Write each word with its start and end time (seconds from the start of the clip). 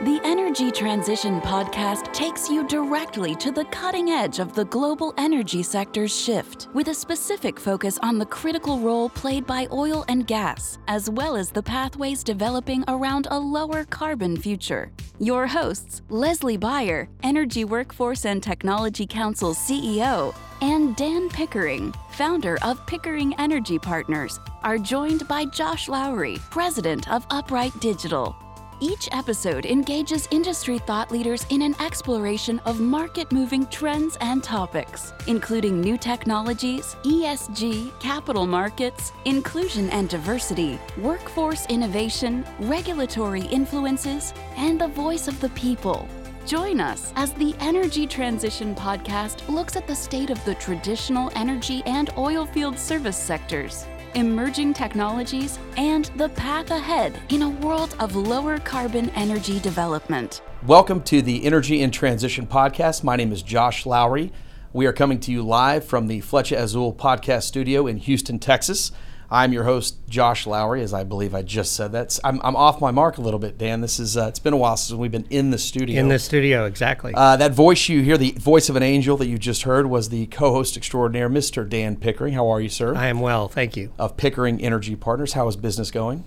The 0.00 0.20
Energy 0.22 0.70
Transition 0.70 1.40
Podcast 1.40 2.12
takes 2.12 2.48
you 2.48 2.64
directly 2.68 3.34
to 3.34 3.50
the 3.50 3.64
cutting 3.64 4.10
edge 4.10 4.38
of 4.38 4.54
the 4.54 4.64
global 4.66 5.12
energy 5.18 5.60
sector's 5.60 6.16
shift, 6.16 6.68
with 6.72 6.86
a 6.86 6.94
specific 6.94 7.58
focus 7.58 7.98
on 8.00 8.16
the 8.16 8.26
critical 8.26 8.78
role 8.78 9.08
played 9.08 9.44
by 9.44 9.66
oil 9.72 10.04
and 10.06 10.24
gas, 10.24 10.78
as 10.86 11.10
well 11.10 11.34
as 11.34 11.50
the 11.50 11.64
pathways 11.64 12.22
developing 12.22 12.84
around 12.86 13.26
a 13.32 13.36
lower 13.36 13.84
carbon 13.86 14.36
future. 14.36 14.92
Your 15.18 15.48
hosts, 15.48 16.02
Leslie 16.10 16.56
Beyer, 16.56 17.08
Energy 17.24 17.64
Workforce 17.64 18.24
and 18.24 18.40
Technology 18.40 19.04
Council 19.04 19.52
CEO, 19.52 20.32
and 20.60 20.94
Dan 20.94 21.28
Pickering, 21.28 21.92
founder 22.12 22.56
of 22.62 22.86
Pickering 22.86 23.34
Energy 23.40 23.80
Partners, 23.80 24.38
are 24.62 24.78
joined 24.78 25.26
by 25.26 25.44
Josh 25.46 25.88
Lowry, 25.88 26.38
president 26.50 27.10
of 27.10 27.26
Upright 27.30 27.72
Digital. 27.80 28.36
Each 28.80 29.08
episode 29.10 29.66
engages 29.66 30.28
industry 30.30 30.78
thought 30.78 31.10
leaders 31.10 31.44
in 31.50 31.62
an 31.62 31.74
exploration 31.80 32.60
of 32.60 32.78
market 32.78 33.32
moving 33.32 33.66
trends 33.66 34.16
and 34.20 34.42
topics, 34.42 35.12
including 35.26 35.80
new 35.80 35.98
technologies, 35.98 36.94
ESG, 37.02 37.98
capital 37.98 38.46
markets, 38.46 39.10
inclusion 39.24 39.90
and 39.90 40.08
diversity, 40.08 40.78
workforce 40.98 41.66
innovation, 41.66 42.44
regulatory 42.60 43.42
influences, 43.46 44.32
and 44.56 44.80
the 44.80 44.88
voice 44.88 45.26
of 45.26 45.40
the 45.40 45.50
people. 45.50 46.08
Join 46.46 46.78
us 46.80 47.12
as 47.16 47.32
the 47.32 47.56
Energy 47.58 48.06
Transition 48.06 48.76
Podcast 48.76 49.46
looks 49.48 49.74
at 49.74 49.88
the 49.88 49.94
state 49.94 50.30
of 50.30 50.42
the 50.44 50.54
traditional 50.54 51.32
energy 51.34 51.82
and 51.84 52.10
oil 52.16 52.46
field 52.46 52.78
service 52.78 53.18
sectors 53.18 53.88
emerging 54.14 54.74
technologies, 54.74 55.58
and 55.76 56.06
the 56.16 56.28
path 56.30 56.70
ahead 56.70 57.20
in 57.28 57.42
a 57.42 57.48
world 57.48 57.94
of 58.00 58.16
lower 58.16 58.58
carbon 58.58 59.10
energy 59.10 59.60
development. 59.60 60.42
Welcome 60.66 61.02
to 61.04 61.22
the 61.22 61.44
Energy 61.44 61.82
in 61.82 61.90
Transition 61.90 62.46
podcast. 62.46 63.04
My 63.04 63.16
name 63.16 63.32
is 63.32 63.42
Josh 63.42 63.86
Lowry. 63.86 64.32
We 64.72 64.86
are 64.86 64.92
coming 64.92 65.20
to 65.20 65.32
you 65.32 65.42
live 65.42 65.84
from 65.84 66.08
the 66.08 66.20
Flecha 66.20 66.58
Azul 66.58 66.92
podcast 66.92 67.44
studio 67.44 67.86
in 67.86 67.96
Houston, 67.98 68.38
Texas. 68.38 68.92
I'm 69.30 69.52
your 69.52 69.64
host, 69.64 69.98
Josh 70.08 70.46
Lowry, 70.46 70.82
as 70.82 70.94
I 70.94 71.04
believe 71.04 71.34
I 71.34 71.42
just 71.42 71.74
said 71.74 71.92
that. 71.92 72.18
I'm, 72.24 72.40
I'm 72.42 72.56
off 72.56 72.80
my 72.80 72.90
mark 72.90 73.18
a 73.18 73.20
little 73.20 73.38
bit, 73.38 73.58
Dan. 73.58 73.82
This 73.82 74.00
is 74.00 74.16
uh, 74.16 74.26
it's 74.28 74.38
been 74.38 74.54
a 74.54 74.56
while 74.56 74.78
since 74.78 74.96
we've 74.96 75.12
been 75.12 75.26
in 75.28 75.50
the 75.50 75.58
studio. 75.58 76.00
In 76.00 76.08
the 76.08 76.18
studio, 76.18 76.64
exactly. 76.64 77.12
Uh, 77.14 77.36
that 77.36 77.52
voice 77.52 77.90
you 77.90 78.02
hear, 78.02 78.16
the 78.16 78.32
voice 78.32 78.70
of 78.70 78.76
an 78.76 78.82
angel 78.82 79.18
that 79.18 79.26
you 79.26 79.36
just 79.36 79.64
heard, 79.64 79.86
was 79.86 80.08
the 80.08 80.26
co-host 80.26 80.78
extraordinaire, 80.78 81.28
Mr. 81.28 81.68
Dan 81.68 81.96
Pickering. 81.96 82.32
How 82.32 82.48
are 82.48 82.60
you, 82.60 82.70
sir? 82.70 82.94
I 82.94 83.08
am 83.08 83.20
well, 83.20 83.48
thank 83.48 83.76
you. 83.76 83.92
Of 83.98 84.16
Pickering 84.16 84.62
Energy 84.62 84.96
Partners. 84.96 85.34
How 85.34 85.46
is 85.46 85.56
business 85.56 85.90
going? 85.90 86.24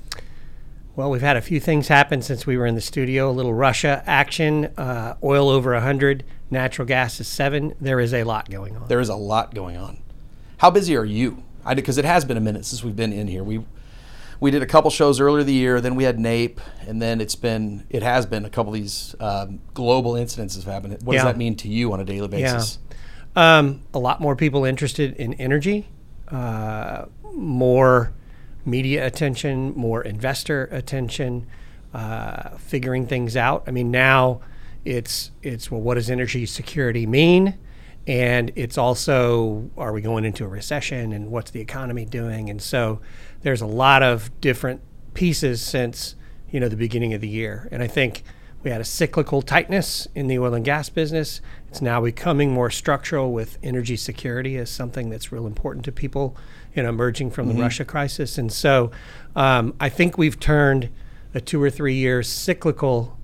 Well, 0.96 1.10
we've 1.10 1.22
had 1.22 1.38
a 1.38 1.42
few 1.42 1.60
things 1.60 1.88
happen 1.88 2.22
since 2.22 2.46
we 2.46 2.56
were 2.56 2.68
in 2.68 2.76
the 2.76 2.82
studio. 2.82 3.32
A 3.32 3.34
little 3.34 3.54
Russia 3.54 4.04
action, 4.06 4.66
uh, 4.78 5.16
oil 5.24 5.50
over 5.50 5.74
100, 5.74 6.24
natural 6.52 6.88
gas 6.88 7.20
is 7.20 7.28
seven. 7.28 7.74
There 7.82 8.00
is 8.00 8.14
a 8.14 8.26
lot 8.26 8.52
going 8.52 8.78
on. 8.78 8.90
There 8.90 9.00
is 9.00 9.10
a 9.10 9.16
lot 9.16 9.56
going 9.56 9.78
on. 9.78 10.04
How 10.58 10.70
busy 10.70 10.96
are 10.96 11.06
you? 11.06 11.44
I 11.66 11.74
did 11.74 11.82
because 11.82 11.98
it 11.98 12.06
has 12.06 12.26
been 12.26 12.38
a 12.38 12.42
minute 12.42 12.66
since 12.66 12.84
we've 12.84 12.96
been 12.96 13.14
in 13.14 13.28
here. 13.28 13.44
We 13.44 13.64
we 14.40 14.50
did 14.50 14.64
a 14.64 14.66
couple 14.66 14.90
shows 14.90 15.20
earlier 15.20 15.44
the 15.44 15.54
year, 15.54 15.80
then 15.80 15.96
we 15.96 16.04
had 16.04 16.20
NAPE, 16.20 16.60
and 16.88 17.02
then 17.02 17.22
it's 17.22 17.36
been 17.36 17.86
it 17.90 18.04
has 18.04 18.26
been 18.26 18.44
a 18.44 18.50
couple 18.50 18.74
of 18.74 18.80
these 18.80 19.16
um, 19.20 19.60
global 19.74 20.16
incidents 20.16 20.56
have 20.56 20.66
happened. 20.66 20.98
What 21.04 21.14
yeah. 21.14 21.24
does 21.24 21.34
that 21.34 21.38
mean 21.38 21.56
to 21.58 21.68
you 21.68 21.94
on 21.94 22.00
a 22.00 22.06
daily 22.06 22.28
basis? 22.28 22.80
Yeah. 23.36 23.60
Um, 23.60 23.82
a 23.94 24.00
lot 24.00 24.20
more 24.20 24.36
people 24.36 24.66
interested 24.66 25.16
in 25.16 25.36
energy, 25.36 25.88
uh, 26.28 27.06
more 27.34 28.14
media 28.66 29.06
attention, 29.06 29.74
more 29.76 30.02
investor 30.02 30.66
attention, 30.72 31.48
uh, 31.94 32.58
figuring 32.58 33.08
things 33.08 33.38
out. 33.38 33.64
I 33.68 33.72
mean, 33.72 33.92
now 33.92 34.42
it's 34.84 35.32
it's 35.44 35.70
well, 35.70 35.82
what 35.82 35.96
does 35.96 36.10
energy 36.10 36.46
security 36.46 37.06
mean? 37.06 37.58
And 38.12 38.52
it's 38.58 38.78
also 38.78 39.72
are 39.78 39.94
we 39.94 40.02
going 40.02 40.26
into 40.26 40.44
a 40.44 40.48
recession 40.50 41.14
and 41.14 41.32
what's 41.32 41.52
the 41.52 41.62
economy 41.62 42.04
doing? 42.04 42.50
And 42.50 42.62
so 42.62 43.00
there's 43.42 43.62
a 43.62 43.66
lot 43.66 44.04
of 44.04 44.30
different 44.42 44.82
pieces 45.14 45.62
since 45.62 46.16
you 46.50 46.60
know 46.60 46.68
the 46.68 46.76
beginning 46.76 47.14
of 47.14 47.22
the 47.22 47.30
year. 47.30 47.70
And 47.72 47.82
i 47.82 47.88
think 47.88 48.24
we 48.64 48.70
had 48.70 48.82
a 48.82 48.86
cyclical 48.86 49.42
tightness 49.42 50.10
in 50.14 50.28
the 50.28 50.38
oil 50.38 50.54
and 50.54 50.66
gas 50.66 50.90
business. 50.90 51.40
It's 51.70 51.82
now 51.82 52.02
becoming 52.02 52.52
more 52.52 52.70
structural 52.70 53.32
with 53.32 53.58
energy 53.64 53.96
security 53.96 54.58
as 54.58 54.70
something 54.70 55.10
that's 55.10 55.32
real 55.32 55.48
important 55.48 55.86
to 55.86 55.94
people 55.94 56.36
you 56.76 56.84
know 56.84 56.90
emerging 56.90 57.32
from 57.32 57.48
mm-hmm. 57.48 57.60
the 57.60 57.64
russia 57.64 57.86
crisis. 57.86 58.38
And 58.38 58.52
so 58.52 58.92
um, 59.38 59.74
i 59.80 59.88
think 59.88 60.18
we've 60.18 60.38
turned 60.38 60.90
a 61.34 61.40
two 61.40 61.64
or 61.64 61.70
three 61.70 61.96
year 61.96 62.24
cyclical 62.24 63.18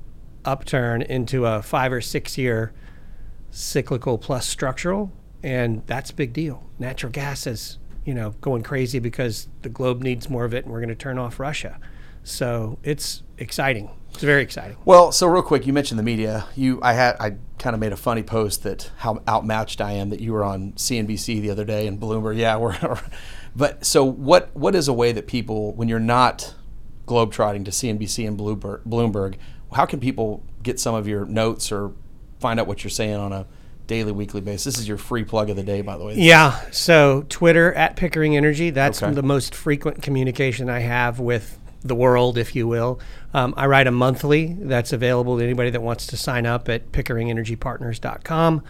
upturn 0.45 1.01
into 1.01 1.45
a 1.45 1.61
five 1.61 1.91
or 1.91 1.99
six 1.99 2.37
year 2.37 2.71
cyclical 3.57 4.17
plus 4.17 4.47
structural, 4.47 5.11
and 5.41 5.81
that's 5.87 6.11
a 6.11 6.13
big 6.13 6.31
deal. 6.31 6.63
Natural 6.77 7.11
gas 7.11 7.47
is, 7.47 7.79
you 8.05 8.13
know, 8.13 8.31
going 8.39 8.61
crazy 8.63 8.99
because 8.99 9.47
the 9.63 9.69
globe 9.69 10.01
needs 10.01 10.29
more 10.29 10.45
of 10.45 10.53
it, 10.53 10.63
and 10.63 10.71
we're 10.71 10.79
going 10.79 10.89
to 10.89 10.95
turn 10.95 11.17
off 11.17 11.39
Russia. 11.39 11.79
So 12.23 12.77
it's 12.83 13.23
exciting. 13.37 13.89
It's 14.11 14.23
very 14.23 14.43
exciting. 14.43 14.77
Well, 14.85 15.11
so 15.11 15.27
real 15.27 15.41
quick, 15.41 15.65
you 15.65 15.73
mentioned 15.73 15.97
the 15.97 16.03
media. 16.03 16.45
You, 16.55 16.79
I 16.83 16.93
had, 16.93 17.15
I 17.19 17.37
kind 17.57 17.73
of 17.73 17.79
made 17.79 17.93
a 17.93 17.97
funny 17.97 18.23
post 18.23 18.63
that 18.63 18.91
how 18.97 19.21
outmatched 19.27 19.81
I 19.81 19.93
am 19.93 20.09
that 20.11 20.19
you 20.19 20.33
were 20.33 20.43
on 20.43 20.73
CNBC 20.73 21.41
the 21.41 21.49
other 21.49 21.65
day 21.65 21.87
and 21.87 21.99
Bloomberg. 21.99 22.37
Yeah, 22.37 22.57
we're. 22.57 22.99
but 23.55 23.85
so 23.85 24.03
what? 24.03 24.55
What 24.55 24.75
is 24.75 24.87
a 24.87 24.93
way 24.93 25.11
that 25.11 25.27
people, 25.27 25.73
when 25.73 25.87
you're 25.87 25.99
not 25.99 26.53
globetrotting 27.05 27.65
to 27.65 27.71
CNBC 27.71 28.27
and 28.27 28.37
Bloomberg, 28.37 28.81
Bloomberg, 28.83 29.35
how 29.73 29.85
can 29.85 29.99
people 29.99 30.43
get 30.63 30.79
some 30.79 30.95
of 30.95 31.07
your 31.07 31.25
notes 31.25 31.71
or 31.71 31.93
find 32.39 32.59
out 32.59 32.67
what 32.67 32.83
you're 32.83 32.91
saying 32.91 33.15
on 33.15 33.33
a 33.33 33.45
daily, 33.87 34.11
weekly 34.11 34.41
basis. 34.41 34.65
This 34.65 34.79
is 34.79 34.87
your 34.87 34.97
free 34.97 35.23
plug 35.23 35.49
of 35.49 35.55
the 35.55 35.63
day, 35.63 35.81
by 35.81 35.97
the 35.97 36.05
way. 36.05 36.15
Yeah. 36.15 36.59
So 36.71 37.25
Twitter 37.29 37.73
at 37.73 37.95
Pickering 37.95 38.35
Energy. 38.35 38.69
That's 38.69 39.01
okay. 39.01 39.13
the 39.13 39.23
most 39.23 39.55
frequent 39.55 40.01
communication 40.01 40.69
I 40.69 40.79
have 40.79 41.19
with 41.19 41.57
the 41.81 41.95
world, 41.95 42.37
if 42.37 42.55
you 42.55 42.67
will. 42.67 42.99
Um, 43.33 43.53
I 43.57 43.65
write 43.65 43.87
a 43.87 43.91
monthly 43.91 44.57
that's 44.59 44.93
available 44.93 45.37
to 45.37 45.43
anybody 45.43 45.69
that 45.69 45.81
wants 45.81 46.07
to 46.07 46.17
sign 46.17 46.45
up 46.45 46.69
at 46.69 46.91
pickeringenergypartners.com. 46.91 48.63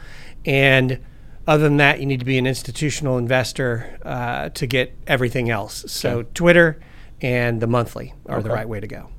And 0.45 0.99
other 1.47 1.63
than 1.63 1.77
that, 1.77 1.99
you 1.99 2.05
need 2.05 2.19
to 2.19 2.25
be 2.25 2.37
an 2.37 2.45
institutional 2.45 3.17
investor 3.17 3.99
uh, 4.03 4.49
to 4.49 4.67
get 4.67 4.95
everything 5.07 5.49
else. 5.49 5.85
So 5.87 6.19
okay. 6.19 6.29
Twitter 6.33 6.79
and 7.21 7.61
the 7.61 7.67
monthly 7.67 8.13
are 8.27 8.37
okay. 8.37 8.47
the 8.47 8.53
right 8.53 8.69
way 8.69 8.79
to 8.79 8.87
go. 8.87 9.09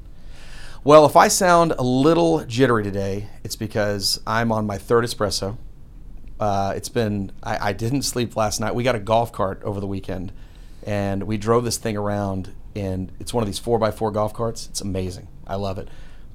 Well, 0.88 1.04
if 1.04 1.16
I 1.16 1.28
sound 1.28 1.74
a 1.78 1.82
little 1.82 2.46
jittery 2.46 2.82
today, 2.82 3.28
it's 3.44 3.56
because 3.56 4.22
I'm 4.26 4.50
on 4.50 4.66
my 4.66 4.78
third 4.78 5.04
espresso. 5.04 5.58
Uh, 6.40 6.72
it's 6.74 6.88
been, 6.88 7.30
I, 7.42 7.68
I, 7.68 7.72
didn't 7.74 8.04
sleep 8.04 8.34
last 8.36 8.58
night. 8.58 8.74
We 8.74 8.84
got 8.84 8.94
a 8.94 8.98
golf 8.98 9.30
cart 9.30 9.62
over 9.64 9.80
the 9.80 9.86
weekend 9.86 10.32
and 10.86 11.24
we 11.24 11.36
drove 11.36 11.64
this 11.64 11.76
thing 11.76 11.98
around, 11.98 12.54
and 12.74 13.12
it's 13.20 13.34
one 13.34 13.42
of 13.42 13.46
these 13.46 13.60
4x4 13.60 14.14
golf 14.14 14.32
carts. 14.32 14.66
It's 14.68 14.80
amazing. 14.80 15.28
I 15.46 15.56
love 15.56 15.76
it. 15.76 15.88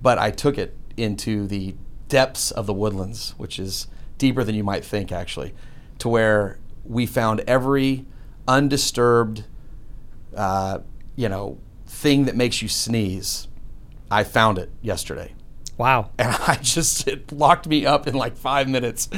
But 0.04 0.20
I 0.20 0.30
took 0.30 0.60
it 0.60 0.78
into 0.98 1.48
the 1.48 1.74
depths 2.08 2.52
of 2.52 2.68
the 2.68 2.76
woodlands, 2.76 3.34
which 3.38 3.58
is 3.58 3.88
deeper 4.20 4.44
than 4.44 4.54
you 4.54 4.64
might 4.64 4.86
think, 4.86 5.12
actually, 5.12 5.56
to 5.98 6.08
where 6.08 6.60
we 6.86 7.08
found 7.08 7.40
every 7.48 8.06
undisturbed, 8.48 9.46
uh, 10.38 10.78
you 11.16 11.28
know, 11.28 11.58
thing 11.88 12.26
that 12.26 12.36
makes 12.36 12.62
you 12.62 12.68
sneeze 12.68 13.48
I 14.14 14.24
found 14.24 14.60
it 14.60 14.70
yesterday. 14.82 15.34
Wow. 15.78 16.12
And 16.20 16.36
I 16.48 16.56
just, 16.62 17.08
it 17.08 17.32
locked 17.32 17.68
me 17.68 17.86
up 17.86 18.08
in 18.08 18.14
like 18.14 18.38
five 18.38 18.70
minutes. 18.70 19.10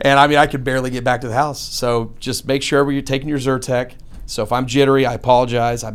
And 0.00 0.18
I 0.18 0.26
mean, 0.26 0.38
I 0.38 0.46
could 0.46 0.64
barely 0.64 0.90
get 0.90 1.04
back 1.04 1.20
to 1.20 1.28
the 1.28 1.34
house. 1.34 1.60
So 1.60 2.14
just 2.18 2.46
make 2.46 2.62
sure 2.62 2.90
you're 2.90 3.02
taking 3.02 3.28
your 3.28 3.38
Zyrtec. 3.38 3.92
So 4.26 4.42
if 4.42 4.50
I'm 4.50 4.66
jittery, 4.66 5.06
I 5.06 5.14
apologize. 5.14 5.84
I, 5.84 5.90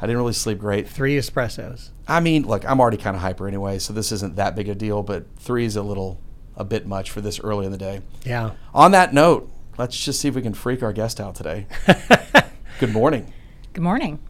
I 0.00 0.06
didn't 0.06 0.16
really 0.16 0.32
sleep 0.32 0.58
great. 0.58 0.88
Three 0.88 1.16
espressos. 1.16 1.90
I 2.08 2.20
mean, 2.20 2.46
look, 2.46 2.68
I'm 2.68 2.80
already 2.80 2.96
kind 2.96 3.14
of 3.14 3.22
hyper 3.22 3.46
anyway, 3.46 3.78
so 3.78 3.92
this 3.92 4.12
isn't 4.12 4.36
that 4.36 4.56
big 4.56 4.68
a 4.68 4.74
deal, 4.74 5.02
but 5.02 5.26
three 5.38 5.66
is 5.66 5.76
a 5.76 5.82
little, 5.82 6.20
a 6.56 6.64
bit 6.64 6.86
much 6.86 7.10
for 7.10 7.20
this 7.20 7.38
early 7.40 7.66
in 7.66 7.72
the 7.72 7.78
day. 7.78 8.00
Yeah. 8.24 8.52
On 8.72 8.92
that 8.92 9.12
note, 9.12 9.50
let's 9.78 10.02
just 10.02 10.20
see 10.20 10.28
if 10.28 10.34
we 10.34 10.42
can 10.42 10.54
freak 10.54 10.82
our 10.82 10.92
guest 10.92 11.20
out 11.20 11.34
today. 11.34 11.66
Good 12.80 12.92
morning. 12.92 13.32
Good 13.74 13.82
morning. 13.82 14.20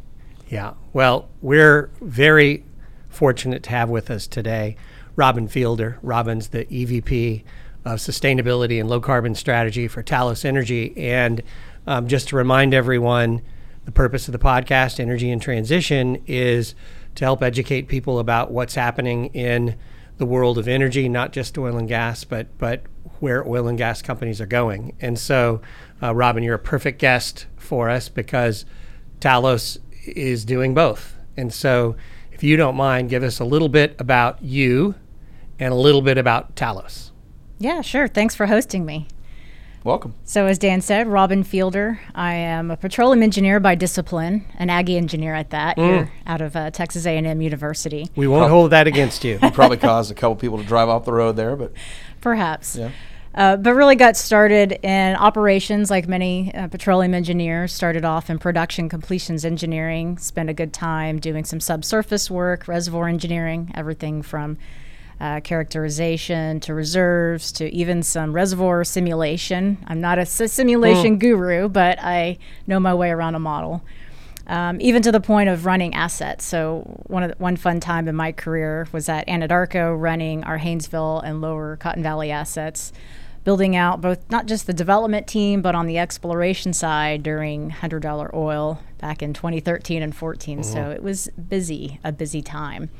Yeah. 0.49 0.75
Well, 0.93 1.29
we're 1.41 1.91
very 2.01 2.65
fortunate 3.11 3.63
to 3.65 3.71
have 3.71 3.91
with 3.91 4.11
us 4.11 4.27
today 4.27 4.77
Robin 5.17 5.49
Fielder. 5.49 5.99
Robin's 6.03 6.49
the 6.49 6.65
EVP 6.65 7.43
of 7.85 7.99
Sustainability 7.99 8.81
and 8.81 8.89
Low 8.89 9.01
Carbon 9.01 9.35
Strategy 9.35 9.89
for 9.89 10.03
Talos 10.03 10.45
Energy. 10.45 10.95
And 10.97 11.43
um, 11.87 12.09
just 12.09 12.29
to 12.29 12.37
remind 12.37 12.73
everyone, 12.73 13.43
the 13.85 13.93
purpose 13.93 14.29
of 14.29 14.33
the 14.33 14.39
podcast, 14.39 15.01
Energy 15.01 15.31
and 15.31 15.41
Transition, 15.43 16.23
is 16.27 16.75
to 17.17 17.25
help 17.25 17.43
educate 17.43 17.89
people 17.89 18.19
about 18.19 18.51
what's 18.51 18.75
happening 18.75 19.27
in 19.27 19.77
the 20.19 20.27
world 20.27 20.59
of 20.59 20.69
energy, 20.69 21.09
not 21.09 21.33
just 21.33 21.57
oil 21.59 21.77
and 21.77 21.89
gas, 21.89 22.25
but 22.25 22.47
but 22.59 22.83
where 23.21 23.47
oil 23.47 23.69
and 23.69 23.79
gas 23.79 24.03
companies 24.03 24.41
are 24.41 24.47
going. 24.47 24.95
And 25.01 25.19
so, 25.19 25.61
uh, 26.03 26.15
Robin, 26.15 26.43
you're 26.43 26.55
a 26.55 26.59
perfect 26.59 26.99
guest 26.99 27.47
for 27.57 27.89
us 27.91 28.09
because 28.09 28.65
Talos 29.21 29.79
is 30.05 30.45
doing 30.45 30.75
both. 30.75 31.17
And 31.37 31.53
so, 31.53 31.97
if 32.41 32.45
you 32.45 32.57
don't 32.57 32.75
mind, 32.75 33.11
give 33.11 33.23
us 33.23 33.39
a 33.39 33.45
little 33.45 33.69
bit 33.69 33.95
about 33.99 34.43
you 34.43 34.95
and 35.59 35.75
a 35.75 35.77
little 35.77 36.01
bit 36.01 36.17
about 36.17 36.57
Talos. 36.57 37.11
Yeah, 37.59 37.83
sure. 37.83 38.09
Thanks 38.09 38.35
for 38.35 38.47
hosting 38.47 38.87
me. 38.87 39.09
Welcome. 39.85 40.15
So, 40.25 40.47
as 40.47 40.57
Dan 40.57 40.81
said, 40.81 41.07
Robin 41.07 41.45
Fielder. 41.45 42.01
I 42.15 42.33
am 42.33 42.71
a 42.71 42.79
petroleum 42.79 43.23
engineer 43.23 43.61
by 43.61 43.75
discipline, 43.75 44.47
an 44.59 44.71
Aggie 44.71 44.97
engineer 44.97 45.35
at 45.35 45.51
that, 45.51 45.79
here 45.79 46.11
out 46.27 46.41
of 46.41 46.57
uh, 46.57 46.71
Texas 46.71 47.05
A&M 47.05 47.43
University. 47.43 48.09
We 48.17 48.27
won't 48.27 48.49
hold 48.49 48.71
that 48.71 48.87
against 48.87 49.23
you. 49.23 49.39
you. 49.43 49.51
Probably 49.53 49.77
caused 49.77 50.11
a 50.11 50.15
couple 50.15 50.37
people 50.37 50.57
to 50.57 50.65
drive 50.65 50.89
off 50.89 51.05
the 51.05 51.13
road 51.13 51.37
there, 51.37 51.57
but 51.57 51.75
Perhaps. 52.23 52.75
yeah. 52.75 52.91
Uh, 53.33 53.57
but 53.57 53.75
really 53.75 53.95
got 53.95 54.17
started 54.17 54.73
in 54.85 55.15
operations 55.15 55.89
like 55.89 56.09
many 56.09 56.53
uh, 56.55 56.67
petroleum 56.67 57.15
engineers. 57.15 57.73
Started 57.73 58.05
off 58.05 58.29
in 58.29 58.39
production 58.39 58.89
completions 58.89 59.45
engineering, 59.45 60.19
spent 60.19 60.51
a 60.51 60.55
good 60.55 60.73
time 60.73 61.21
doing 61.21 61.45
some 61.45 61.61
subsurface 61.61 62.29
work, 62.29 62.67
reservoir 62.67 63.09
engineering, 63.09 63.71
everything 63.75 64.21
from 64.23 64.59
uh, 65.21 65.41
characterization 65.41 66.59
to 66.61 66.75
reserves 66.75 67.53
to 67.53 67.73
even 67.73 68.03
some 68.03 68.33
reservoir 68.33 68.83
simulation. 68.83 69.79
I'm 69.87 70.01
not 70.01 70.19
a 70.19 70.27
simulation 70.27 71.19
guru, 71.19 71.69
but 71.69 71.99
I 72.03 72.39
know 72.67 72.81
my 72.81 72.95
way 72.95 73.11
around 73.11 73.35
a 73.35 73.39
model. 73.39 73.85
Um, 74.47 74.81
even 74.81 75.01
to 75.03 75.13
the 75.13 75.21
point 75.21 75.49
of 75.49 75.65
running 75.65 75.95
assets. 75.95 76.45
So 76.45 76.81
one 77.07 77.23
of 77.23 77.31
the, 77.31 77.37
one 77.37 77.57
fun 77.57 77.79
time 77.79 78.09
in 78.09 78.17
my 78.17 78.33
career 78.33 78.89
was 78.91 79.09
at 79.09 79.29
Anadarko, 79.29 79.95
running 79.97 80.43
our 80.43 80.59
Haynesville 80.59 81.23
and 81.23 81.41
Lower 81.41 81.77
Cotton 81.77 82.03
Valley 82.03 82.33
assets, 82.33 82.93
building 83.45 83.75
out 83.75 84.01
both 84.01 84.29
not 84.31 84.47
just 84.47 84.67
the 84.67 84.73
development 84.73 85.27
team, 85.27 85.63
but 85.63 85.75
on 85.75 85.87
the 85.87 85.99
exploration 85.99 86.73
side 86.73 87.23
during 87.23 87.71
hundred 87.71 88.01
dollar 88.03 88.31
oil 88.35 88.81
back 88.99 89.23
in 89.23 89.33
2013 89.33 90.03
and 90.03 90.15
14. 90.15 90.63
So 90.63 90.91
it 90.91 91.03
was 91.03 91.29
busy, 91.49 91.99
a 92.05 92.13
busy 92.13 92.43
time. 92.43 92.91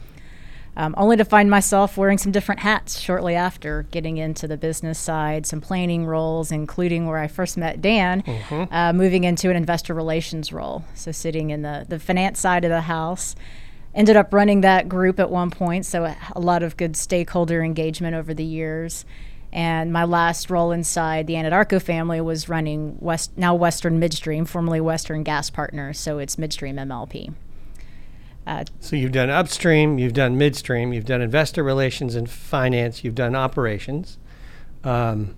Um, 0.77 0.95
only 0.97 1.17
to 1.17 1.25
find 1.25 1.51
myself 1.51 1.97
wearing 1.97 2.17
some 2.17 2.33
different 2.33 2.61
hats 2.61 2.99
shortly 3.01 3.35
after 3.35 3.83
getting 3.91 4.19
into 4.19 4.47
the 4.47 4.57
business 4.57 4.99
side, 4.99 5.45
some 5.45 5.61
planning 5.61 6.07
roles, 6.07 6.53
including 6.53 7.07
where 7.07 7.19
I 7.19 7.27
first 7.27 7.57
met 7.57 7.83
Dan, 7.83 8.23
uh, 8.71 8.93
moving 8.93 9.25
into 9.25 9.51
an 9.51 9.57
investor 9.57 9.95
relations 9.95 10.53
role. 10.53 10.85
So, 10.95 11.11
sitting 11.13 11.51
in 11.51 11.63
the, 11.63 11.87
the 11.89 11.99
finance 11.99 12.39
side 12.39 12.65
of 12.65 12.71
the 12.71 12.83
house. 12.83 13.35
Ended 13.93 14.17
up 14.17 14.33
running 14.33 14.61
that 14.61 14.89
group 14.89 15.19
at 15.19 15.31
one 15.31 15.51
point, 15.51 15.85
so 15.85 16.05
a, 16.05 16.17
a 16.37 16.41
lot 16.41 16.63
of 16.63 16.77
good 16.77 16.97
stakeholder 16.97 17.61
engagement 17.61 18.15
over 18.15 18.33
the 18.33 18.45
years. 18.45 19.05
And 19.53 19.93
my 19.93 20.05
last 20.05 20.49
role 20.49 20.71
inside 20.71 21.27
the 21.27 21.35
Anadarko 21.35 21.83
family 21.83 22.21
was 22.21 22.49
running 22.49 22.97
West, 23.01 23.37
now 23.37 23.55
Western 23.55 23.99
Midstream, 23.99 24.45
formerly 24.45 24.81
Western 24.81 25.25
Gas 25.25 25.51
Partners, 25.51 25.99
so 25.99 26.19
it's 26.19 26.39
Midstream 26.39 26.77
MLP. 26.77 27.35
So 28.81 28.97
you've 28.97 29.13
done 29.13 29.31
upstream, 29.31 29.99
you've 29.99 30.13
done 30.13 30.39
midstream, 30.39 30.93
you've 30.93 31.05
done 31.05 31.21
investor 31.21 31.63
relations 31.63 32.15
and 32.15 32.29
finance, 32.29 33.05
you've 33.05 33.15
done 33.15 33.37
operations. 33.37 34.19
Um, 34.83 35.37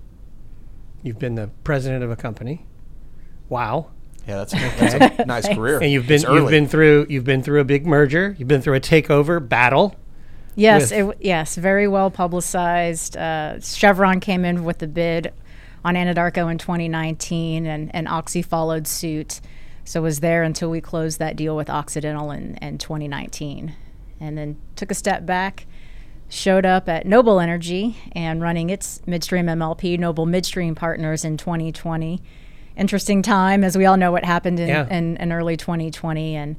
you've 1.02 1.18
been 1.18 1.34
the 1.34 1.50
president 1.64 2.04
of 2.04 2.10
a 2.10 2.16
company. 2.16 2.66
Wow. 3.48 3.90
Yeah, 4.26 4.36
that's, 4.36 4.52
that's 4.52 5.18
a 5.18 5.24
nice 5.26 5.48
career. 5.54 5.80
And 5.80 5.90
you've 5.90 6.06
been 6.06 6.22
you've 6.22 6.48
been 6.48 6.68
through 6.68 7.06
you've 7.08 7.24
been 7.24 7.42
through 7.42 7.60
a 7.60 7.64
big 7.64 7.86
merger. 7.86 8.36
You've 8.38 8.48
been 8.48 8.62
through 8.62 8.76
a 8.76 8.80
takeover 8.80 9.46
battle. 9.46 9.96
Yes, 10.54 10.92
it, 10.92 11.16
yes, 11.20 11.56
very 11.56 11.88
well 11.88 12.10
publicized. 12.10 13.16
Uh, 13.16 13.58
Chevron 13.60 14.20
came 14.20 14.44
in 14.44 14.64
with 14.64 14.78
the 14.78 14.86
bid 14.86 15.32
on 15.84 15.94
Anadarko 15.94 16.50
in 16.50 16.58
2019, 16.58 17.66
and, 17.66 17.94
and 17.94 18.06
Oxy 18.08 18.42
followed 18.42 18.86
suit. 18.86 19.40
So 19.84 20.02
was 20.02 20.20
there 20.20 20.42
until 20.42 20.70
we 20.70 20.80
closed 20.80 21.18
that 21.18 21.34
deal 21.36 21.56
with 21.56 21.68
Occidental 21.68 22.30
in, 22.30 22.56
in 22.56 22.78
2019, 22.78 23.74
and 24.20 24.38
then 24.38 24.56
took 24.76 24.90
a 24.90 24.94
step 24.94 25.26
back. 25.26 25.66
Showed 26.28 26.64
up 26.64 26.88
at 26.88 27.04
Noble 27.04 27.40
Energy 27.40 27.98
and 28.12 28.40
running 28.40 28.70
its 28.70 29.02
midstream 29.06 29.46
MLP, 29.46 29.98
Noble 29.98 30.24
Midstream 30.24 30.74
Partners, 30.74 31.24
in 31.26 31.36
2020. 31.36 32.22
Interesting 32.74 33.20
time, 33.20 33.62
as 33.62 33.76
we 33.76 33.84
all 33.84 33.98
know 33.98 34.10
what 34.10 34.24
happened 34.24 34.58
in, 34.58 34.68
Yeah. 34.68 34.86
in, 34.88 35.18
in 35.18 35.30
early 35.30 35.58
2020, 35.58 36.36
and 36.36 36.56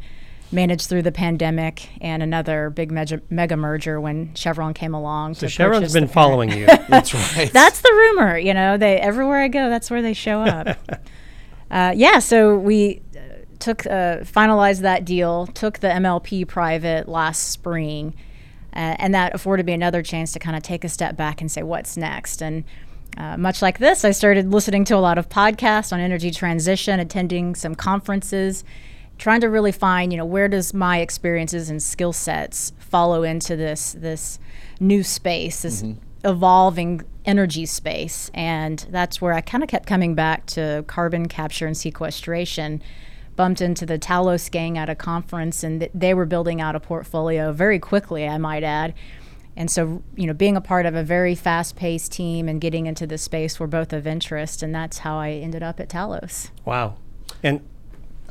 managed 0.53 0.87
through 0.87 1.01
the 1.01 1.11
pandemic 1.11 1.89
and 2.01 2.23
another 2.23 2.69
big 2.69 2.91
mega, 2.91 3.21
mega 3.29 3.57
merger 3.57 3.99
when 3.99 4.33
Chevron 4.35 4.73
came 4.73 4.93
along. 4.93 5.33
So 5.33 5.47
to 5.47 5.49
Chevron's 5.49 5.79
purchase 5.79 5.93
been 5.93 6.07
following 6.07 6.51
you. 6.51 6.65
That's 6.89 7.13
right. 7.13 7.51
That's 7.51 7.81
the 7.81 7.91
rumor, 7.91 8.37
you 8.37 8.53
know. 8.53 8.77
They 8.77 8.97
everywhere 8.97 9.39
I 9.41 9.47
go, 9.47 9.69
that's 9.69 9.89
where 9.89 10.01
they 10.01 10.13
show 10.13 10.41
up. 10.41 10.77
uh, 11.71 11.93
yeah, 11.95 12.19
so 12.19 12.57
we 12.57 13.01
uh, 13.15 13.19
took 13.59 13.85
uh, 13.85 14.19
finalized 14.19 14.81
that 14.81 15.05
deal, 15.05 15.47
took 15.47 15.79
the 15.79 15.87
MLP 15.87 16.47
private 16.47 17.07
last 17.07 17.49
spring, 17.49 18.13
uh, 18.75 18.95
and 18.99 19.13
that 19.13 19.33
afforded 19.33 19.65
me 19.65 19.73
another 19.73 20.01
chance 20.03 20.31
to 20.33 20.39
kind 20.39 20.55
of 20.55 20.63
take 20.63 20.83
a 20.83 20.89
step 20.89 21.17
back 21.17 21.41
and 21.41 21.51
say 21.51 21.63
what's 21.63 21.97
next. 21.97 22.41
And 22.41 22.63
uh, 23.17 23.37
much 23.37 23.61
like 23.61 23.79
this, 23.79 24.03
I 24.03 24.11
started 24.11 24.51
listening 24.51 24.85
to 24.85 24.95
a 24.95 24.99
lot 24.99 25.17
of 25.17 25.29
podcasts 25.29 25.93
on 25.93 25.99
energy 25.99 26.31
transition, 26.31 26.99
attending 26.99 27.55
some 27.55 27.75
conferences, 27.75 28.63
trying 29.17 29.41
to 29.41 29.47
really 29.47 29.71
find, 29.71 30.11
you 30.11 30.17
know, 30.17 30.25
where 30.25 30.47
does 30.47 30.73
my 30.73 30.99
experiences 30.99 31.69
and 31.69 31.81
skill 31.81 32.13
sets 32.13 32.73
follow 32.79 33.23
into 33.23 33.55
this 33.55 33.93
this 33.93 34.39
new 34.79 35.03
space, 35.03 35.61
this 35.61 35.81
mm-hmm. 35.81 35.99
evolving 36.27 37.01
energy 37.25 37.65
space, 37.65 38.29
and 38.33 38.85
that's 38.89 39.21
where 39.21 39.33
I 39.33 39.41
kind 39.41 39.63
of 39.63 39.69
kept 39.69 39.87
coming 39.87 40.15
back 40.15 40.45
to 40.47 40.83
carbon 40.87 41.27
capture 41.27 41.67
and 41.67 41.77
sequestration. 41.77 42.81
Bumped 43.35 43.61
into 43.61 43.87
the 43.87 43.97
Talos 43.97 44.51
gang 44.51 44.77
at 44.77 44.89
a 44.89 44.95
conference, 44.95 45.63
and 45.63 45.79
th- 45.79 45.91
they 45.95 46.13
were 46.13 46.27
building 46.27 46.61
out 46.61 46.75
a 46.75 46.79
portfolio 46.79 47.51
very 47.51 47.79
quickly, 47.79 48.27
I 48.27 48.37
might 48.37 48.63
add. 48.63 48.93
And 49.55 49.69
so, 49.69 50.03
you 50.15 50.27
know, 50.27 50.33
being 50.33 50.55
a 50.55 50.61
part 50.61 50.85
of 50.85 50.95
a 50.95 51.03
very 51.03 51.35
fast 51.35 51.75
paced 51.75 52.11
team 52.11 52.47
and 52.47 52.59
getting 52.59 52.85
into 52.85 53.05
the 53.05 53.17
space 53.17 53.59
were 53.59 53.67
both 53.67 53.93
of 53.93 54.07
interest. 54.07 54.63
And 54.63 54.73
that's 54.73 54.99
how 54.99 55.17
I 55.17 55.31
ended 55.31 55.63
up 55.63 55.79
at 55.79 55.89
Talos. 55.89 56.49
wow. 56.65 56.95
And 57.41 57.61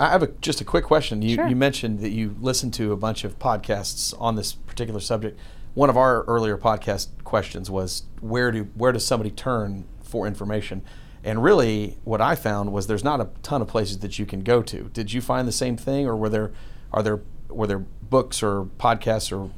I 0.03 0.09
have 0.11 0.23
a, 0.23 0.27
just 0.41 0.61
a 0.61 0.65
quick 0.65 0.85
question. 0.85 1.23
You, 1.23 1.37
Sure. 1.37 1.47
you 1.47 1.55
mentioned 1.57 2.01
that 2.01 2.11
you 2.11 2.35
listened 2.41 2.75
to 2.75 2.93
a 2.93 2.97
bunch 2.97 3.23
of 3.25 3.39
podcasts 3.39 4.13
on 4.19 4.35
this 4.35 4.53
particular 4.53 4.99
subject. 5.01 5.39
One 5.75 5.89
of 5.89 5.97
our 5.97 6.25
earlier 6.25 6.59
podcast 6.59 7.09
questions 7.25 7.71
was 7.71 8.03
where 8.21 8.51
do 8.51 8.65
where 8.75 8.93
does 8.93 9.07
somebody 9.07 9.31
turn 9.31 9.85
for 10.03 10.27
information? 10.27 10.83
And 11.25 11.43
really, 11.43 11.99
what 12.05 12.21
I 12.21 12.35
found 12.35 12.73
was 12.73 12.89
there's 12.89 13.05
not 13.05 13.21
a 13.21 13.29
ton 13.43 13.63
of 13.63 13.69
places 13.69 14.01
that 14.01 14.19
you 14.19 14.27
can 14.27 14.41
go 14.43 14.61
to. 14.63 14.91
Did 14.93 15.13
you 15.13 15.21
find 15.21 15.47
the 15.47 15.53
same 15.53 15.77
thing, 15.77 16.05
or 16.07 16.17
were 16.17 16.29
there 16.29 16.51
are 16.93 17.03
there 17.03 17.21
were 17.49 17.67
there 17.69 17.79
books 18.11 18.43
or 18.43 18.65
podcasts 18.79 19.31
or 19.31 19.51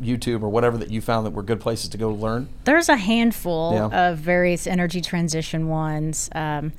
YouTube 0.00 0.42
or 0.42 0.48
whatever 0.48 0.76
that 0.76 0.90
you 0.90 1.00
found 1.00 1.24
that 1.24 1.30
were 1.30 1.42
good 1.44 1.60
places 1.60 1.88
to 1.90 1.96
go 1.98 2.10
learn? 2.10 2.48
There's 2.64 2.88
a 2.88 2.96
handful 2.96 3.72
Yeah. 3.74 4.10
of 4.10 4.18
various 4.18 4.66
energy 4.66 5.00
transition 5.00 5.68
ones. 5.68 6.28
Um, 6.34 6.72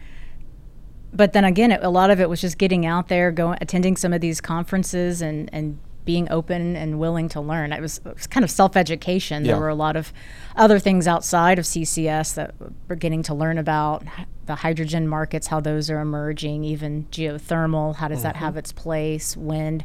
but 1.15 1.33
then 1.33 1.45
again, 1.45 1.71
it, 1.71 1.83
a 1.83 1.89
lot 1.89 2.09
of 2.09 2.19
it 2.19 2.29
was 2.29 2.41
just 2.41 2.57
getting 2.57 2.85
out 2.85 3.07
there, 3.07 3.31
going, 3.31 3.57
attending 3.61 3.95
some 3.95 4.13
of 4.13 4.21
these 4.21 4.41
conferences, 4.41 5.21
and 5.21 5.49
and 5.53 5.79
being 6.05 6.31
open 6.31 6.75
and 6.75 6.99
willing 6.99 7.27
to 7.29 7.41
learn. 7.41 7.73
It 7.73 7.81
was, 7.81 7.97
it 8.05 8.13
was 8.13 8.27
kind 8.27 8.43
of 8.43 8.51
self 8.51 8.77
education. 8.77 9.43
Yeah. 9.43 9.53
There 9.53 9.61
were 9.61 9.69
a 9.69 9.75
lot 9.75 9.95
of 9.95 10.13
other 10.55 10.79
things 10.79 11.07
outside 11.07 11.59
of 11.59 11.65
CCS 11.65 12.35
that 12.35 12.53
we're 12.87 12.95
getting 12.95 13.23
to 13.23 13.33
learn 13.33 13.57
about 13.57 14.03
the 14.45 14.55
hydrogen 14.55 15.07
markets, 15.07 15.47
how 15.47 15.59
those 15.59 15.89
are 15.89 15.99
emerging, 15.99 16.63
even 16.63 17.05
geothermal. 17.11 17.95
How 17.95 18.07
does 18.07 18.21
that 18.21 18.35
mm-hmm. 18.35 18.45
have 18.45 18.57
its 18.57 18.71
place? 18.71 19.35
Wind. 19.35 19.83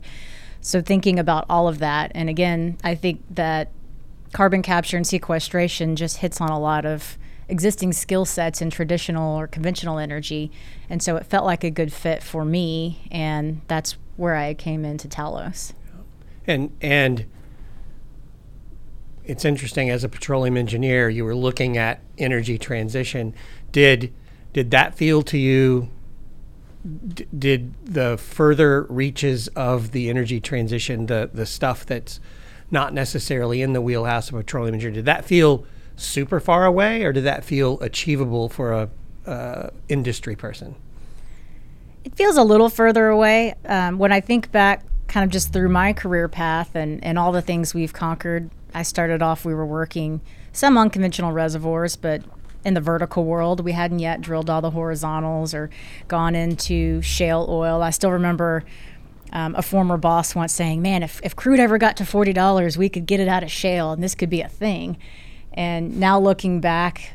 So 0.61 0.83
thinking 0.83 1.19
about 1.19 1.47
all 1.49 1.67
of 1.67 1.79
that, 1.79 2.13
and 2.15 2.29
again, 2.29 2.77
I 2.85 2.95
think 2.95 3.23
that 3.31 3.71
carbon 4.35 4.61
capture 4.63 4.99
and 4.99 5.07
sequestration 5.07 5.97
just 5.97 6.19
hits 6.19 6.41
on 6.41 6.51
a 6.51 6.61
lot 6.61 6.85
of 6.85 7.17
existing 7.51 7.93
skill 7.93 8.25
sets 8.25 8.63
in 8.63 8.71
traditional 8.71 9.37
or 9.37 9.47
conventional 9.47 9.99
energy. 9.99 10.51
And 10.89 11.03
so 11.03 11.17
it 11.17 11.27
felt 11.27 11.45
like 11.45 11.65
a 11.65 11.71
good 11.71 11.93
fit 11.93 12.23
for 12.23 12.45
me. 12.45 13.07
And 13.11 13.61
that's 13.69 13.97
where 14.17 14.37
I 14.37 14.55
came 14.55 14.85
into 14.85 15.09
Talos. 15.09 15.73
and 16.47 16.71
and 16.81 17.27
it's 19.25 19.45
interesting 19.45 19.91
as 19.91 20.03
a 20.03 20.09
petroleum 20.09 20.57
engineer 20.57 21.09
you 21.09 21.25
were 21.25 21.35
looking 21.35 21.77
at 21.77 22.01
energy 22.19 22.59
transition 22.59 23.35
did 23.73 24.13
did 24.53 24.71
that 24.71 24.95
feel 24.95 25.23
to 25.23 25.37
you 25.39 25.89
d- 27.15 27.27
did 27.39 27.75
the 27.85 28.17
further 28.17 28.83
reaches 28.85 29.49
of 29.49 29.93
the 29.93 30.09
energy 30.09 30.41
transition 30.41 31.07
the 31.07 31.31
the 31.33 31.47
stuff 31.47 31.85
that's 31.87 32.19
not 32.71 32.93
necessarily 32.95 33.61
in 33.63 33.73
the 33.75 33.81
wheelhouse 33.81 34.29
of 34.31 34.35
a 34.35 34.39
petroleum 34.39 34.75
engineer 34.75 34.95
did 34.97 35.05
that 35.05 35.25
feel 35.25 35.65
super 36.01 36.41
far 36.41 36.65
away 36.65 37.05
or 37.05 37.13
did 37.13 37.25
that 37.25 37.45
feel 37.45 37.79
achievable 37.81 38.49
for 38.49 38.73
a 38.73 38.89
uh, 39.27 39.71
industry 39.89 40.35
person 40.35 40.75
It 42.05 42.15
feels 42.15 42.37
a 42.37 42.43
little 42.43 42.71
further 42.71 43.09
away. 43.09 43.55
Um, 43.67 43.99
when 43.99 44.11
I 44.11 44.21
think 44.21 44.51
back, 44.51 44.85
kind 45.09 45.25
of 45.25 45.31
just 45.31 45.53
through 45.53 45.69
my 45.69 45.93
career 45.93 46.29
path 46.29 46.75
and, 46.75 47.03
and 47.05 47.19
all 47.19 47.33
the 47.33 47.43
things 47.43 47.75
we've 47.75 47.93
conquered, 47.93 48.49
I 48.73 48.83
started 48.83 49.23
off, 49.23 49.45
we 49.45 49.55
were 49.55 49.67
working 49.67 50.21
some 50.53 50.79
unconventional 50.79 51.33
reservoirs, 51.33 51.97
but 51.97 52.23
in 52.65 52.75
the 52.75 52.81
vertical 52.81 53.25
world, 53.25 53.61
we 53.61 53.73
hadn't 53.73 53.99
yet 53.99 54.21
drilled 54.21 54.51
all 54.51 54.61
the 54.61 54.71
horizontals 54.71 55.55
or 55.55 55.71
gone 56.09 56.35
into 56.35 57.01
shale 57.03 57.47
oil. 57.49 57.83
I 57.83 57.91
still 57.91 58.11
remember 58.11 58.65
um, 59.33 59.55
a 59.55 59.63
former 59.63 59.97
boss 59.97 60.35
once 60.35 60.53
saying, 60.53 60.83
Man, 60.83 61.03
if, 61.03 61.21
if 61.23 61.37
crude 61.37 61.61
ever 61.61 61.79
got 61.79 61.97
to 61.99 62.05
$40, 62.05 62.77
we 62.77 62.89
could 62.89 63.07
get 63.07 63.21
it 63.21 63.29
out 63.29 63.43
of 63.43 63.51
shale 63.51 63.93
and 63.93 64.03
this 64.03 64.15
could 64.15 64.31
be 64.31 64.41
a 64.41 64.49
thing. 64.49 64.97
And 65.53 65.99
now 65.99 66.19
looking 66.19 66.61
back, 66.61 67.13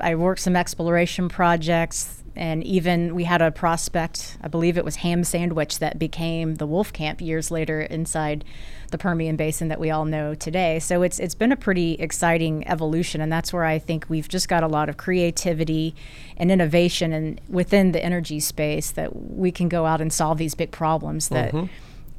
I 0.00 0.14
worked 0.14 0.40
some 0.40 0.56
exploration 0.56 1.28
projects, 1.28 2.22
and 2.36 2.62
even 2.62 3.14
we 3.16 3.24
had 3.24 3.42
a 3.42 3.50
prospect, 3.50 4.36
I 4.40 4.48
believe 4.48 4.78
it 4.78 4.84
was 4.84 4.96
Ham 4.96 5.24
Sandwich, 5.24 5.80
that 5.80 5.98
became 5.98 6.56
the 6.56 6.68
Wolfcamp 6.68 7.20
years 7.20 7.50
later 7.50 7.80
inside 7.80 8.44
the 8.90 8.98
Permian 8.98 9.34
Basin 9.36 9.68
that 9.68 9.80
we 9.80 9.90
all 9.90 10.04
know 10.04 10.34
today. 10.34 10.78
So 10.78 11.02
it's 11.02 11.18
it's 11.18 11.34
been 11.34 11.50
a 11.50 11.56
pretty 11.56 11.94
exciting 11.94 12.66
evolution, 12.68 13.20
and 13.20 13.32
that's 13.32 13.52
where 13.52 13.64
I 13.64 13.78
think 13.78 14.06
we've 14.08 14.28
just 14.28 14.48
got 14.48 14.62
a 14.62 14.68
lot 14.68 14.88
of 14.88 14.96
creativity 14.96 15.96
and 16.36 16.52
innovation, 16.52 17.12
and 17.12 17.40
within 17.48 17.92
the 17.92 18.04
energy 18.04 18.38
space 18.38 18.92
that 18.92 19.16
we 19.16 19.50
can 19.50 19.68
go 19.68 19.84
out 19.86 20.00
and 20.00 20.12
solve 20.12 20.38
these 20.38 20.54
big 20.54 20.70
problems 20.70 21.28
that. 21.30 21.52
Mm-hmm. 21.52 21.66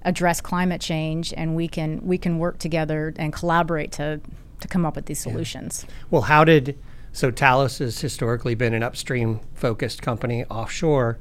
address 0.04 0.40
climate 0.40 0.80
change 0.80 1.34
and 1.36 1.58
we 1.58 1.68
can 1.68 2.00
we 2.02 2.18
can 2.18 2.40
work 2.40 2.58
together 2.58 3.14
and 3.18 3.34
collaborate 3.34 3.92
to 3.92 4.22
to 4.60 4.68
come 4.68 4.86
up 4.86 4.96
with 4.96 5.06
these 5.06 5.20
solutions. 5.20 5.86
Well, 6.10 6.24
how 6.24 6.44
did 6.44 6.78
so 7.12 7.32
Talos 7.32 7.80
has 7.80 8.00
historically 8.00 8.56
been 8.56 8.74
an 8.74 8.84
upstream 8.84 9.40
focused 9.54 10.02
company 10.02 10.46
offshore. 10.46 11.18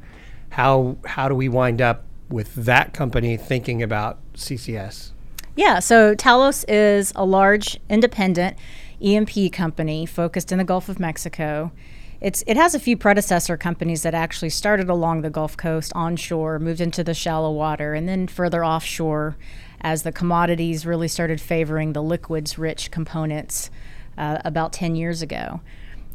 How 0.50 0.97
how 1.04 1.28
do 1.28 1.35
we 1.35 1.49
wind 1.49 1.80
up 1.80 2.04
with 2.28 2.54
that 2.54 2.92
company 2.92 3.37
thinking 3.37 3.83
about 3.83 4.18
CCS? 4.35 5.12
Yeah, 5.57 5.78
so 5.80 6.14
Talos 6.14 6.64
is 6.68 7.12
a 7.16 7.25
large 7.25 7.80
independent 7.88 8.57
E&P 9.00 9.50
company 9.50 10.07
focused 10.07 10.52
in 10.52 10.59
the 10.59 10.64
Gulf 10.64 10.88
of 10.88 11.00
Mexico. 11.00 11.73
It's 12.21 12.45
it 12.47 12.57
has 12.57 12.75
a 12.75 12.80
few 12.80 12.97
predecessor 12.97 13.57
companies 13.57 14.02
that 14.02 14.14
actually 14.14 14.50
started 14.50 14.88
along 14.88 15.23
the 15.23 15.30
Gulf 15.30 15.57
Coast 15.57 15.92
onshore, 15.95 16.59
moved 16.59 16.80
into 16.80 17.02
the 17.02 17.14
shallow 17.14 17.52
water, 17.52 17.95
and 17.95 18.09
then 18.09 18.26
further 18.26 18.64
offshore 18.64 19.37
as 19.80 20.02
the 20.02 20.12
commodities 20.12 20.85
really 20.85 21.08
started 21.08 21.40
favoring 21.40 21.92
the 21.92 22.02
liquids 22.02 22.58
rich 22.58 22.90
components 22.90 23.70
uh, 24.16 24.38
about 24.44 24.73
10 24.73 24.97
years 24.97 25.23
ago. 25.23 25.61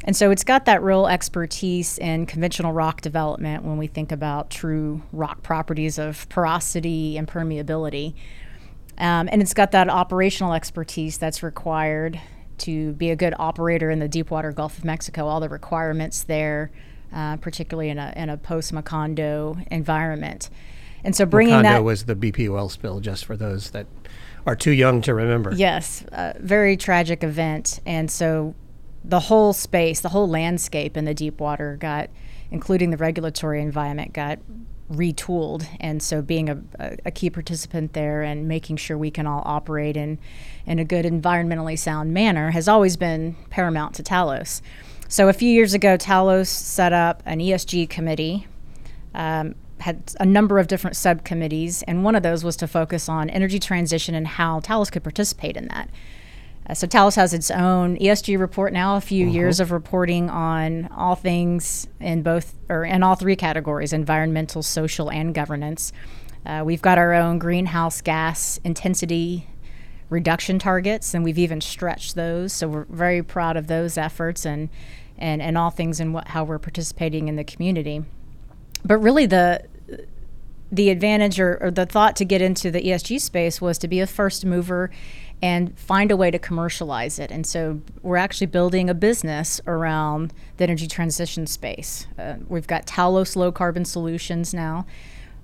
And 0.04 0.14
so 0.14 0.30
it's 0.30 0.44
got 0.44 0.66
that 0.66 0.82
real 0.82 1.06
expertise 1.06 1.96
in 1.98 2.26
conventional 2.26 2.72
rock 2.72 3.00
development 3.00 3.64
when 3.64 3.78
we 3.78 3.86
think 3.86 4.12
about 4.12 4.50
true 4.50 5.02
rock 5.12 5.42
properties 5.42 5.98
of 5.98 6.28
porosity 6.28 7.16
and 7.16 7.26
permeability. 7.26 8.14
Um, 8.98 9.28
and 9.32 9.40
it's 9.40 9.54
got 9.54 9.72
that 9.72 9.88
operational 9.88 10.52
expertise 10.52 11.16
that's 11.16 11.42
required 11.42 12.20
to 12.58 12.92
be 12.92 13.10
a 13.10 13.16
good 13.16 13.34
operator 13.38 13.90
in 13.90 13.98
the 13.98 14.08
deepwater 14.08 14.52
Gulf 14.52 14.78
of 14.78 14.84
Mexico, 14.84 15.26
all 15.26 15.40
the 15.40 15.48
requirements 15.48 16.22
there, 16.22 16.70
uh, 17.12 17.36
particularly 17.38 17.88
in 17.88 17.98
a, 17.98 18.12
in 18.14 18.28
a 18.28 18.36
post 18.36 18.72
Macondo 18.72 19.66
environment. 19.70 20.50
And 21.04 21.14
so 21.14 21.26
bringing 21.26 21.54
Macondo 21.54 21.62
that 21.62 21.84
was 21.84 22.04
the 22.04 22.16
BP 22.16 22.50
oil 22.50 22.68
spill, 22.68 23.00
just 23.00 23.24
for 23.24 23.36
those 23.36 23.70
that 23.70 23.86
are 24.46 24.56
too 24.56 24.72
young 24.72 25.02
to 25.02 25.14
remember. 25.14 25.54
Yes, 25.54 26.04
a 26.12 26.34
very 26.40 26.76
tragic 26.76 27.22
event. 27.22 27.80
And 27.86 28.10
so 28.10 28.54
the 29.04 29.20
whole 29.20 29.52
space, 29.52 30.00
the 30.00 30.08
whole 30.08 30.28
landscape 30.28 30.96
in 30.96 31.04
the 31.04 31.14
deep 31.14 31.40
water 31.40 31.76
got, 31.78 32.10
including 32.50 32.90
the 32.90 32.96
regulatory 32.96 33.60
environment, 33.60 34.12
got 34.12 34.38
retooled. 34.90 35.66
And 35.80 36.02
so 36.02 36.22
being 36.22 36.48
a, 36.48 36.60
a, 37.04 37.10
key 37.10 37.30
participant 37.30 37.94
there 37.94 38.22
and 38.22 38.46
making 38.46 38.76
sure 38.76 38.98
we 38.98 39.10
can 39.10 39.26
all 39.26 39.42
operate 39.44 39.96
in, 39.96 40.18
in 40.66 40.78
a 40.78 40.84
good 40.84 41.06
environmentally 41.06 41.78
sound 41.78 42.12
manner 42.12 42.50
has 42.50 42.68
always 42.68 42.96
been 42.96 43.34
paramount 43.48 43.94
to 43.94 44.02
Talos. 44.02 44.60
So 45.08 45.28
a 45.28 45.32
few 45.32 45.50
years 45.50 45.74
ago, 45.74 45.96
Talos 45.96 46.48
set 46.48 46.92
up 46.92 47.22
an 47.24 47.38
ESG 47.38 47.88
committee. 47.88 48.46
Um, 49.14 49.54
had 49.80 50.12
a 50.20 50.24
number 50.24 50.58
of 50.58 50.68
different 50.68 50.96
subcommittees, 50.96 51.82
and 51.82 52.04
one 52.04 52.14
of 52.14 52.22
those 52.22 52.44
was 52.44 52.56
to 52.56 52.66
focus 52.66 53.08
on 53.08 53.28
energy 53.30 53.58
transition 53.58 54.14
and 54.14 54.26
how 54.26 54.60
Talos 54.60 54.90
could 54.90 55.02
participate 55.02 55.56
in 55.56 55.68
that. 55.68 55.90
Uh, 56.66 56.74
so 56.74 56.86
Talos 56.86 57.16
has 57.16 57.34
its 57.34 57.50
own 57.50 57.96
ESG 57.98 58.38
report 58.38 58.72
now, 58.72 58.96
a 58.96 59.00
few 59.00 59.26
Mm-hmm. 59.26 59.34
years 59.34 59.60
of 59.60 59.70
reporting 59.70 60.30
on 60.30 60.88
all 60.96 61.14
things 61.14 61.86
in 62.00 62.22
both 62.22 62.54
or 62.68 62.84
in 62.84 63.02
all 63.02 63.14
three 63.14 63.36
categories: 63.36 63.92
environmental, 63.92 64.62
social, 64.62 65.10
and 65.10 65.34
governance. 65.34 65.92
Uh, 66.46 66.62
we've 66.64 66.82
got 66.82 66.98
our 66.98 67.12
own 67.12 67.38
greenhouse 67.38 68.00
gas 68.00 68.58
intensity 68.64 69.48
reduction 70.10 70.58
targets, 70.58 71.14
and 71.14 71.24
we've 71.24 71.38
even 71.38 71.60
stretched 71.60 72.14
those. 72.14 72.52
So 72.52 72.68
we're 72.68 72.84
very 72.84 73.22
proud 73.22 73.56
of 73.56 73.66
those 73.66 73.98
efforts 73.98 74.46
and 74.46 74.68
and, 75.18 75.40
and 75.42 75.56
all 75.56 75.70
things 75.70 76.00
in 76.00 76.12
what, 76.12 76.28
how 76.28 76.44
we're 76.44 76.58
participating 76.58 77.28
in 77.28 77.36
the 77.36 77.44
community. 77.44 78.04
But 78.84 78.98
really, 78.98 79.26
the 79.26 79.64
the 80.72 80.90
advantage 80.90 81.38
or, 81.38 81.58
or 81.62 81.70
the 81.70 81.86
thought 81.86 82.16
to 82.16 82.24
get 82.24 82.42
into 82.42 82.70
the 82.70 82.82
ESG 82.82 83.20
space 83.20 83.60
was 83.60 83.78
to 83.78 83.86
be 83.86 84.00
a 84.00 84.06
first 84.06 84.44
mover 84.44 84.90
and 85.40 85.78
find 85.78 86.10
a 86.10 86.16
way 86.16 86.30
to 86.30 86.38
commercialize 86.38 87.18
it. 87.18 87.30
And 87.30 87.46
so 87.46 87.80
we're 88.02 88.16
actually 88.16 88.48
building 88.48 88.90
a 88.90 88.94
business 88.94 89.60
around 89.66 90.32
the 90.56 90.64
energy 90.64 90.88
transition 90.88 91.46
space. 91.46 92.06
Uh, 92.18 92.36
we've 92.48 92.66
got 92.66 92.86
Talos 92.86 93.36
Low 93.36 93.52
Carbon 93.52 93.84
Solutions 93.84 94.52
now, 94.52 94.86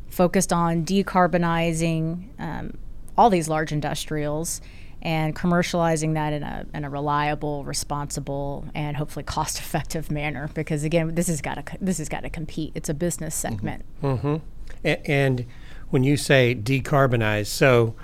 focused 0.09 0.53
on 0.53 0.85
decarbonizing 0.85 2.25
um, 2.39 2.79
all 3.17 3.31
these 3.31 3.49
large 3.49 3.73
industrials 3.73 4.61
and 5.03 5.35
commercializing 5.35 6.15
that 6.15 6.33
in 6.33 6.43
a, 6.43 6.67
in 6.75 6.85
a 6.85 6.91
reliable, 6.91 7.65
responsible, 7.65 8.67
and 8.75 8.97
hopefully 8.97 9.23
cost-effective 9.23 10.11
manner. 10.11 10.51
Because 10.55 10.85
again, 10.85 11.15
this 11.15 11.29
has 11.29 11.41
got 11.41 11.55
to 11.55 11.77
this 11.81 11.99
has 11.99 12.09
got 12.09 12.23
to 12.23 12.31
compete. 12.31 12.73
It's 12.75 12.89
a 12.89 12.95
business 12.95 13.35
mm-hmm. 13.35 13.55
segment. 13.55 13.85
Mm-hmm. 14.03 14.37
A- 14.85 15.11
and 15.11 15.47
when 15.91 16.05
you 16.05 16.17
say 16.17 16.55
decarbonize, 16.55 17.47
so 17.47 17.95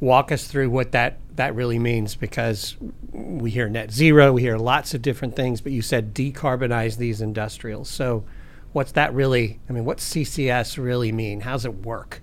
walk 0.00 0.30
us 0.30 0.46
through 0.46 0.70
what 0.70 0.92
that 0.92 1.18
that 1.36 1.54
really 1.54 1.78
means 1.78 2.14
because 2.14 2.76
we 3.12 3.50
hear 3.50 3.68
net 3.68 3.90
zero, 3.90 4.32
we 4.32 4.42
hear 4.42 4.56
lots 4.56 4.94
of 4.94 5.02
different 5.02 5.36
things, 5.36 5.60
but 5.60 5.72
you 5.72 5.82
said 5.82 6.14
decarbonize 6.14 6.96
these 6.96 7.20
industrials. 7.20 7.88
So 7.88 8.24
what's 8.72 8.92
that 8.92 9.14
really? 9.14 9.60
I 9.68 9.72
mean, 9.72 9.84
what's 9.84 10.08
CCS 10.12 10.82
really 10.82 11.12
mean? 11.12 11.40
How's 11.40 11.64
it 11.64 11.84
work? 11.84 12.22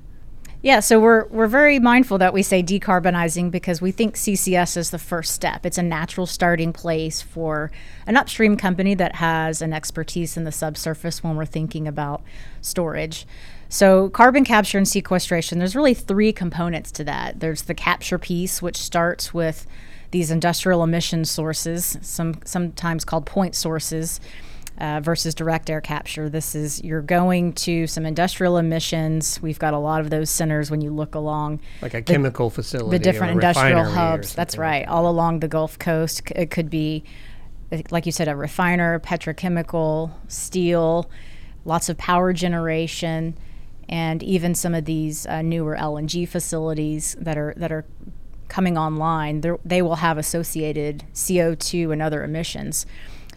Yeah, 0.63 0.79
so 0.79 0.97
we're 0.97 1.25
we're 1.25 1.47
very 1.47 1.77
mindful 1.77 2.19
that 2.19 2.33
we 2.33 2.41
say 2.41 2.63
decarbonizing 2.63 3.51
because 3.51 3.81
we 3.81 3.91
think 3.91 4.15
CCS 4.15 4.77
is 4.77 4.91
the 4.91 4.97
first 4.97 5.33
step. 5.33 5.65
It's 5.65 5.77
a 5.77 5.83
natural 5.83 6.25
starting 6.25 6.71
place 6.71 7.21
for 7.21 7.69
an 8.07 8.15
upstream 8.15 8.55
company 8.55 8.95
that 8.95 9.15
has 9.15 9.61
an 9.61 9.73
expertise 9.73 10.37
in 10.37 10.45
the 10.45 10.53
subsurface 10.53 11.21
when 11.21 11.35
we're 11.35 11.45
thinking 11.45 11.85
about 11.85 12.23
storage. 12.61 13.27
So 13.67 14.07
carbon 14.07 14.45
capture 14.45 14.77
and 14.77 14.87
sequestration, 14.87 15.59
there's 15.59 15.75
really 15.75 15.93
three 15.93 16.31
components 16.31 16.93
to 16.93 17.03
that. 17.03 17.41
There's 17.41 17.63
the 17.63 17.75
capture 17.75 18.17
piece, 18.17 18.61
which 18.61 18.77
starts 18.77 19.33
with 19.33 19.67
these 20.11 20.31
industrial 20.31 20.81
emission 20.81 21.25
sources, 21.25 21.97
some 22.01 22.35
sometimes 22.45 23.03
called 23.03 23.25
point 23.25 23.55
sources 23.55 24.21
uh, 24.77 24.99
versus 25.01 25.35
direct 25.35 25.69
air 25.69 25.81
capture. 25.81 26.29
This 26.29 26.55
is 26.55 26.83
you're 26.83 27.01
going 27.01 27.53
to 27.53 27.87
some 27.87 28.05
industrial 28.05 28.57
emissions. 28.57 29.41
We've 29.41 29.59
got 29.59 29.73
a 29.73 29.77
lot 29.77 30.01
of 30.01 30.09
those 30.09 30.29
centers 30.29 30.71
when 30.71 30.81
you 30.81 30.91
look 30.91 31.15
along 31.15 31.61
Like 31.81 31.93
a 31.93 32.01
chemical 32.01 32.49
facility, 32.49 32.97
the 32.97 33.03
different 33.03 33.33
industrial 33.33 33.83
hubs. 33.83 34.33
That's 34.33 34.57
right, 34.57 34.87
all 34.87 35.07
along 35.07 35.41
the 35.41 35.47
Gulf 35.47 35.77
Coast. 35.77 36.23
It 36.35 36.49
could 36.49 36.69
be, 36.69 37.03
like 37.91 38.05
you 38.05 38.11
said, 38.11 38.27
a 38.27 38.35
refiner, 38.35 38.99
petrochemical, 38.99 40.11
steel, 40.27 41.09
lots 41.65 41.89
of 41.89 41.97
power 41.97 42.33
generation, 42.33 43.37
and 43.87 44.23
even 44.23 44.55
some 44.55 44.73
of 44.73 44.85
these 44.85 45.27
uh, 45.27 45.41
newer 45.41 45.75
LNG 45.75 46.27
facilities 46.27 47.15
that 47.19 47.37
are 47.37 47.53
that 47.57 47.71
are 47.71 47.85
coming 48.47 48.77
online. 48.77 49.41
They 49.63 49.81
will 49.81 49.95
have 49.95 50.17
associated 50.17 51.05
CO2 51.13 51.91
and 51.91 52.01
other 52.01 52.23
emissions. 52.23 52.85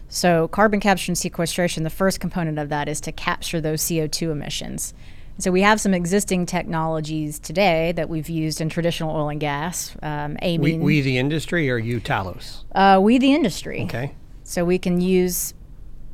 So, 0.09 0.47
carbon 0.47 0.79
capture 0.79 1.11
and 1.11 1.17
sequestration, 1.17 1.83
the 1.83 1.89
first 1.89 2.19
component 2.19 2.59
of 2.59 2.69
that 2.69 2.87
is 2.87 3.01
to 3.01 3.11
capture 3.11 3.59
those 3.59 3.81
CO2 3.81 4.31
emissions. 4.31 4.93
So, 5.37 5.51
we 5.51 5.61
have 5.61 5.81
some 5.81 5.93
existing 5.93 6.45
technologies 6.45 7.39
today 7.39 7.91
that 7.93 8.09
we've 8.09 8.29
used 8.29 8.61
in 8.61 8.69
traditional 8.69 9.15
oil 9.15 9.29
and 9.29 9.39
gas. 9.39 9.95
Um, 10.01 10.37
We, 10.41 10.55
amine, 10.55 10.81
we 10.81 11.01
the 11.01 11.17
industry 11.17 11.69
or 11.69 11.77
you 11.77 11.99
Talos? 11.99 12.63
uh, 12.73 12.99
we 13.01 13.17
the 13.17 13.33
industry. 13.33 13.83
Okay. 13.83 14.13
So, 14.43 14.63
we 14.63 14.79
can 14.79 15.01
use 15.01 15.53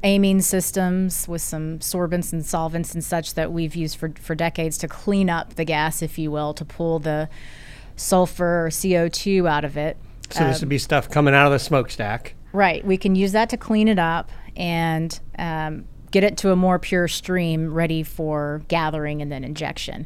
amine 0.03 0.41
systems 0.41 1.27
with 1.27 1.41
some 1.41 1.79
sorbents 1.79 2.33
and 2.33 2.45
solvents 2.45 2.93
and 2.93 3.03
such 3.03 3.35
that 3.35 3.51
we've 3.53 3.75
used 3.75 3.95
for, 3.97 4.11
for 4.19 4.35
decades 4.35 4.77
to 4.79 4.87
clean 4.87 5.29
up 5.29 5.53
the 5.53 5.63
gas, 5.63 6.01
if 6.01 6.17
you 6.17 6.29
will, 6.31 6.53
to 6.55 6.65
pull 6.65 6.99
the 6.99 7.29
sulfur 7.95 8.65
or 8.65 8.69
CO2 8.69 9.47
out 9.49 9.63
of 9.63 9.77
it. 9.77 9.97
So 10.29 10.45
this 10.45 10.61
would 10.61 10.69
be 10.69 10.79
stuff 10.79 11.09
coming 11.09 11.35
out 11.35 11.45
of 11.45 11.51
the 11.51 11.59
smokestack. 11.59 12.33
Right. 12.53 12.85
We 12.85 12.97
can 12.97 13.15
use 13.15 13.31
that 13.31 13.49
to 13.49 13.57
clean 13.57 13.87
it 13.87 13.97
up 13.99 14.31
and 14.55 15.19
um, 15.39 15.85
get 16.11 16.23
it 16.23 16.37
to 16.37 16.51
a 16.51 16.55
more 16.55 16.77
pure 16.77 17.07
stream 17.07 17.73
ready 17.73 18.03
for 18.03 18.61
gathering 18.67 19.21
and 19.21 19.31
then 19.31 19.43
injection. 19.43 20.05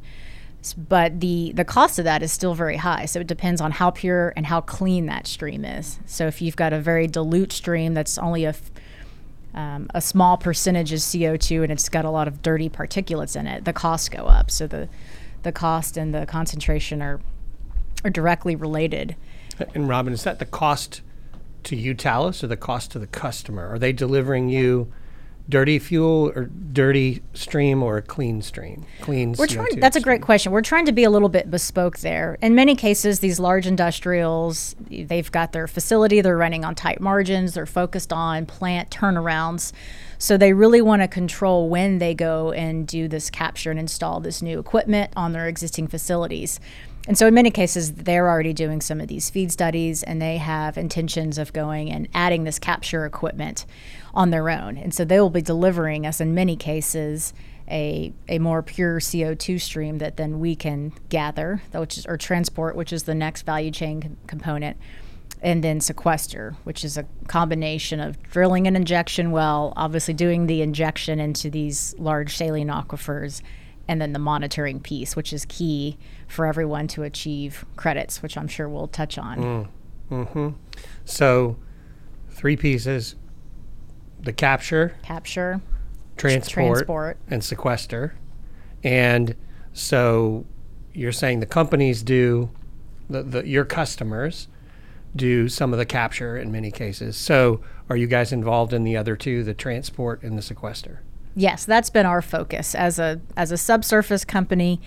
But 0.76 1.20
the, 1.20 1.52
the 1.54 1.66
cost 1.66 2.00
of 2.00 2.06
that 2.06 2.24
is 2.24 2.32
still 2.32 2.54
very 2.54 2.78
high. 2.78 3.06
So 3.06 3.20
it 3.20 3.28
depends 3.28 3.62
on 3.62 3.72
how 3.72 3.92
pure 3.92 4.34
and 4.36 4.46
how 4.46 4.62
clean 4.62 5.06
that 5.08 5.28
stream 5.28 5.64
is. 5.66 6.00
So 6.06 6.28
if 6.28 6.42
you've 6.42 6.56
got 6.56 6.74
a 6.74 6.80
very 6.80 7.08
dilute 7.08 7.52
stream 7.52 7.94
that's 7.94 8.18
only 8.18 8.46
a, 8.46 8.56
um, 9.54 9.90
a 9.94 10.02
small 10.02 10.38
percentage 10.38 10.94
is 10.94 11.04
CO2 11.04 11.64
and 11.64 11.72
it's 11.72 11.90
got 11.90 12.06
a 12.06 12.10
lot 12.10 12.28
of 12.28 12.42
dirty 12.42 12.70
particulates 12.70 13.38
in 13.38 13.46
it, 13.46 13.66
the 13.66 13.74
costs 13.74 14.10
go 14.10 14.24
up. 14.24 14.50
So 14.50 14.68
the, 14.68 14.90
the 15.44 15.52
cost 15.52 15.98
and 15.98 16.14
the 16.14 16.26
concentration 16.26 17.02
are, 17.02 17.20
are 18.06 18.10
directly 18.10 18.56
related. 18.56 19.16
And 19.74 19.88
Robin, 19.88 20.14
is 20.14 20.24
that 20.24 20.40
the 20.40 20.46
cost 20.46 21.02
to 21.64 21.76
you, 21.76 21.96
Talos, 21.96 22.44
or 22.44 22.48
the 22.48 22.58
cost 22.58 22.92
to 22.92 23.00
the 23.00 23.08
customer? 23.08 23.68
Are 23.68 23.80
they 23.80 23.94
delivering 23.94 24.50
you 24.50 24.92
dirty 25.50 25.80
fuel 25.80 26.32
or 26.36 26.46
dirty 26.46 27.22
stream 27.34 27.82
or 27.82 27.98
a 27.98 28.02
clean 28.02 28.42
stream? 28.42 28.86
Clean 29.02 29.32
We're 29.32 29.48
CO2 29.48 29.54
trying, 29.54 29.80
that's 29.80 29.96
a 29.96 30.02
great 30.02 30.22
question. 30.22 30.52
We're 30.52 30.62
trying 30.62 30.86
to 30.88 30.92
be 30.92 31.04
a 31.04 31.10
little 31.10 31.30
bit 31.30 31.50
bespoke 31.50 32.00
there. 32.00 32.38
In 32.42 32.54
many 32.54 32.76
cases, 32.76 33.20
these 33.20 33.40
large 33.40 33.66
industrials, 33.66 34.76
they've 34.90 35.32
got 35.32 35.54
their 35.54 35.68
facility, 35.68 36.22
they're 36.22 36.38
running 36.38 36.66
on 36.66 36.76
tight 36.76 37.00
margins, 37.00 37.54
they're 37.54 37.66
focused 37.66 38.12
on 38.12 38.46
plant 38.46 38.90
turnarounds. 38.90 39.72
So 40.18 40.36
they 40.36 40.54
really 40.54 40.82
want 40.82 41.02
to 41.04 41.08
control 41.08 41.70
when 41.70 42.00
they 42.00 42.14
go 42.14 42.52
and 42.52 42.88
do 42.88 43.08
this 43.08 43.30
capture 43.30 43.72
and 43.72 43.80
install 43.80 44.20
this 44.20 44.42
new 44.42 44.60
equipment 44.60 45.14
on 45.16 45.32
their 45.32 45.48
existing 45.48 45.88
facilities. 45.88 46.60
And 47.08 47.18
so, 47.18 47.26
in 47.26 47.34
many 47.34 47.52
cases, 47.52 47.94
they're 47.94 48.30
already 48.30 48.52
doing 48.52 48.82
some 48.82 49.00
of 49.00 49.08
these 49.08 49.30
feed 49.30 49.50
studies 49.52 50.04
and 50.04 50.22
they 50.22 50.38
have 50.38 50.78
intentions 50.78 51.38
of 51.38 51.54
going 51.54 51.90
and 51.90 52.10
adding 52.14 52.44
this 52.44 52.60
capture 52.60 53.06
equipment 53.06 53.66
on 54.14 54.30
their 54.30 54.50
own. 54.50 54.78
And 54.78 54.94
so, 54.94 55.06
they 55.06 55.20
will 55.22 55.30
be 55.30 55.42
delivering 55.42 56.06
us, 56.06 56.20
in 56.20 56.36
many 56.36 56.58
cases, 56.58 57.34
a, 57.70 58.14
a 58.28 58.40
more 58.40 58.62
pure 58.62 59.00
CO2 59.00 59.60
stream 59.60 60.00
that 60.00 60.18
then 60.18 60.40
we 60.40 60.56
can 60.56 60.94
gather, 61.08 61.62
which 61.74 61.98
is, 61.98 62.06
or 62.06 62.18
transport, 62.18 62.76
which 62.76 62.92
is 62.92 63.04
the 63.04 63.16
next 63.16 63.44
value 63.44 63.72
chain 63.72 64.02
com- 64.02 64.18
component, 64.28 64.78
and 65.42 65.64
then 65.64 65.80
sequester, 65.80 66.56
which 66.64 66.84
is 66.84 66.98
a 66.98 67.06
combination 67.28 68.00
of 68.00 68.22
drilling 68.24 68.68
an 68.68 68.76
injection 68.76 69.32
well, 69.32 69.74
obviously 69.76 70.14
doing 70.14 70.48
the 70.48 70.62
injection 70.62 71.20
into 71.20 71.50
these 71.50 71.96
large 71.98 72.36
saline 72.36 72.70
aquifers, 72.70 73.42
and 73.88 74.02
then 74.02 74.14
the 74.14 74.20
monitoring 74.20 74.80
piece, 74.80 75.16
which 75.16 75.32
is 75.32 75.46
key 75.46 75.98
for 76.28 76.46
everyone 76.46 76.88
to 76.90 77.04
achieve 77.04 77.66
credits, 77.76 78.22
which 78.22 78.38
I'm 78.38 78.48
sure 78.48 78.68
we'll 78.68 78.88
touch 78.88 79.18
on. 79.18 79.70
Mm. 80.10 80.28
hmm 80.28 80.50
So, 81.06 81.58
three 82.30 82.56
pieces 82.58 83.16
the 84.20 84.34
capture, 84.34 84.96
Capture, 85.04 85.62
transport, 86.18 86.78
transport. 86.78 87.18
and 87.30 87.44
sequester. 87.44 88.16
And 88.84 89.36
so 89.74 90.46
you're 90.94 91.12
saying 91.12 91.40
the 91.40 91.46
companies 91.46 92.02
do, 92.04 92.50
the, 93.10 93.24
the, 93.24 93.48
your 93.48 93.64
customers 93.66 94.48
do 95.16 95.48
some 95.48 95.72
of 95.72 95.80
the 95.80 95.86
capture 95.86 96.38
in 96.38 96.52
many 96.52 96.72
cases. 96.72 97.16
So 97.16 97.62
are 97.90 97.96
you 97.96 98.08
guys 98.08 98.32
involved 98.34 98.74
in 98.74 98.84
the 98.84 98.98
other 98.98 99.16
two, 99.16 99.44
the 99.44 99.54
transport 99.54 100.24
and 100.24 100.38
the 100.38 100.42
sequester? 100.42 101.02
Yes, 101.38 101.66
that's 101.66 101.92
been 101.92 102.08
our 102.08 102.24
focus 102.24 102.74
as 102.74 102.98
a 102.98 103.22
as 103.38 103.52
a 103.52 103.58
subsurface 103.58 104.26
company. 104.26 104.82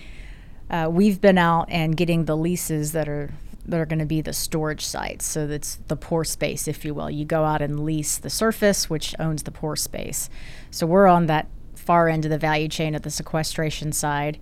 Uh, 0.69 0.89
we've 0.91 1.21
been 1.21 1.37
out 1.37 1.69
and 1.69 1.95
getting 1.95 2.25
the 2.25 2.35
leases 2.35 2.91
that 2.91 3.07
are 3.07 3.31
that 3.65 3.79
are 3.79 3.85
going 3.85 3.99
to 3.99 4.05
be 4.05 4.19
the 4.19 4.33
storage 4.33 4.85
sites. 4.85 5.23
So 5.23 5.47
that's 5.47 5.77
the 5.87 5.95
pore 5.95 6.25
space, 6.25 6.67
if 6.67 6.83
you 6.83 6.93
will. 6.93 7.09
You 7.09 7.23
go 7.23 7.45
out 7.45 7.61
and 7.61 7.85
lease 7.85 8.17
the 8.17 8.29
surface, 8.29 8.89
which 8.89 9.15
owns 9.17 9.43
the 9.43 9.51
pore 9.51 9.77
space. 9.77 10.29
So 10.71 10.85
we're 10.85 11.07
on 11.07 11.27
that 11.27 11.47
far 11.73 12.09
end 12.09 12.25
of 12.25 12.31
the 12.31 12.37
value 12.37 12.67
chain 12.67 12.95
at 12.95 13.03
the 13.03 13.11
sequestration 13.11 13.93
side. 13.93 14.37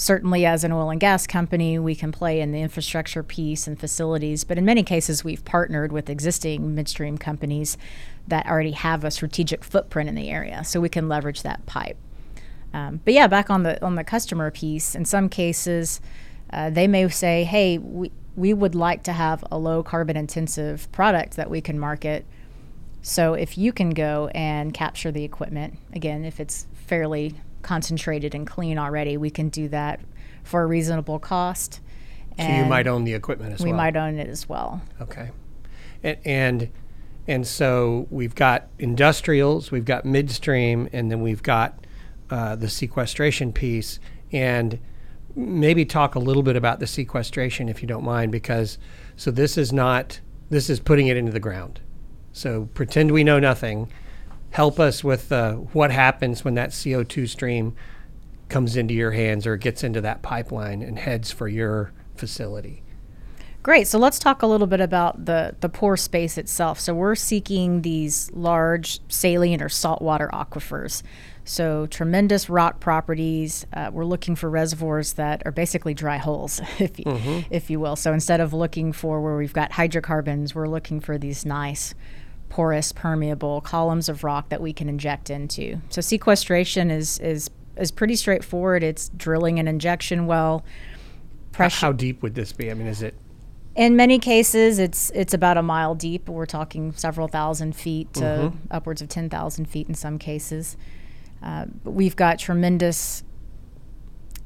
Certainly, 0.00 0.46
as 0.46 0.64
an 0.64 0.72
oil 0.72 0.88
and 0.88 0.98
gas 0.98 1.26
company, 1.26 1.78
we 1.78 1.94
can 1.94 2.10
play 2.10 2.40
in 2.40 2.52
the 2.52 2.62
infrastructure 2.62 3.22
piece 3.22 3.66
and 3.66 3.78
facilities, 3.78 4.44
but 4.44 4.56
in 4.56 4.64
many 4.64 4.82
cases, 4.82 5.22
we've 5.22 5.44
partnered 5.44 5.92
with 5.92 6.08
existing 6.08 6.74
midstream 6.74 7.18
companies 7.18 7.76
that 8.26 8.46
already 8.46 8.70
have 8.70 9.04
a 9.04 9.10
strategic 9.10 9.62
footprint 9.62 10.08
in 10.08 10.14
the 10.14 10.30
area, 10.30 10.64
so 10.64 10.80
we 10.80 10.88
can 10.88 11.06
leverage 11.06 11.42
that 11.42 11.66
pipe. 11.66 11.98
Um, 12.72 13.02
but 13.04 13.12
yeah, 13.12 13.26
back 13.26 13.50
on 13.50 13.62
the 13.62 13.84
on 13.84 13.96
the 13.96 14.02
customer 14.02 14.50
piece, 14.50 14.94
in 14.94 15.04
some 15.04 15.28
cases, 15.28 16.00
uh, 16.50 16.70
they 16.70 16.88
may 16.88 17.06
say, 17.10 17.44
"Hey, 17.44 17.76
we 17.76 18.10
we 18.36 18.54
would 18.54 18.74
like 18.74 19.02
to 19.02 19.12
have 19.12 19.44
a 19.52 19.58
low 19.58 19.82
carbon 19.82 20.16
intensive 20.16 20.90
product 20.92 21.36
that 21.36 21.50
we 21.50 21.60
can 21.60 21.78
market." 21.78 22.24
So 23.02 23.34
if 23.34 23.58
you 23.58 23.70
can 23.70 23.90
go 23.90 24.30
and 24.34 24.72
capture 24.72 25.12
the 25.12 25.24
equipment, 25.24 25.76
again, 25.92 26.24
if 26.24 26.40
it's 26.40 26.66
fairly 26.72 27.34
concentrated 27.62 28.34
and 28.34 28.46
clean 28.46 28.78
already, 28.78 29.16
we 29.16 29.30
can 29.30 29.48
do 29.48 29.68
that 29.68 30.00
for 30.42 30.62
a 30.62 30.66
reasonable 30.66 31.18
cost. 31.18 31.80
So 32.38 32.46
you 32.46 32.64
might 32.64 32.86
own 32.86 33.04
the 33.04 33.12
equipment 33.12 33.52
as 33.52 33.60
we 33.60 33.66
well. 33.66 33.72
We 33.74 33.76
might 33.76 33.96
own 33.96 34.18
it 34.18 34.28
as 34.28 34.48
well. 34.48 34.80
Okay. 35.00 35.30
And, 36.02 36.16
and 36.24 36.70
and 37.28 37.46
so 37.46 38.06
we've 38.10 38.34
got 38.34 38.68
industrials, 38.78 39.70
we've 39.70 39.84
got 39.84 40.04
midstream, 40.04 40.88
and 40.92 41.10
then 41.10 41.20
we've 41.20 41.42
got 41.42 41.86
uh, 42.30 42.56
the 42.56 42.70
sequestration 42.70 43.52
piece. 43.52 44.00
And 44.32 44.78
maybe 45.36 45.84
talk 45.84 46.14
a 46.14 46.18
little 46.18 46.42
bit 46.42 46.56
about 46.56 46.80
the 46.80 46.86
sequestration, 46.86 47.68
if 47.68 47.82
you 47.82 47.88
don't 47.88 48.04
mind, 48.04 48.32
because 48.32 48.78
so 49.16 49.30
this 49.30 49.58
is 49.58 49.72
not 49.72 50.20
this 50.48 50.70
is 50.70 50.80
putting 50.80 51.08
it 51.08 51.16
into 51.16 51.32
the 51.32 51.40
ground. 51.40 51.80
So 52.32 52.68
pretend 52.74 53.12
we 53.12 53.22
know 53.22 53.38
nothing. 53.38 53.90
Help 54.50 54.80
us 54.80 55.04
with 55.04 55.30
uh, 55.30 55.54
what 55.54 55.90
happens 55.90 56.44
when 56.44 56.54
that 56.54 56.78
CO 56.82 57.02
two 57.04 57.26
stream 57.26 57.74
comes 58.48 58.76
into 58.76 58.92
your 58.92 59.12
hands 59.12 59.46
or 59.46 59.56
gets 59.56 59.84
into 59.84 60.00
that 60.00 60.22
pipeline 60.22 60.82
and 60.82 60.98
heads 60.98 61.30
for 61.30 61.48
your 61.48 61.92
facility. 62.16 62.82
Great. 63.62 63.86
So 63.86 63.98
let's 63.98 64.18
talk 64.18 64.40
a 64.40 64.46
little 64.46 64.66
bit 64.66 64.80
about 64.80 65.26
the, 65.26 65.54
the 65.60 65.68
pore 65.68 65.98
space 65.98 66.38
itself. 66.38 66.80
So 66.80 66.94
we're 66.94 67.14
seeking 67.14 67.82
these 67.82 68.30
large 68.32 69.00
saline 69.08 69.60
or 69.60 69.68
saltwater 69.68 70.30
aquifers. 70.32 71.02
So 71.44 71.86
tremendous 71.86 72.48
rock 72.48 72.80
properties. 72.80 73.66
Uh, 73.72 73.90
we're 73.92 74.06
looking 74.06 74.34
for 74.34 74.48
reservoirs 74.48 75.14
that 75.14 75.42
are 75.44 75.52
basically 75.52 75.92
dry 75.92 76.16
holes, 76.16 76.62
if 76.78 76.98
you, 76.98 77.44
if 77.50 77.68
you 77.68 77.78
will. 77.78 77.96
So 77.96 78.14
instead 78.14 78.40
of 78.40 78.54
looking 78.54 78.92
for 78.92 79.20
where 79.20 79.36
we've 79.36 79.52
got 79.52 79.72
hydrocarbons, 79.72 80.54
we're 80.54 80.68
looking 80.68 80.98
for 80.98 81.18
these 81.18 81.44
nice 81.44 81.94
porous, 82.50 82.92
permeable 82.92 83.62
columns 83.62 84.08
of 84.10 84.22
rock 84.22 84.50
that 84.50 84.60
we 84.60 84.74
can 84.74 84.88
inject 84.90 85.30
into. 85.30 85.80
So 85.88 86.02
sequestration 86.02 86.90
is 86.90 87.18
is 87.20 87.48
is 87.76 87.90
pretty 87.90 88.16
straightforward. 88.16 88.82
It's 88.82 89.08
drilling 89.16 89.58
an 89.58 89.66
injection 89.66 90.26
well. 90.26 90.62
How, 91.52 91.56
Pressure. 91.56 91.86
how 91.86 91.92
deep 91.92 92.22
would 92.22 92.34
this 92.34 92.52
be? 92.52 92.70
I 92.70 92.74
mean, 92.74 92.86
is 92.86 93.02
it 93.02 93.14
In 93.76 93.96
many 93.96 94.18
cases, 94.18 94.78
it's 94.78 95.10
it's 95.14 95.32
about 95.32 95.56
a 95.56 95.62
mile 95.62 95.94
deep. 95.94 96.28
We're 96.28 96.44
talking 96.46 96.92
several 96.92 97.28
thousand 97.28 97.74
feet 97.76 98.12
to 98.14 98.20
Mm-hmm. 98.20 98.56
upwards 98.70 99.00
of 99.00 99.08
ten 99.08 99.30
thousand 99.30 99.66
feet 99.66 99.88
in 99.88 99.94
some 99.94 100.18
cases. 100.18 100.76
Uh, 101.42 101.64
we've 101.84 102.16
got 102.16 102.38
tremendous 102.38 103.22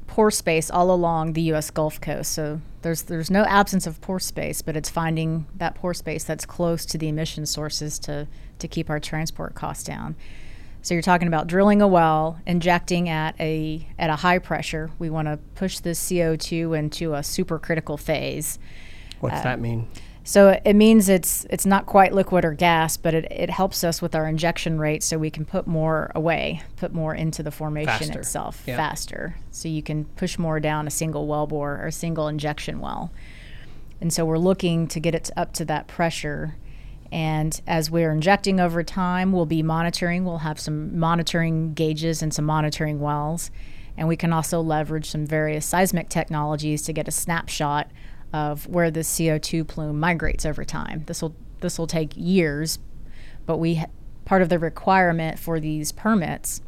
pore 0.07 0.31
space 0.31 0.69
all 0.69 0.91
along 0.91 1.33
the 1.33 1.41
U.S. 1.43 1.69
Gulf 1.71 1.99
Coast. 1.99 2.31
So 2.33 2.61
there's 2.81 3.03
there's 3.03 3.31
no 3.31 3.43
absence 3.45 3.87
of 3.87 3.99
pore 4.01 4.19
space, 4.19 4.61
but 4.61 4.77
it's 4.77 4.89
finding 4.89 5.45
that 5.55 5.75
pore 5.75 5.93
space 5.93 6.23
that's 6.23 6.45
close 6.45 6.85
to 6.87 6.97
the 6.97 7.07
emission 7.07 7.45
sources 7.45 7.99
to 7.99 8.27
to 8.59 8.67
keep 8.67 8.89
our 8.89 8.99
transport 8.99 9.55
costs 9.55 9.83
down. 9.83 10.15
So 10.81 10.93
you're 10.93 11.01
talking 11.01 11.27
about 11.27 11.47
drilling 11.47 11.81
a 11.81 11.87
well, 11.87 12.39
injecting 12.45 13.09
at 13.09 13.35
a 13.39 13.87
at 13.97 14.11
a 14.11 14.17
high 14.17 14.37
pressure. 14.37 14.91
We 14.99 15.09
want 15.09 15.27
to 15.27 15.39
push 15.55 15.79
the 15.79 15.91
CO2 15.91 16.77
into 16.77 17.15
a 17.15 17.19
supercritical 17.19 17.99
phase. 17.99 18.59
what's 19.19 19.39
uh, 19.39 19.43
that 19.43 19.59
mean? 19.59 19.87
So 20.27 20.59
it 20.65 20.73
means 20.73 21.07
it's 21.07 21.45
it's 21.51 21.67
not 21.67 21.85
quite 21.85 22.11
liquid 22.11 22.45
or 22.45 22.53
gas, 22.53 22.97
but 22.97 23.13
it, 23.13 23.31
it 23.31 23.51
helps 23.51 23.83
us 23.83 24.01
with 24.01 24.15
our 24.15 24.27
injection 24.27 24.79
rate 24.79 25.03
so 25.03 25.19
we 25.19 25.29
can 25.29 25.45
put 25.45 25.67
more 25.67 26.11
away, 26.15 26.63
put 26.77 26.91
more 26.91 27.13
into 27.13 27.43
the 27.43 27.51
formation 27.51 28.07
Faster. 28.07 28.19
itself 28.19 28.63
Yeah. 28.65 28.75
faster. 28.75 29.35
So 29.51 29.69
you 29.69 29.83
can 29.83 30.05
push 30.05 30.39
more 30.39 30.59
down 30.59 30.87
a 30.87 30.89
single 30.89 31.27
well 31.27 31.45
bore 31.45 31.75
or 31.75 31.85
a 31.85 31.91
single 31.91 32.27
injection 32.27 32.79
well. 32.79 33.11
And 34.01 34.11
so 34.11 34.25
we're 34.25 34.39
looking 34.39 34.87
to 34.87 34.99
get 34.99 35.13
it 35.13 35.29
up 35.37 35.53
to 35.53 35.65
that 35.65 35.87
pressure. 35.87 36.55
And 37.11 37.61
as 37.67 37.91
we're 37.91 38.11
injecting 38.11 38.59
over 38.59 38.81
time, 38.81 39.31
we'll 39.31 39.45
be 39.45 39.61
monitoring. 39.61 40.25
We'll 40.25 40.39
have 40.39 40.59
some 40.59 40.97
monitoring 40.97 41.75
gauges 41.75 42.23
and 42.23 42.33
some 42.33 42.45
monitoring 42.45 42.99
wells. 42.99 43.51
And 43.95 44.07
we 44.07 44.15
can 44.17 44.33
also 44.33 44.59
leverage 44.59 45.07
some 45.07 45.27
various 45.27 45.67
seismic 45.67 46.09
technologies 46.09 46.81
to 46.81 46.93
get 46.93 47.07
a 47.07 47.11
snapshot 47.11 47.91
of 48.35 48.67
where 48.67 48.91
the 48.91 48.99
CO2 48.99 49.65
plume 49.65 49.97
migrates 49.97 50.45
over 50.45 50.65
time. 50.65 51.03
This 51.07 51.21
will 51.21 51.33
this 51.61 51.79
will 51.79 51.87
take 51.87 52.11
years, 52.17 52.79
but 53.45 53.57
we 53.57 53.81
part 54.25 54.41
of 54.41 54.49
the 54.49 54.59
requirement 54.59 55.39
for 55.39 55.57
these 55.61 55.93
permits 55.93 56.61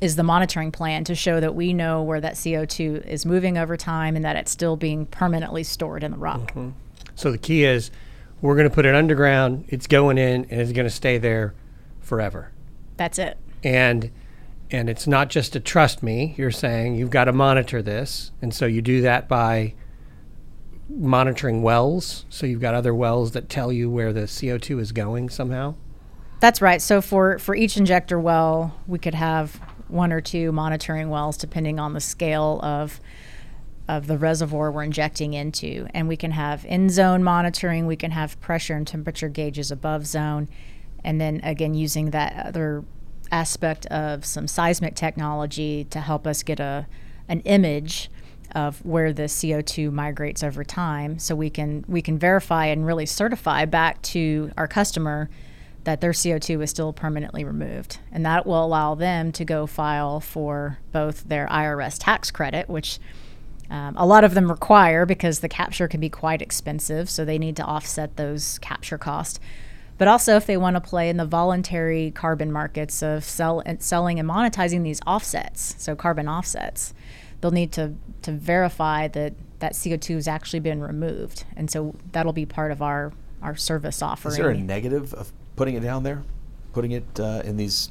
is 0.00 0.14
the 0.14 0.22
monitoring 0.22 0.70
plan 0.70 1.02
to 1.02 1.16
show 1.16 1.40
that 1.40 1.56
we 1.56 1.72
know 1.72 2.00
where 2.00 2.20
that 2.20 2.34
CO2 2.34 3.04
is 3.08 3.26
moving 3.26 3.58
over 3.58 3.76
time 3.76 4.14
and 4.14 4.24
that 4.24 4.36
it's 4.36 4.52
still 4.52 4.76
being 4.76 5.04
permanently 5.06 5.64
stored 5.64 6.04
in 6.04 6.12
the 6.12 6.16
rock. 6.16 6.52
Mm-hmm. 6.52 6.70
So 7.16 7.32
the 7.32 7.38
key 7.38 7.64
is 7.64 7.90
we're 8.40 8.54
going 8.54 8.68
to 8.68 8.74
put 8.74 8.86
it 8.86 8.94
underground, 8.94 9.64
it's 9.66 9.88
going 9.88 10.16
in, 10.16 10.44
and 10.44 10.60
it's 10.60 10.70
going 10.70 10.86
to 10.86 10.94
stay 10.94 11.18
there 11.18 11.54
forever. 12.00 12.52
That's 12.96 13.18
it. 13.18 13.36
And 13.64 14.12
and 14.70 14.88
it's 14.88 15.08
not 15.08 15.28
just 15.28 15.54
to 15.54 15.60
trust 15.60 16.04
me. 16.04 16.34
You're 16.36 16.52
saying 16.52 16.94
you've 16.94 17.10
got 17.10 17.24
to 17.24 17.32
monitor 17.32 17.82
this, 17.82 18.30
and 18.40 18.54
so 18.54 18.66
you 18.66 18.80
do 18.80 19.00
that 19.00 19.26
by 19.26 19.74
monitoring 20.88 21.62
wells. 21.62 22.24
So 22.28 22.46
you've 22.46 22.60
got 22.60 22.74
other 22.74 22.94
wells 22.94 23.32
that 23.32 23.48
tell 23.48 23.72
you 23.72 23.90
where 23.90 24.12
the 24.12 24.22
CO2 24.22 24.80
is 24.80 24.92
going 24.92 25.28
somehow. 25.28 25.74
That's 26.40 26.62
right. 26.62 26.80
So 26.80 27.00
for 27.00 27.38
for 27.38 27.54
each 27.54 27.76
injector 27.76 28.18
well, 28.18 28.76
we 28.86 28.98
could 28.98 29.14
have 29.14 29.60
one 29.88 30.12
or 30.12 30.20
two 30.20 30.52
monitoring 30.52 31.10
wells 31.10 31.36
depending 31.36 31.80
on 31.80 31.94
the 31.94 32.00
scale 32.00 32.60
of 32.62 33.00
of 33.88 34.06
the 34.06 34.18
reservoir 34.18 34.70
we're 34.70 34.84
injecting 34.84 35.32
into. 35.32 35.86
And 35.94 36.08
we 36.08 36.16
can 36.16 36.30
have 36.32 36.64
in 36.66 36.90
zone 36.90 37.24
monitoring, 37.24 37.86
we 37.86 37.96
can 37.96 38.10
have 38.10 38.38
pressure 38.40 38.74
and 38.74 38.86
temperature 38.86 39.28
gauges 39.28 39.70
above 39.70 40.06
zone. 40.06 40.48
And 41.02 41.20
then 41.20 41.40
again, 41.42 41.74
using 41.74 42.10
that 42.10 42.46
other 42.46 42.84
aspect 43.32 43.86
of 43.86 44.24
some 44.24 44.46
seismic 44.46 44.94
technology 44.94 45.84
to 45.84 46.00
help 46.00 46.26
us 46.26 46.42
get 46.42 46.60
a 46.60 46.86
an 47.28 47.40
image 47.40 48.10
of 48.58 48.84
where 48.84 49.12
the 49.12 49.24
CO2 49.24 49.92
migrates 49.92 50.42
over 50.42 50.64
time 50.64 51.18
so 51.18 51.36
we 51.36 51.48
can 51.48 51.84
we 51.86 52.02
can 52.02 52.18
verify 52.18 52.66
and 52.66 52.84
really 52.84 53.06
certify 53.06 53.64
back 53.64 54.02
to 54.02 54.50
our 54.56 54.66
customer 54.66 55.30
that 55.84 56.00
their 56.00 56.10
CO2 56.10 56.62
is 56.62 56.70
still 56.70 56.92
permanently 56.92 57.44
removed. 57.44 57.98
And 58.10 58.26
that 58.26 58.46
will 58.46 58.62
allow 58.62 58.96
them 58.96 59.30
to 59.32 59.44
go 59.44 59.66
file 59.66 60.20
for 60.20 60.78
both 60.92 61.28
their 61.28 61.46
IRS 61.46 61.98
tax 62.00 62.30
credit, 62.30 62.68
which 62.68 62.98
um, 63.70 63.94
a 63.96 64.04
lot 64.04 64.24
of 64.24 64.34
them 64.34 64.50
require 64.50 65.06
because 65.06 65.38
the 65.38 65.48
capture 65.48 65.86
can 65.86 66.00
be 66.00 66.08
quite 66.08 66.42
expensive, 66.42 67.08
so 67.08 67.24
they 67.24 67.38
need 67.38 67.56
to 67.56 67.64
offset 67.64 68.16
those 68.16 68.58
capture 68.58 68.98
costs. 68.98 69.38
But 69.98 70.08
also, 70.08 70.36
if 70.36 70.46
they 70.46 70.56
want 70.56 70.74
to 70.74 70.80
play 70.80 71.08
in 71.08 71.16
the 71.16 71.24
voluntary 71.24 72.10
carbon 72.10 72.52
markets 72.52 73.02
of 73.02 73.24
sell, 73.24 73.62
selling 73.78 74.18
and 74.18 74.28
monetizing 74.28 74.82
these 74.82 75.00
offsets, 75.06 75.74
so 75.78 75.94
carbon 75.96 76.28
offsets, 76.28 76.92
they'll 77.40 77.50
need 77.50 77.72
to, 77.72 77.94
to 78.22 78.32
verify 78.32 79.08
that 79.08 79.34
that 79.60 79.72
CO2 79.72 80.14
has 80.14 80.28
actually 80.28 80.60
been 80.60 80.80
removed. 80.80 81.44
And 81.56 81.70
so 81.70 81.94
that'll 82.12 82.32
be 82.32 82.46
part 82.46 82.70
of 82.70 82.80
our, 82.80 83.12
our 83.42 83.56
service 83.56 84.02
offering. 84.02 84.32
Is 84.32 84.38
there 84.38 84.50
a 84.50 84.56
negative 84.56 85.12
of 85.14 85.32
putting 85.56 85.74
it 85.74 85.80
down 85.80 86.04
there, 86.04 86.22
putting 86.72 86.92
it 86.92 87.04
uh, 87.18 87.42
in 87.44 87.56
these 87.56 87.90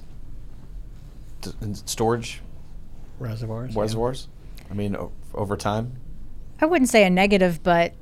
t- 1.41 1.51
in 1.62 1.75
storage 1.75 2.41
Reservoirs. 3.19 3.75
yeah. 3.75 3.81
reservoirs? 3.81 4.27
I 4.71 4.73
mean, 4.73 4.95
o- 4.95 5.12
over 5.33 5.57
time. 5.57 5.93
I 6.62 6.65
wouldn't 6.65 6.89
say 6.89 7.03
a 7.05 7.10
negative, 7.10 7.62
but 7.63 7.93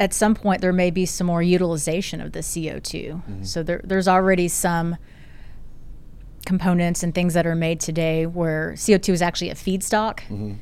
at 0.00 0.14
some 0.14 0.34
point 0.34 0.60
there 0.62 0.72
may 0.72 0.90
be 0.90 1.04
some 1.04 1.26
more 1.26 1.42
utilization 1.42 2.20
of 2.20 2.32
the 2.32 2.40
CO2. 2.40 3.46
So 3.46 3.62
there, 3.62 3.80
there's 3.84 4.08
already 4.08 4.48
some 4.48 4.96
components 6.48 7.02
and 7.02 7.14
things 7.14 7.34
that 7.34 7.46
are 7.46 7.54
made 7.54 7.78
today 7.78 8.24
where 8.24 8.72
CO2 8.72 9.10
is 9.10 9.20
actually 9.20 9.50
a 9.50 9.54
feedstock. 9.54 10.20
Mm-hmm. 10.20 10.54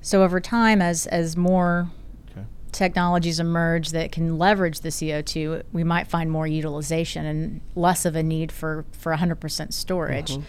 So 0.00 0.22
over 0.22 0.40
time, 0.40 0.80
as 0.80 1.06
as 1.06 1.36
more 1.36 1.90
Okay. 2.30 2.46
technologies 2.72 3.38
emerge 3.38 3.90
that 3.90 4.10
can 4.10 4.38
leverage 4.38 4.80
the 4.80 4.88
CO2, 4.88 5.64
we 5.70 5.84
might 5.84 6.06
find 6.06 6.30
more 6.30 6.46
utilization 6.46 7.26
and 7.26 7.60
less 7.74 8.06
of 8.06 8.16
a 8.16 8.22
need 8.22 8.50
for, 8.50 8.86
for 8.92 9.14
100% 9.14 9.72
storage. 9.72 10.32
Mm-hmm. 10.32 10.42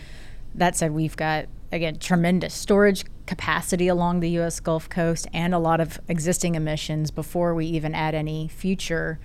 That 0.55 0.77
said, 0.77 0.91
we've 0.91 1.17
got, 1.17 1.47
again, 1.73 1.99
tremendous 1.99 2.53
storage 2.53 3.03
capacity 3.25 3.89
along 3.89 4.21
the 4.21 4.29
U.S. 4.39 4.61
Gulf 4.61 4.87
Coast 4.89 5.27
and 5.33 5.53
a 5.53 5.59
lot 5.59 5.81
of 5.81 5.99
existing 6.07 6.55
emissions 6.55 7.11
before 7.11 7.53
we 7.53 7.65
even 7.65 7.93
add 7.93 8.15
any 8.15 8.47
future 8.47 9.19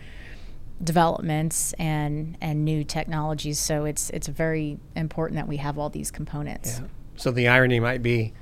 developments 0.85 1.73
and, 1.75 2.37
and 2.41 2.65
new 2.65 2.85
technologies. 2.85 3.59
So 3.59 3.85
it's, 3.85 4.11
it's 4.11 4.29
very 4.29 4.79
important 4.95 5.37
that 5.37 5.49
we 5.49 5.59
have 5.59 5.79
all 5.79 5.91
these 5.91 6.11
components. 6.11 6.81
Yeah. 6.81 6.89
So 7.17 7.31
the 7.31 7.49
irony 7.49 7.81
might 7.81 8.03
be 8.03 8.33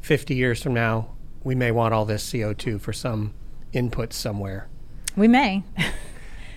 50 0.00 0.34
years 0.34 0.62
from 0.62 0.74
now, 0.74 1.10
we 1.44 1.54
may 1.54 1.70
want 1.70 1.94
all 1.94 2.04
this 2.04 2.28
CO2 2.30 2.80
for 2.80 2.92
some 2.92 3.34
input 3.72 4.12
somewhere. 4.12 4.68
We 5.16 5.28
may. 5.28 5.64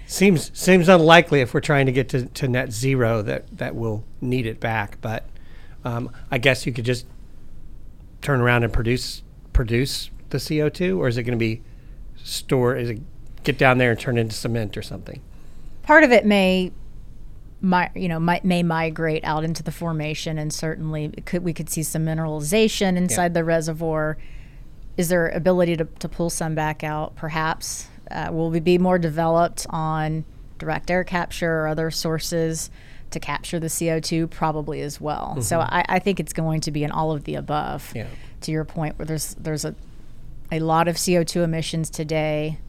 Seems 0.08 0.52
seems 0.54 0.88
unlikely 0.88 1.42
if 1.42 1.54
we're 1.54 1.62
trying 1.62 1.88
to 1.88 1.92
get 1.92 2.10
to, 2.10 2.26
to 2.26 2.48
net 2.48 2.72
zero 2.72 3.24
that, 3.24 3.58
that 3.58 3.76
we'll 3.76 4.04
need 4.22 4.46
it 4.46 4.60
back. 4.60 5.00
But 5.02 5.26
um, 5.84 6.12
I 6.30 6.38
guess 6.38 6.66
you 6.66 6.74
could 6.74 6.86
just 6.86 7.08
turn 8.22 8.40
around 8.40 8.64
and 8.64 8.72
produce 8.72 9.24
produce 9.52 10.12
the 10.30 10.40
CO 10.40 10.70
two, 10.70 11.02
or 11.02 11.08
is 11.08 11.18
it 11.18 11.24
going 11.24 11.38
to 11.38 11.44
be 11.44 11.64
store? 12.24 12.76
Is 12.76 12.92
it 12.92 13.00
get 13.44 13.58
down 13.58 13.80
there 13.80 13.92
and 13.92 14.00
turn 14.00 14.20
into 14.20 14.36
cement 14.36 14.78
or 14.78 14.84
something? 14.84 15.22
Part 15.86 16.04
of 16.04 16.12
it 16.12 16.26
may 16.26 16.71
mi- 17.62 17.89
you 17.95 18.08
know 18.08 18.19
might, 18.19 18.43
may 18.43 18.63
migrate 18.63 19.24
out 19.24 19.43
into 19.43 19.63
the 19.63 19.71
formation 19.71 20.38
and 20.38 20.52
certainly 20.52 21.10
could 21.26 21.43
we 21.43 21.54
could 21.54 21.69
see 21.69 21.84
some 21.84 22.06
mineralization 22.06 22.98
inside 22.98 23.34
the 23.34 23.43
reservoir. 23.43 24.17
Is 24.98 25.10
there 25.10 25.28
ability 25.30 25.76
to, 25.78 25.86
to 25.86 26.08
pull 26.10 26.30
some 26.30 26.56
back 26.56 26.84
out? 26.84 27.15
Perhaps 27.15 27.88
uh, 28.12 28.30
will 28.32 28.50
we 28.50 28.60
be 28.60 28.78
more 28.78 28.98
developed 28.98 29.65
on 29.69 30.24
direct 30.58 30.89
air 30.89 31.04
capture 31.04 31.62
or 31.62 31.67
other 31.67 31.91
sources 31.91 32.69
to 33.12 33.19
capture 33.19 33.60
the 33.60 33.67
co2 33.67 34.30
probably 34.30 34.82
as 34.82 35.00
well. 35.00 35.41
So 35.41 35.60
I, 35.60 35.86
I 35.88 36.00
think 36.00 36.19
it's 36.19 36.34
going 36.34 36.62
to 36.62 36.71
be 36.71 36.84
in 36.84 36.91
all 36.91 37.12
of 37.12 37.26
the 37.26 37.36
above. 37.36 37.91
Yeah. 37.95 38.08
to 38.41 38.52
your 38.52 38.65
point 38.65 38.98
where 38.98 39.06
there's 39.06 39.36
there's 39.36 39.65
a 39.65 39.76
a 40.52 40.60
lot 40.60 40.88
of 40.88 40.95
CO2 40.95 41.43
emissions 41.43 41.89
today 41.89 42.60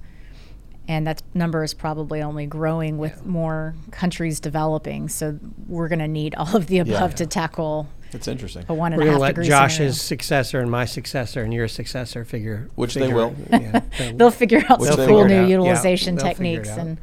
and 0.89 1.07
that 1.07 1.23
number 1.35 1.65
is 1.65 1.75
probably 1.75 2.23
only 2.23 2.47
growing 2.47 2.99
with 2.99 3.25
more 3.27 3.75
countries 3.91 4.41
developing. 4.41 5.09
So 5.09 5.39
we're 5.67 5.89
going 5.89 5.99
to 6.01 6.09
need 6.09 6.35
all 6.37 6.57
of 6.57 6.67
the 6.69 6.79
above 6.79 7.11
Yeah. 7.13 7.17
to 7.17 7.27
tackle 7.27 7.89
It's 8.13 8.29
interesting. 8.29 8.65
a 8.69 8.75
one 8.75 8.93
and 8.93 9.01
We're 9.01 9.09
a 9.09 9.11
going 9.11 9.13
half 9.15 9.19
to 9.19 9.23
let 9.23 9.29
degree 9.35 9.49
Josh's 9.49 9.75
scenario. 9.77 9.93
successor 9.93 10.61
and 10.61 10.71
my 10.71 10.85
successor 10.85 11.43
and 11.43 11.53
your 11.53 11.67
successor 11.69 12.25
figure. 12.25 12.71
Which 12.77 12.95
they 12.95 13.13
will. 13.13 13.35
Yeah, 13.51 13.81
they'll- 13.99 14.13
They'll 14.17 14.31
figure 14.31 14.63
out 14.69 14.79
Which 14.81 14.91
some 14.93 15.07
cool 15.09 15.25
new 15.25 15.35
out. 15.43 15.49
Utilization 15.49 16.15
they'll 16.17 16.35
figure 16.35 16.61
it 16.61 16.65
techniques 16.65 16.69
and 16.79 16.99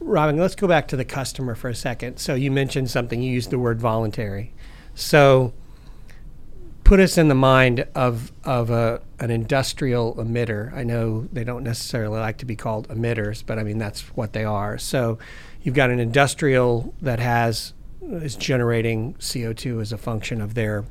Robin, 0.00 0.36
let's 0.36 0.54
go 0.54 0.68
back 0.68 0.88
to 0.88 0.96
the 0.96 1.04
customer 1.04 1.54
for 1.54 1.68
a 1.68 1.74
second. 1.74 2.18
So 2.18 2.34
you 2.34 2.50
mentioned 2.50 2.90
something, 2.90 3.22
you 3.22 3.32
used 3.32 3.50
the 3.50 3.58
word 3.58 3.80
voluntary. 3.80 4.52
So 4.94 5.52
put 6.86 7.00
us 7.00 7.18
in 7.18 7.26
the 7.26 7.34
mind 7.34 7.84
of, 7.96 8.30
of 8.44 8.70
a, 8.70 9.02
an 9.18 9.28
industrial 9.28 10.14
emitter. 10.14 10.72
I 10.72 10.84
know 10.84 11.26
they 11.32 11.42
don't 11.42 11.64
necessarily 11.64 12.20
like 12.20 12.38
to 12.38 12.44
be 12.44 12.54
called 12.54 12.88
emitters, 12.88 13.42
but 13.44 13.58
I 13.58 13.64
mean, 13.64 13.78
that's 13.78 14.02
what 14.16 14.32
they 14.32 14.44
are. 14.44 14.78
So 14.78 15.18
you've 15.64 15.74
got 15.74 15.90
an 15.90 15.98
industrial 15.98 16.94
that 17.02 17.18
has, 17.18 17.74
is 18.00 18.36
generating 18.36 19.14
CO2 19.14 19.82
as 19.82 19.90
a 19.90 19.98
function 19.98 20.40
of 20.40 20.54
their, 20.54 20.84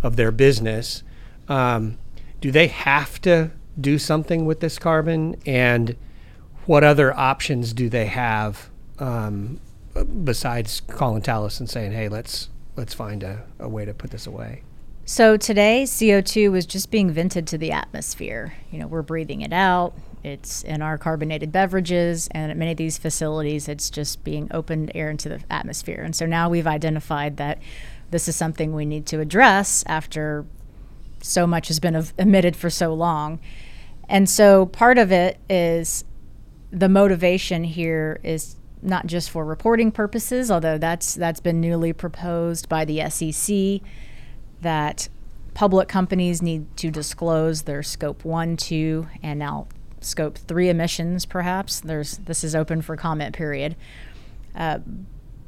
of 0.00 0.14
their 0.14 0.30
business. 0.30 1.02
Um, 1.48 1.98
do 2.40 2.52
they 2.52 2.68
have 2.68 3.20
to 3.22 3.50
do 3.80 3.98
something 3.98 4.46
with 4.46 4.60
this 4.60 4.78
carbon? 4.78 5.34
And 5.44 5.96
what 6.66 6.84
other 6.84 7.12
options 7.12 7.72
do 7.72 7.88
they 7.88 8.06
have 8.06 8.70
um, 9.00 9.58
besides 10.22 10.82
calling 10.82 11.22
Talos 11.22 11.58
and 11.58 11.68
saying, 11.68 11.92
"Hey, 11.92 12.08
let's 12.08 12.48
let's 12.76 12.94
find 12.94 13.22
a, 13.22 13.44
a 13.58 13.68
way 13.68 13.84
to 13.84 13.92
put 13.92 14.10
this 14.10 14.26
away"? 14.26 14.62
So 15.08 15.36
today, 15.36 15.84
CO2 15.84 16.58
is 16.58 16.66
just 16.66 16.90
being 16.90 17.12
vented 17.12 17.46
to 17.46 17.58
the 17.58 17.70
atmosphere. 17.70 18.54
You 18.72 18.80
know, 18.80 18.88
we're 18.88 19.02
breathing 19.02 19.42
it 19.42 19.52
out. 19.52 19.94
It's 20.24 20.64
in 20.64 20.82
our 20.82 20.98
carbonated 20.98 21.52
beverages, 21.52 22.26
and 22.32 22.50
at 22.50 22.56
many 22.56 22.72
of 22.72 22.76
these 22.76 22.98
facilities, 22.98 23.68
it's 23.68 23.88
just 23.88 24.24
being 24.24 24.48
opened 24.50 24.90
air 24.96 25.08
into 25.08 25.28
the 25.28 25.40
atmosphere. 25.48 26.02
And 26.02 26.16
so 26.16 26.26
now 26.26 26.48
we've 26.48 26.66
identified 26.66 27.36
that 27.36 27.60
this 28.10 28.26
is 28.26 28.34
something 28.34 28.74
we 28.74 28.84
need 28.84 29.06
to 29.06 29.20
address 29.20 29.84
after 29.86 30.44
so 31.22 31.46
much 31.46 31.68
has 31.68 31.78
been 31.78 32.04
emitted 32.18 32.56
for 32.56 32.68
so 32.68 32.92
long. 32.92 33.38
And 34.08 34.28
so 34.28 34.66
part 34.66 34.98
of 34.98 35.12
it 35.12 35.38
is 35.48 36.04
the 36.72 36.88
motivation 36.88 37.62
here 37.62 38.18
is 38.24 38.56
not 38.82 39.06
just 39.06 39.30
for 39.30 39.44
reporting 39.44 39.92
purposes, 39.92 40.50
although 40.50 40.78
that's 40.78 41.14
that's 41.14 41.40
been 41.40 41.60
newly 41.60 41.92
proposed 41.92 42.68
by 42.68 42.84
the 42.84 43.08
SEC 43.08 43.80
that 44.60 45.08
public 45.54 45.88
companies 45.88 46.42
need 46.42 46.76
to 46.76 46.90
disclose 46.90 47.62
their 47.62 47.82
scope 47.82 48.24
1, 48.24 48.56
2 48.56 49.06
and 49.22 49.38
now 49.38 49.66
scope 50.00 50.36
3 50.38 50.68
emissions 50.68 51.24
perhaps. 51.26 51.80
There's 51.80 52.18
this 52.18 52.44
is 52.44 52.54
open 52.54 52.82
for 52.82 52.96
comment 52.96 53.34
period. 53.34 53.76
Uh, 54.54 54.78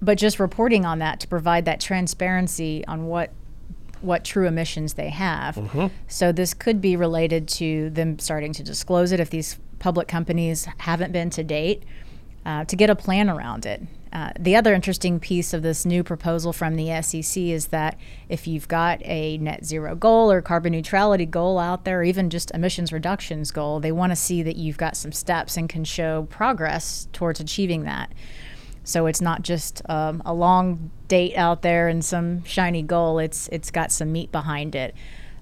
but 0.01 0.17
just 0.17 0.39
reporting 0.39 0.85
on 0.85 0.99
that 1.01 1.21
to 1.21 1.29
provide 1.29 1.65
that 1.65 1.81
transparency 1.81 2.85
on 2.87 3.07
what 3.07 3.33
what 4.01 4.25
true 4.25 4.47
emissions 4.47 4.95
they 4.95 5.11
have. 5.11 5.57
So 6.07 6.31
this 6.31 6.55
could 6.55 6.81
be 6.81 6.95
related 6.97 7.49
to 7.49 7.91
them 7.91 8.19
starting 8.21 8.53
to 8.53 8.63
disclose 8.63 9.11
it 9.11 9.19
if 9.19 9.31
these 9.31 9.59
public 9.81 10.07
companies 10.07 10.69
haven't 10.79 11.13
been 11.13 11.31
to 11.31 11.43
date, 11.43 11.83
uh, 12.47 12.65
to 12.67 12.77
get 12.77 12.91
a 12.91 12.95
plan 12.95 13.29
around 13.29 13.67
it. 13.67 13.83
Uh, 14.13 14.31
the 14.39 14.57
other 14.57 14.73
interesting 14.73 15.21
piece 15.21 15.53
of 15.53 15.63
this 15.63 15.85
new 15.85 16.03
proposal 16.03 16.53
from 16.53 16.77
the 16.77 17.03
SEC 17.03 17.43
is 17.43 17.69
that 17.69 17.99
if 18.29 18.47
you've 18.47 18.69
got 18.69 19.01
a 19.05 19.39
net 19.39 19.65
zero 19.65 19.95
goal 19.95 20.31
or 20.31 20.41
carbon 20.41 20.73
neutrality 20.73 21.27
goal 21.27 21.59
out 21.59 21.85
there, 21.85 22.01
or 22.01 22.05
even 22.05 22.31
just 22.31 22.51
emissions 22.53 22.93
reductions 22.93 23.51
goal, 23.51 23.81
they 23.81 23.93
want 23.93 24.11
to 24.11 24.17
see 24.17 24.43
that 24.43 24.57
you've 24.57 24.79
got 24.79 24.97
some 24.97 25.13
steps 25.13 25.57
and 25.57 25.69
can 25.69 25.85
show 25.85 26.27
progress 26.31 27.09
towards 27.13 27.41
achieving 27.41 27.85
that. 27.85 28.13
So 28.85 29.05
it's 29.05 29.21
not 29.21 29.43
just 29.43 29.83
um, 29.91 30.23
a 30.25 30.33
long 30.33 30.91
date 31.09 31.37
out 31.37 31.61
there 31.61 31.89
and 31.89 32.03
some 32.03 32.43
shiny 32.45 32.81
goal. 32.81 33.19
It's 33.19 33.47
it's 33.49 33.71
got 33.71 33.93
some 33.93 34.13
meat 34.13 34.33
behind 34.33 34.75
it. 34.75 34.95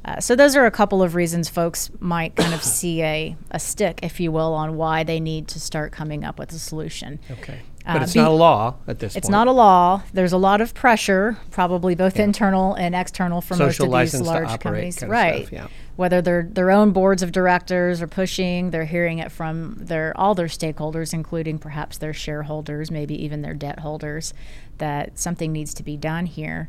Uh, 0.05 0.20
so 0.20 0.37
those 0.37 0.57
are 0.57 0.66
a 0.66 0.70
couple 0.70 1.02
of 1.02 1.14
reasons 1.14 1.48
folks 1.48 1.90
might 2.00 2.35
kind 2.37 2.55
of 2.55 2.62
see 2.79 3.02
a, 3.02 3.37
a 3.50 3.59
stick, 3.59 4.00
if 4.02 4.20
you 4.20 4.33
will, 4.33 4.55
on 4.55 4.76
why 4.76 5.05
they 5.05 5.20
need 5.20 5.48
to 5.48 5.61
start 5.61 5.92
coming 5.92 6.24
up 6.24 6.38
with 6.38 6.52
a 6.52 6.59
solution. 6.59 7.18
Okay, 7.31 7.61
but 7.94 8.03
it's 8.03 8.14
be- 8.14 8.20
not 8.20 8.31
a 8.31 8.35
law 8.35 8.75
at 8.87 8.99
this 8.99 9.12
point. 9.12 9.16
It's 9.16 9.27
point. 9.27 9.33
not 9.33 9.46
a 9.49 9.53
law. 9.53 10.03
There's 10.12 10.33
a 10.33 10.38
lot 10.38 10.61
of 10.61 10.75
pressure, 10.75 11.37
probably 11.51 11.94
both 11.94 12.18
internal 12.18 12.75
and 12.75 12.94
external, 12.94 13.40
for 13.40 13.55
social 13.55 13.66
most 13.66 13.81
of 13.81 13.88
license 13.88 14.20
these 14.22 14.29
to 14.29 14.33
large 14.33 14.49
operate 14.49 14.61
companies. 14.61 14.99
kind 14.99 15.05
of 15.05 15.12
right. 15.12 15.46
stuff, 15.46 15.53
yeah. 15.53 15.68
whether 15.94 16.20
their 16.20 16.49
their 16.51 16.70
own 16.70 16.92
boards 16.92 17.22
of 17.22 17.33
directors 17.33 18.03
are 18.03 18.09
pushing, 18.09 18.70
they're 18.70 18.85
hearing 18.85 19.18
it 19.18 19.31
from 19.31 19.77
their 19.79 20.12
all 20.16 20.35
their 20.35 20.46
stakeholders, 20.46 21.14
including 21.14 21.59
perhaps 21.59 21.99
their 21.99 22.12
shareholders, 22.12 22.90
maybe 22.90 23.14
even 23.25 23.42
their 23.42 23.55
debt 23.55 23.81
holders, 23.81 24.35
that 24.79 25.18
something 25.18 25.53
needs 25.53 25.72
to 25.75 25.83
be 25.83 25.96
done 25.96 26.27
here. 26.27 26.68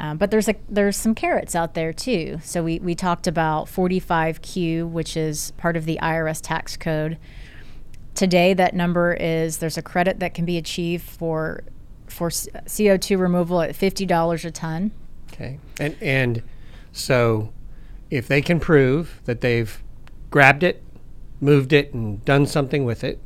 Um, 0.00 0.16
but 0.16 0.30
there's 0.30 0.48
a 0.48 0.56
there's 0.68 0.96
some 0.96 1.14
carrots 1.14 1.54
out 1.54 1.74
there 1.74 1.92
too. 1.92 2.40
So 2.42 2.64
we, 2.64 2.78
we 2.78 2.94
talked 2.94 3.26
about 3.26 3.66
45Q, 3.66 4.88
which 4.88 5.16
is 5.16 5.52
part 5.52 5.76
of 5.76 5.84
the 5.84 5.98
IRS 6.02 6.40
tax 6.42 6.76
code. 6.76 7.18
Today, 8.20 8.52
that 8.52 8.74
number 8.74 9.14
is 9.14 9.56
there's 9.60 9.78
a 9.78 9.82
credit 9.82 10.18
that 10.18 10.34
can 10.34 10.44
be 10.44 10.58
achieved 10.58 11.08
for 11.08 11.62
for 12.06 12.28
CO2 12.28 13.18
removal 13.18 13.62
at 13.62 13.74
fifty 13.74 14.04
dollars 14.04 14.44
a 14.44 14.50
ton. 14.50 14.90
Okay, 15.32 15.58
and 15.78 15.96
and 16.02 16.42
so 16.92 17.50
if 18.10 18.28
they 18.28 18.42
can 18.42 18.60
prove 18.60 19.22
that 19.24 19.40
they've 19.40 19.82
grabbed 20.30 20.62
it, 20.62 20.82
moved 21.40 21.72
it, 21.72 21.94
and 21.94 22.22
done 22.26 22.44
something 22.44 22.84
with 22.84 23.04
it, 23.04 23.20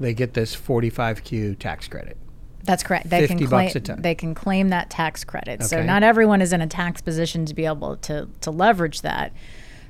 they 0.00 0.12
get 0.12 0.34
this 0.34 0.56
45Q 0.56 1.56
tax 1.60 1.86
credit. 1.86 2.16
That's 2.64 2.82
correct. 2.82 3.10
They 3.10 3.20
50 3.20 3.36
can 3.36 3.46
claim, 3.46 3.66
bucks 3.66 3.76
a 3.76 3.80
ton. 3.80 4.02
They 4.02 4.16
can 4.16 4.34
claim 4.34 4.70
that 4.70 4.90
tax 4.90 5.22
credit. 5.22 5.62
So 5.62 5.80
not 5.80 6.02
everyone 6.02 6.42
is 6.42 6.52
in 6.52 6.60
a 6.60 6.66
tax 6.66 7.00
position 7.00 7.46
to 7.46 7.54
be 7.54 7.66
able 7.66 7.98
to 7.98 8.28
to 8.40 8.50
leverage 8.50 9.02
that. 9.02 9.32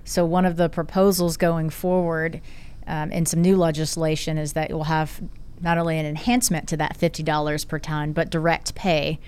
So 0.04 0.26
one 0.26 0.44
of 0.44 0.59
the 0.59 0.68
proposals 0.68 1.38
going 1.38 1.70
forward 1.70 2.42
um, 2.87 3.11
in 3.12 3.27
some 3.27 3.40
new 3.40 3.57
legislation 3.57 4.38
is 4.38 4.53
that 4.55 4.70
will 4.73 4.85
have 4.85 5.23
not 5.61 5.79
only 5.79 5.99
an 5.99 6.07
enhancement 6.07 6.68
to 6.68 6.77
that 6.77 6.97
fifty 6.97 7.23
dollars 7.23 7.64
per 7.64 7.79
ton, 7.79 8.12
but 8.12 8.31
direct 8.31 8.75
pay. 8.75 9.18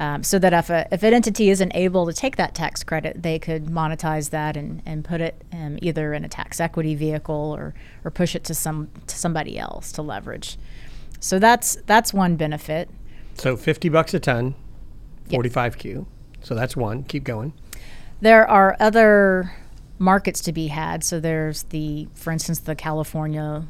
Um, 0.00 0.22
so 0.22 0.38
that 0.38 0.52
if, 0.52 0.70
a, 0.70 0.86
if 0.92 1.02
an 1.02 1.12
entity 1.12 1.50
isn't 1.50 1.72
able 1.74 2.06
to 2.06 2.12
take 2.12 2.36
that 2.36 2.54
tax 2.54 2.84
credit, 2.84 3.20
they 3.24 3.40
could 3.40 3.66
monetize 3.66 4.30
that 4.30 4.56
and, 4.56 4.80
and 4.86 5.04
put 5.04 5.20
it 5.20 5.42
um, 5.52 5.76
either 5.82 6.14
in 6.14 6.24
a 6.24 6.28
tax 6.28 6.60
equity 6.60 6.94
vehicle 6.94 7.52
or, 7.58 7.74
or 8.04 8.12
push 8.12 8.36
it 8.36 8.44
to 8.44 8.54
some 8.54 8.90
to 9.08 9.18
somebody 9.18 9.58
else 9.58 9.90
to 9.92 10.02
leverage. 10.02 10.56
So 11.18 11.40
that's 11.40 11.76
that's 11.86 12.14
one 12.14 12.36
benefit. 12.36 12.88
So 13.34 13.56
50 13.56 13.88
bucks 13.88 14.14
a 14.14 14.20
ton, 14.20 14.54
Yes. 15.28 15.40
45Q. 15.40 16.06
So 16.42 16.54
that's 16.54 16.76
one. 16.76 17.02
Keep 17.04 17.24
going. 17.24 17.52
There 18.20 18.48
are 18.48 18.76
other 18.80 19.52
markets 19.98 20.40
to 20.42 20.52
be 20.52 20.68
had. 20.68 21.04
So 21.04 21.20
there's 21.20 21.64
the, 21.64 22.08
for 22.14 22.32
instance, 22.32 22.60
the 22.60 22.74
California 22.74 23.66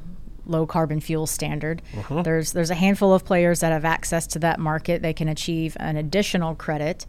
low 0.46 0.66
carbon 0.66 1.00
fuel 1.00 1.26
standard. 1.26 1.82
There's 2.22 2.52
there's 2.52 2.70
a 2.70 2.74
handful 2.74 3.12
of 3.12 3.24
players 3.24 3.60
that 3.60 3.70
have 3.70 3.84
access 3.84 4.26
to 4.28 4.38
that 4.40 4.58
market. 4.58 5.02
They 5.02 5.12
can 5.12 5.28
achieve 5.28 5.76
an 5.78 5.96
additional 5.96 6.54
credit. 6.54 7.06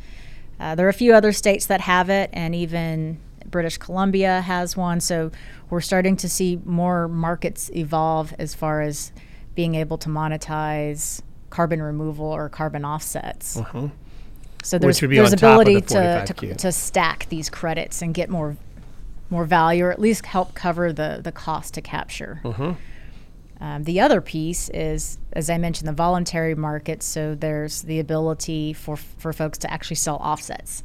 Uh, 0.59 0.75
there 0.75 0.85
are 0.85 0.89
a 0.89 0.93
few 0.93 1.13
other 1.13 1.31
states 1.31 1.65
that 1.67 1.79
have 1.81 2.09
it, 2.09 2.29
and 2.33 2.53
even 2.53 3.17
British 3.45 3.77
Columbia 3.77 4.41
has 4.41 4.75
one. 4.75 4.99
So 4.99 5.31
we're 5.69 5.79
starting 5.81 6.17
to 6.17 6.29
see 6.29 6.59
more 6.65 7.07
markets 7.07 7.71
evolve 7.73 8.33
as 8.37 8.53
far 8.53 8.81
as 8.81 9.13
being 9.55 9.75
able 9.75 9.97
to 9.99 10.09
monetize 10.09 11.21
carbon 11.49 11.81
removal 11.81 12.25
or 12.25 12.49
carbon 12.49 12.83
offsets. 12.85 13.55
So 14.63 14.77
there's, 14.77 14.99
there's 14.99 15.31
on 15.31 15.37
top 15.37 15.61
of 15.61 15.61
ability 15.61 15.75
the 15.75 16.23
to, 16.27 16.33
to, 16.33 16.55
to 16.55 16.71
stack 16.73 17.27
these 17.29 17.49
credits 17.49 18.01
and 18.01 18.13
get 18.13 18.29
more 18.29 18.57
more 19.29 19.45
value, 19.45 19.85
or 19.85 19.91
at 19.91 19.99
least 19.99 20.25
help 20.25 20.53
cover 20.53 20.91
the 20.93 21.19
the 21.23 21.31
cost 21.31 21.73
to 21.75 21.81
capture. 21.81 22.41
Um, 23.61 23.83
the 23.83 23.99
other 23.99 24.21
piece 24.21 24.69
is, 24.69 25.17
as 25.33 25.49
I 25.49 25.57
mentioned, 25.57 25.87
the 25.87 25.93
voluntary 25.93 26.55
market. 26.55 27.03
So 27.03 27.35
there's 27.35 27.81
the 27.81 27.99
ability 27.99 28.73
for 28.73 28.95
for 28.95 29.33
folks 29.33 29.57
to 29.59 29.71
actually 29.71 29.97
sell 29.97 30.15
offsets. 30.17 30.83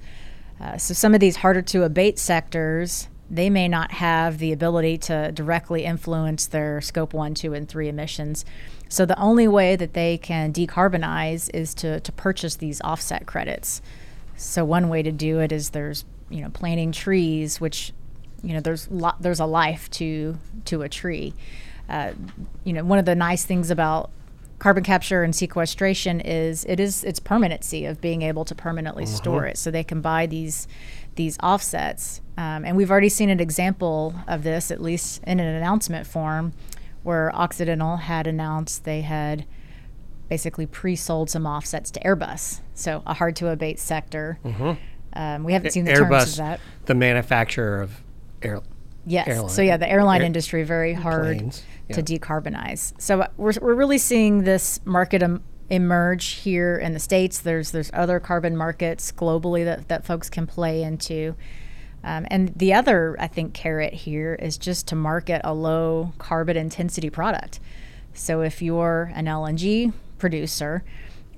Uh, 0.61 0.76
so 0.76 0.94
some 0.94 1.14
of 1.14 1.20
these 1.20 1.37
harder 1.37 1.62
to 1.62 1.83
abate 1.83 2.18
sectors, 2.18 3.09
they 3.30 3.50
may 3.50 3.68
not 3.68 3.92
have 3.92 4.38
the 4.38 4.52
ability 4.52 4.98
to 4.98 5.33
directly 5.33 5.85
influence 5.85 6.46
their 6.46 6.80
scope 6.80 7.12
one, 7.12 7.35
two, 7.35 7.54
and 7.54 7.68
three 7.68 7.88
emissions. 7.88 8.44
So 8.88 9.04
the 9.04 9.18
only 9.18 9.48
way 9.48 9.76
that 9.76 9.94
they 9.94 10.18
can 10.18 10.52
decarbonize 10.52 11.50
is 11.52 11.74
to, 11.76 12.00
to 12.00 12.12
purchase 12.12 12.57
these 12.57 12.80
offset 12.83 13.26
credits. 13.26 13.83
So 14.37 14.64
one 14.64 14.88
way 14.88 15.02
to 15.02 15.11
do 15.11 15.40
it 15.40 15.52
is 15.52 15.70
there's 15.70 16.04
you 16.28 16.42
know 16.42 16.50
planting 16.50 16.92
trees, 16.92 17.61
which 17.61 17.92
you 18.44 18.54
know 18.54 18.61
there's 18.61 18.90
lo- 18.90 19.14
there's 19.20 19.40
a 19.40 19.46
life 19.46 19.90
to 19.92 20.38
to 20.66 20.83
a 20.83 20.88
tree. 20.88 21.35
Uh, 21.88 22.12
you 22.64 22.72
know 22.72 22.85
one 22.85 22.98
of 22.98 23.04
the 23.04 23.14
nice 23.14 23.44
things 23.44 23.70
about 23.70 24.11
carbon 24.59 24.85
capture 24.85 25.22
and 25.22 25.35
sequestration 25.35 26.20
is 26.20 26.64
it 26.66 26.80
is 26.80 27.04
its 27.04 27.20
permanency 27.20 27.85
of 27.85 28.00
being 28.00 28.22
able 28.22 28.44
to 28.44 28.54
permanently 28.54 29.04
store 29.04 29.44
it. 29.44 29.59
So 29.59 29.70
they 29.70 29.85
can 29.85 30.00
buy 30.00 30.26
these 30.26 30.66
these 31.16 31.38
offsets, 31.42 32.20
um, 32.37 32.64
and 32.64 32.76
we've 32.76 32.90
already 32.90 33.09
seen 33.09 33.30
an 33.30 33.38
example 33.40 34.14
of 34.26 34.42
this, 34.42 34.70
at 34.70 34.83
least 34.83 35.22
in 35.24 35.38
an 35.38 35.46
announcement 35.46 36.07
form, 36.07 36.52
where 37.04 37.35
Occidental 37.37 37.96
had 37.98 38.26
announced 38.26 38.85
they 38.85 39.02
had 39.02 39.44
basically 40.28 40.66
pre-sold 40.66 41.30
some 41.30 41.46
offsets 41.46 41.90
to 41.92 42.00
Airbus, 42.00 42.61
so 42.74 43.02
a 43.07 43.14
hard 43.14 43.37
to 43.37 43.48
abate 43.48 43.78
sector. 43.78 44.38
Um, 45.12 45.44
we 45.44 45.52
haven't 45.52 45.70
seen 45.70 45.85
the 45.85 45.92
terms 45.92 46.02
of 46.02 46.09
Airbus, 46.09 46.37
that. 46.38 46.61
the 46.87 46.94
manufacturer 46.94 47.80
of 47.83 48.02
air. 48.44 48.61
Yes. 49.07 49.28
airline- 49.28 49.48
So 49.50 49.62
yeah, 49.62 49.76
the 49.76 49.90
airline 49.90 50.20
air- 50.22 50.26
industry 50.26 50.62
very 50.62 50.94
hard 50.94 51.38
planes, 51.38 51.62
to 51.92 52.02
decarbonize. 52.02 52.92
So 52.98 53.22
uh, 53.22 53.26
we're, 53.37 53.52
we're 53.61 53.74
really 53.74 53.98
seeing 53.98 54.44
this 54.44 54.80
market 54.87 55.22
em- 55.22 55.42
emerge 55.70 56.26
here 56.26 56.76
in 56.76 56.92
the 56.94 56.98
states. 57.00 57.38
There's 57.40 57.70
there's 57.70 57.90
other 57.92 58.18
carbon 58.20 58.57
markets 58.57 59.12
globally 59.12 59.64
that 59.64 59.88
that 59.88 60.04
folks 60.07 60.30
can 60.30 60.46
play 60.46 60.83
into. 60.83 61.35
Um, 62.02 62.26
and 62.30 62.52
the 62.54 62.74
other, 62.74 63.16
I 63.18 63.28
think, 63.28 63.54
carrot 63.54 63.94
here 63.94 64.35
is 64.35 64.59
just 64.59 64.87
to 64.88 64.94
market 64.94 65.40
a 65.42 65.54
low 65.54 66.12
carbon 66.18 66.54
intensity 66.57 67.09
product. 67.09 67.61
So 68.12 68.42
if 68.42 68.61
you're 68.61 69.11
an 69.14 69.24
LNG 69.24 69.92
producer 70.18 70.85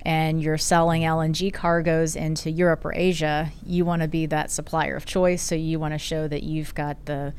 and 0.07 0.41
you're 0.41 0.57
selling 0.57 1.01
LNG 1.01 1.53
cargoes 1.53 2.15
into 2.15 2.49
Europe 2.49 2.85
or 2.85 2.93
Asia, 2.95 3.51
you 3.65 3.83
want 3.83 4.01
to 4.01 4.07
be 4.07 4.25
that 4.25 4.49
supplier 4.49 4.95
of 4.95 5.05
choice. 5.05 5.41
So 5.41 5.53
you 5.53 5.79
want 5.79 5.93
to 5.93 5.97
show 5.97 6.29
that 6.29 6.43
you've 6.43 6.73
got 6.73 7.05
the 7.05 7.33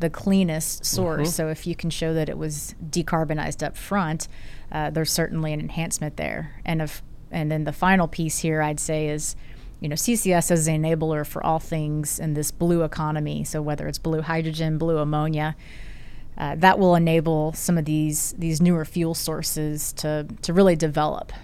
the 0.00 0.08
cleanest 0.08 0.86
source. 0.86 1.34
So 1.34 1.48
if 1.48 1.66
you 1.66 1.76
can 1.76 1.90
show 1.90 2.14
that 2.14 2.28
it 2.30 2.36
was 2.36 2.74
decarbonized 2.90 3.64
up 3.64 3.76
front, 3.76 4.26
uh, 4.72 4.90
there's 4.90 5.12
certainly 5.12 5.52
an 5.52 5.60
enhancement 5.60 6.16
there. 6.16 6.62
And 6.64 6.80
if 6.80 7.02
and 7.30 7.52
then 7.52 7.64
the 7.64 7.72
final 7.74 8.08
piece 8.08 8.38
here, 8.38 8.62
I'd 8.62 8.80
say 8.80 9.08
is 9.08 9.36
you 9.80 9.90
know, 9.90 9.96
CCS 9.96 10.50
is 10.50 10.66
an 10.66 10.82
enabler 10.82 11.26
for 11.26 11.44
all 11.44 11.58
things 11.58 12.18
in 12.18 12.32
this 12.32 12.50
blue 12.50 12.84
economy. 12.84 13.44
So 13.44 13.60
whether 13.60 13.86
it's 13.86 13.98
blue 13.98 14.22
hydrogen, 14.22 14.78
blue 14.78 14.96
ammonia, 14.96 15.56
uh, 16.38 16.54
that 16.56 16.78
will 16.78 16.94
enable 16.94 17.52
some 17.52 17.76
of 17.76 17.84
these 17.84 18.32
these 18.38 18.62
newer 18.62 18.86
fuel 18.86 19.14
sources 19.14 19.92
to 19.92 20.26
to 20.40 20.54
really 20.54 20.74
develop. 20.74 21.34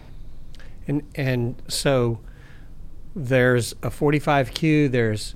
And 0.86 1.02
and 1.14 1.60
so 1.68 2.20
there's 3.14 3.72
a 3.82 3.90
45Q, 3.90 4.90
there's 4.90 5.34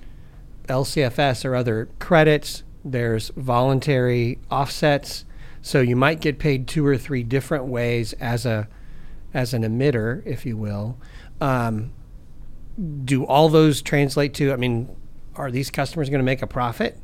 LCFS 0.69 1.45
or 1.45 1.55
other 1.55 1.89
credits, 1.99 2.63
there's 2.85 3.31
voluntary 3.37 4.39
offsets. 4.51 5.25
So 5.63 5.81
you 5.81 5.97
might 5.97 6.21
get 6.21 6.39
paid 6.39 6.69
two 6.69 6.87
or 6.87 6.99
three 6.99 7.23
different 7.23 7.65
ways 7.65 8.13
as 8.15 8.45
a 8.45 8.69
as 9.33 9.53
an 9.53 9.63
emitter, 9.63 10.25
if 10.25 10.47
you 10.47 10.57
will. 10.57 10.99
Um, 11.41 11.93
do 13.05 13.25
all 13.25 13.49
those 13.49 13.83
translate 13.83 14.35
to? 14.35 14.53
I 14.53 14.57
mean, 14.57 14.95
are 15.37 15.51
these 15.51 15.71
customers 15.71 16.09
going 16.09 16.21
to 16.21 16.25
make 16.25 16.43
a 16.43 16.47
profit 16.47 16.99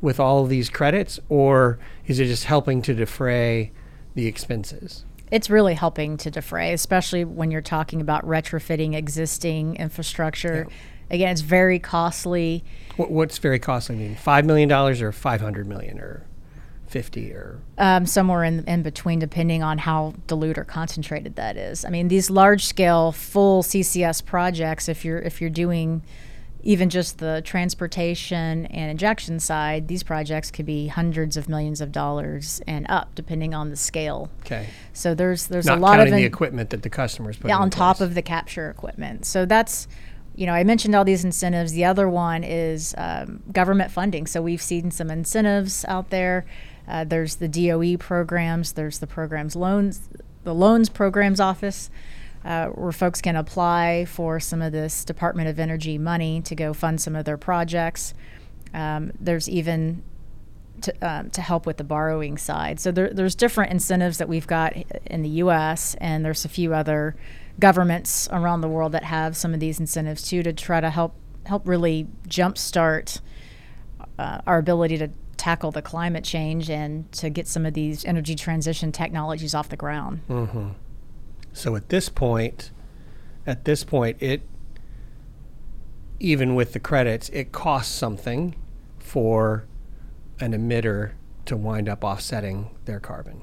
with 0.00 0.18
all 0.18 0.46
these 0.46 0.68
credits, 0.68 1.18
or 1.28 1.78
is 2.06 2.20
it 2.20 2.26
just 2.26 2.44
helping 2.44 2.82
to 2.82 2.94
defray 2.94 3.72
the 4.14 4.26
expenses? 4.26 5.04
It's 5.32 5.48
really 5.48 5.72
helping 5.72 6.18
to 6.18 6.30
defray, 6.30 6.74
especially 6.74 7.24
when 7.24 7.50
you're 7.50 7.62
talking 7.62 8.02
about 8.02 8.26
retrofitting 8.26 8.94
existing 8.94 9.76
infrastructure. 9.76 10.68
Again, 11.10 11.32
it's 11.32 11.40
very 11.40 11.78
costly. 11.78 12.62
What, 12.96 13.10
what's 13.10 13.38
very 13.38 13.58
costly? 13.58 13.96
I 13.96 13.98
mean, 13.98 14.14
five 14.14 14.44
million 14.44 14.68
dollars 14.68 15.00
or 15.00 15.10
five 15.10 15.40
hundred 15.40 15.66
million 15.66 15.98
or 15.98 16.26
fifty 16.86 17.32
or 17.32 17.62
um, 17.78 18.04
somewhere 18.04 18.44
in, 18.44 18.62
in 18.66 18.82
between, 18.82 19.18
depending 19.20 19.62
on 19.62 19.78
how 19.78 20.12
dilute 20.26 20.58
or 20.58 20.64
concentrated 20.64 21.36
that 21.36 21.56
is. 21.56 21.86
I 21.86 21.88
mean, 21.88 22.08
these 22.08 22.28
large 22.28 22.66
scale 22.66 23.10
full 23.10 23.62
CCS 23.62 24.22
projects, 24.26 24.86
if 24.86 25.02
you're 25.02 25.18
if 25.18 25.40
you're 25.40 25.48
doing 25.48 26.02
even 26.64 26.90
just 26.90 27.18
the 27.18 27.42
transportation 27.44 28.66
and 28.66 28.90
injection 28.90 29.40
side, 29.40 29.88
these 29.88 30.02
projects 30.02 30.50
could 30.50 30.66
be 30.66 30.86
hundreds 30.86 31.36
of 31.36 31.48
millions 31.48 31.80
of 31.80 31.90
dollars 31.92 32.60
and 32.66 32.86
up, 32.88 33.14
depending 33.14 33.52
on 33.54 33.70
the 33.70 33.76
scale. 33.76 34.30
okay, 34.42 34.68
So 34.92 35.14
there's 35.14 35.48
there's 35.48 35.66
not 35.66 35.78
a 35.78 35.80
lot 35.80 35.96
counting 35.96 36.12
of 36.14 36.18
the 36.18 36.24
equipment 36.24 36.70
that 36.70 36.82
the 36.82 36.90
customers 36.90 37.36
put 37.36 37.48
yeah, 37.48 37.58
on 37.58 37.70
top 37.70 37.96
place. 37.96 38.08
of 38.08 38.14
the 38.14 38.22
capture 38.22 38.70
equipment. 38.70 39.24
So 39.26 39.44
that's, 39.44 39.88
you 40.36 40.46
know, 40.46 40.52
I 40.52 40.62
mentioned 40.62 40.94
all 40.94 41.04
these 41.04 41.24
incentives. 41.24 41.72
The 41.72 41.84
other 41.84 42.08
one 42.08 42.44
is 42.44 42.94
um, 42.96 43.42
government 43.52 43.90
funding. 43.90 44.26
So 44.26 44.40
we've 44.40 44.62
seen 44.62 44.90
some 44.90 45.10
incentives 45.10 45.84
out 45.86 46.10
there. 46.10 46.46
Uh, 46.86 47.04
there's 47.04 47.36
the 47.36 47.48
DOE 47.48 47.96
programs. 47.96 48.72
There's 48.72 48.98
the 49.00 49.06
programs 49.06 49.56
loans, 49.56 50.08
the 50.44 50.54
loans 50.54 50.88
programs 50.88 51.40
office, 51.40 51.90
uh, 52.44 52.66
where 52.68 52.92
folks 52.92 53.20
can 53.20 53.36
apply 53.36 54.04
for 54.06 54.40
some 54.40 54.62
of 54.62 54.72
this 54.72 55.04
Department 55.04 55.48
of 55.48 55.58
Energy 55.58 55.98
money 55.98 56.40
to 56.42 56.54
go 56.54 56.72
fund 56.72 57.00
some 57.00 57.14
of 57.14 57.24
their 57.24 57.36
projects. 57.36 58.14
Um, 58.74 59.12
there's 59.20 59.48
even 59.48 60.02
to, 60.82 60.94
um, 61.02 61.30
to 61.30 61.40
help 61.40 61.66
with 61.66 61.76
the 61.76 61.84
borrowing 61.84 62.36
side. 62.38 62.80
So 62.80 62.90
there, 62.90 63.10
there's 63.10 63.34
different 63.34 63.70
incentives 63.70 64.18
that 64.18 64.28
we've 64.28 64.46
got 64.46 64.74
in 65.06 65.22
the 65.22 65.28
U.S. 65.28 65.94
and 66.00 66.24
there's 66.24 66.44
a 66.44 66.48
few 66.48 66.74
other 66.74 67.14
governments 67.60 68.28
around 68.32 68.62
the 68.62 68.68
world 68.68 68.92
that 68.92 69.04
have 69.04 69.36
some 69.36 69.54
of 69.54 69.60
these 69.60 69.78
incentives 69.78 70.22
too 70.22 70.42
to 70.42 70.52
try 70.52 70.80
to 70.80 70.90
help 70.90 71.14
help 71.44 71.66
really 71.66 72.06
jumpstart 72.28 73.20
uh, 74.18 74.40
our 74.46 74.58
ability 74.58 74.96
to 74.96 75.08
tackle 75.36 75.72
the 75.72 75.82
climate 75.82 76.22
change 76.22 76.70
and 76.70 77.10
to 77.10 77.28
get 77.28 77.48
some 77.48 77.66
of 77.66 77.74
these 77.74 78.04
energy 78.04 78.36
transition 78.36 78.92
technologies 78.92 79.54
off 79.54 79.68
the 79.68 79.76
ground. 79.76 80.20
Mm-hmm. 80.28 80.68
So 81.52 81.76
at 81.76 81.88
this 81.88 82.08
point, 82.08 82.70
at 83.46 83.64
this 83.64 83.84
point, 83.84 84.16
it 84.20 84.42
even 86.20 86.54
with 86.54 86.72
the 86.72 86.78
credits, 86.80 87.28
it 87.30 87.50
costs 87.50 87.92
something 87.92 88.54
for 88.98 89.64
an 90.40 90.52
emitter 90.52 91.12
to 91.44 91.56
wind 91.56 91.88
up 91.88 92.04
offsetting 92.04 92.70
their 92.84 93.00
carbon. 93.00 93.42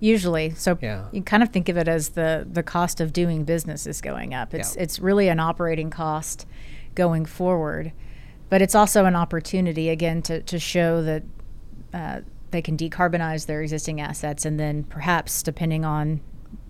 Usually, 0.00 0.50
so 0.54 0.78
Yeah. 0.80 1.04
you 1.12 1.22
kind 1.22 1.42
of 1.42 1.50
think 1.50 1.68
of 1.68 1.76
it 1.76 1.86
as 1.86 2.10
the 2.10 2.46
the 2.50 2.62
cost 2.62 3.00
of 3.00 3.12
doing 3.12 3.44
business 3.44 3.86
is 3.86 4.00
going 4.00 4.34
up. 4.34 4.52
It's 4.54 4.74
Yeah. 4.74 4.82
it's 4.82 4.98
really 4.98 5.28
an 5.28 5.38
operating 5.38 5.90
cost 5.90 6.46
going 6.94 7.24
forward, 7.24 7.92
but 8.48 8.60
it's 8.62 8.74
also 8.74 9.04
an 9.04 9.14
opportunity 9.14 9.88
again 9.90 10.22
to 10.22 10.40
to 10.40 10.58
show 10.58 11.02
that 11.02 11.22
uh, 11.94 12.20
they 12.50 12.62
can 12.62 12.76
decarbonize 12.76 13.46
their 13.46 13.62
existing 13.62 14.00
assets, 14.00 14.44
and 14.44 14.58
then 14.58 14.82
perhaps 14.84 15.42
depending 15.42 15.84
on 15.84 16.20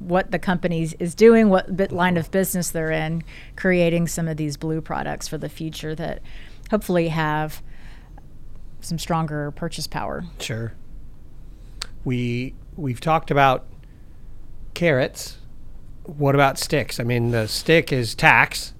what 0.08 0.30
the 0.30 0.38
company 0.38 0.88
is 0.98 1.14
doing, 1.14 1.48
what 1.48 1.92
line 1.92 2.16
of 2.16 2.30
business 2.30 2.70
they're 2.70 2.90
in, 2.90 3.22
creating 3.56 4.08
some 4.08 4.28
of 4.28 4.36
these 4.36 4.56
blue 4.56 4.80
products 4.80 5.28
for 5.28 5.38
the 5.38 5.48
future 5.48 5.94
that 5.94 6.22
hopefully 6.70 7.08
have 7.08 7.62
some 8.80 8.98
stronger 8.98 9.50
purchase 9.52 9.86
power. 9.86 10.24
Sure. 10.38 10.74
We 12.04 12.54
we've 12.76 13.00
talked 13.00 13.30
about 13.30 13.66
carrots. 14.74 15.38
What 16.04 16.34
about 16.34 16.58
sticks? 16.58 16.98
I 16.98 17.04
mean, 17.04 17.30
the 17.30 17.46
stick 17.46 17.92
is 17.92 18.14
tax, 18.14 18.74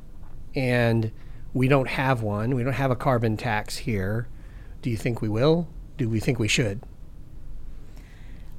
and 0.56 1.12
we 1.54 1.68
don't 1.68 1.88
have 1.88 2.22
one. 2.22 2.54
We 2.54 2.64
don't 2.64 2.72
have 2.72 2.90
a 2.90 2.96
carbon 2.96 3.36
tax 3.36 3.76
here. 3.78 4.26
Do 4.80 4.90
you 4.90 4.96
think 4.96 5.22
we 5.22 5.28
will? 5.28 5.68
Do 5.96 6.08
we 6.08 6.18
think 6.18 6.40
we 6.40 6.48
should? 6.48 6.80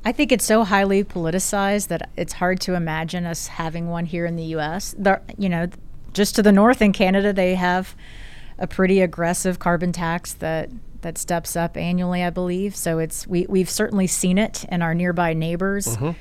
I 0.05 0.11
think 0.11 0.31
it's 0.31 0.45
so 0.45 0.63
highly 0.63 1.03
politicized 1.03 1.87
that 1.87 2.09
it's 2.17 2.33
hard 2.33 2.59
to 2.61 2.73
imagine 2.73 3.25
us 3.25 3.47
having 3.47 3.89
one 3.89 4.05
here 4.05 4.25
in 4.25 4.35
the 4.35 4.43
U.S. 4.45 4.93
There, 4.97 5.21
you 5.37 5.47
know, 5.47 5.67
just 6.13 6.35
to 6.35 6.43
the 6.43 6.51
north 6.51 6.81
in 6.81 6.91
Canada, 6.91 7.31
they 7.31 7.55
have 7.55 7.95
a 8.59 8.67
pretty 8.67 9.01
aggressive 9.01 9.59
carbon 9.59 9.91
tax 9.91 10.33
that 10.35 10.69
that 11.01 11.17
steps 11.17 11.55
up 11.55 11.77
annually, 11.77 12.23
I 12.23 12.29
believe. 12.29 12.75
So 12.75 12.99
it's 12.99 13.27
we 13.27 13.45
we've 13.47 13.69
certainly 13.69 14.07
seen 14.07 14.37
it 14.37 14.65
in 14.65 14.81
our 14.81 14.93
nearby 14.93 15.33
neighbors. 15.33 15.87
Mm-hmm. 15.87 16.11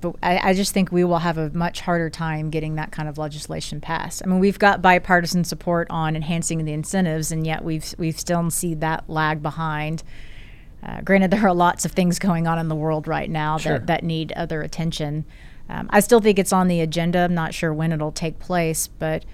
But 0.00 0.16
I, 0.22 0.50
I 0.50 0.54
just 0.54 0.72
think 0.72 0.92
we 0.92 1.04
will 1.04 1.20
have 1.20 1.38
a 1.38 1.50
much 1.50 1.80
harder 1.80 2.10
time 2.10 2.50
getting 2.50 2.74
that 2.74 2.92
kind 2.92 3.08
of 3.08 3.16
legislation 3.16 3.80
passed. 3.80 4.22
I 4.24 4.28
mean, 4.28 4.38
we've 4.38 4.58
got 4.58 4.82
bipartisan 4.82 5.44
support 5.44 5.86
on 5.88 6.14
enhancing 6.14 6.64
the 6.64 6.72
incentives, 6.72 7.30
and 7.30 7.46
yet 7.46 7.64
we've 7.64 7.94
we've 7.96 8.18
still 8.18 8.50
seen 8.50 8.80
that 8.80 9.08
lag 9.08 9.42
behind. 9.42 10.02
Uh, 10.84 11.00
granted, 11.00 11.30
there 11.30 11.46
are 11.46 11.54
lots 11.54 11.84
of 11.84 11.92
things 11.92 12.18
going 12.18 12.46
on 12.46 12.58
in 12.58 12.68
the 12.68 12.74
world 12.74 13.08
right 13.08 13.30
now 13.30 13.56
Sure. 13.56 13.78
that, 13.78 13.86
that 13.86 14.04
need 14.04 14.32
other 14.32 14.62
attention. 14.62 15.24
Um, 15.68 15.88
I 15.90 16.00
still 16.00 16.20
think 16.20 16.38
it's 16.38 16.52
on 16.52 16.68
the 16.68 16.80
agenda. 16.80 17.20
I'm 17.20 17.34
not 17.34 17.54
sure 17.54 17.72
when 17.72 17.90
it'll 17.92 18.12
take 18.12 18.38
place, 18.38 18.86
but 18.86 19.24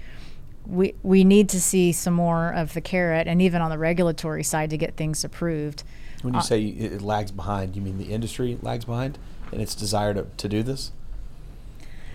we 0.65 0.93
we 1.03 1.23
need 1.23 1.49
to 1.49 1.59
see 1.59 1.91
some 1.91 2.13
more 2.13 2.51
of 2.51 2.73
the 2.73 2.81
carrot, 2.81 3.27
and 3.27 3.41
even 3.41 3.61
on 3.61 3.69
the 3.69 3.77
regulatory 3.77 4.43
side, 4.43 4.69
to 4.69 4.77
get 4.77 4.95
things 4.95 5.23
approved. 5.23 5.83
When 6.21 6.33
you 6.33 6.41
say 6.41 6.63
it 6.63 6.93
it 6.93 7.01
lags 7.01 7.31
behind, 7.31 7.75
you 7.75 7.81
mean 7.81 7.97
the 7.97 8.13
industry 8.13 8.57
lags 8.61 8.85
behind 8.85 9.17
in 9.51 9.59
its 9.59 9.75
desire 9.75 10.13
to, 10.13 10.27
to 10.37 10.47
do 10.47 10.63
this? 10.63 10.91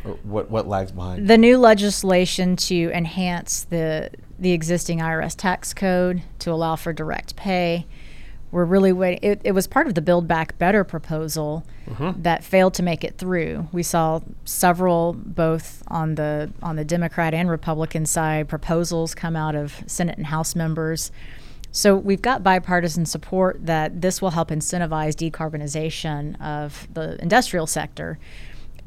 Or 0.04 0.12
what, 0.22 0.50
what 0.50 0.66
lags 0.66 0.92
behind? 0.92 1.28
The 1.28 1.36
new 1.36 1.58
legislation 1.58 2.56
to 2.56 2.90
enhance 2.92 3.64
the 3.64 4.10
the 4.38 4.52
existing 4.52 5.00
IRS 5.00 5.34
tax 5.36 5.74
code 5.74 6.22
to 6.38 6.52
allow 6.52 6.76
for 6.76 6.92
direct 6.92 7.36
pay. 7.36 7.86
We're 8.56 8.64
really 8.64 8.94
waiting. 8.94 9.18
It, 9.20 9.42
it 9.44 9.52
was 9.52 9.66
part 9.66 9.86
of 9.86 9.96
the 9.96 10.00
Build 10.00 10.26
Back 10.26 10.56
Better 10.56 10.82
proposal 10.82 11.66
mm-hmm. 11.86 12.22
that 12.22 12.42
failed 12.42 12.72
to 12.72 12.82
make 12.82 13.04
it 13.04 13.18
through. 13.18 13.68
We 13.70 13.82
saw 13.82 14.20
several, 14.46 15.12
both 15.12 15.82
on 15.88 16.14
the 16.14 16.50
on 16.62 16.76
the 16.76 16.84
Democrat 16.84 17.34
and 17.34 17.50
Republican 17.50 18.06
side, 18.06 18.48
proposals 18.48 19.14
come 19.14 19.36
out 19.36 19.54
of 19.54 19.84
Senate 19.86 20.16
and 20.16 20.28
House 20.28 20.56
members. 20.56 21.12
So 21.70 21.96
we've 21.96 22.22
got 22.22 22.42
bipartisan 22.42 23.04
support 23.04 23.66
that 23.66 24.00
this 24.00 24.22
will 24.22 24.30
help 24.30 24.48
incentivize 24.48 25.12
decarbonization 25.12 26.40
of 26.40 26.88
the 26.94 27.20
industrial 27.20 27.66
sector. 27.66 28.18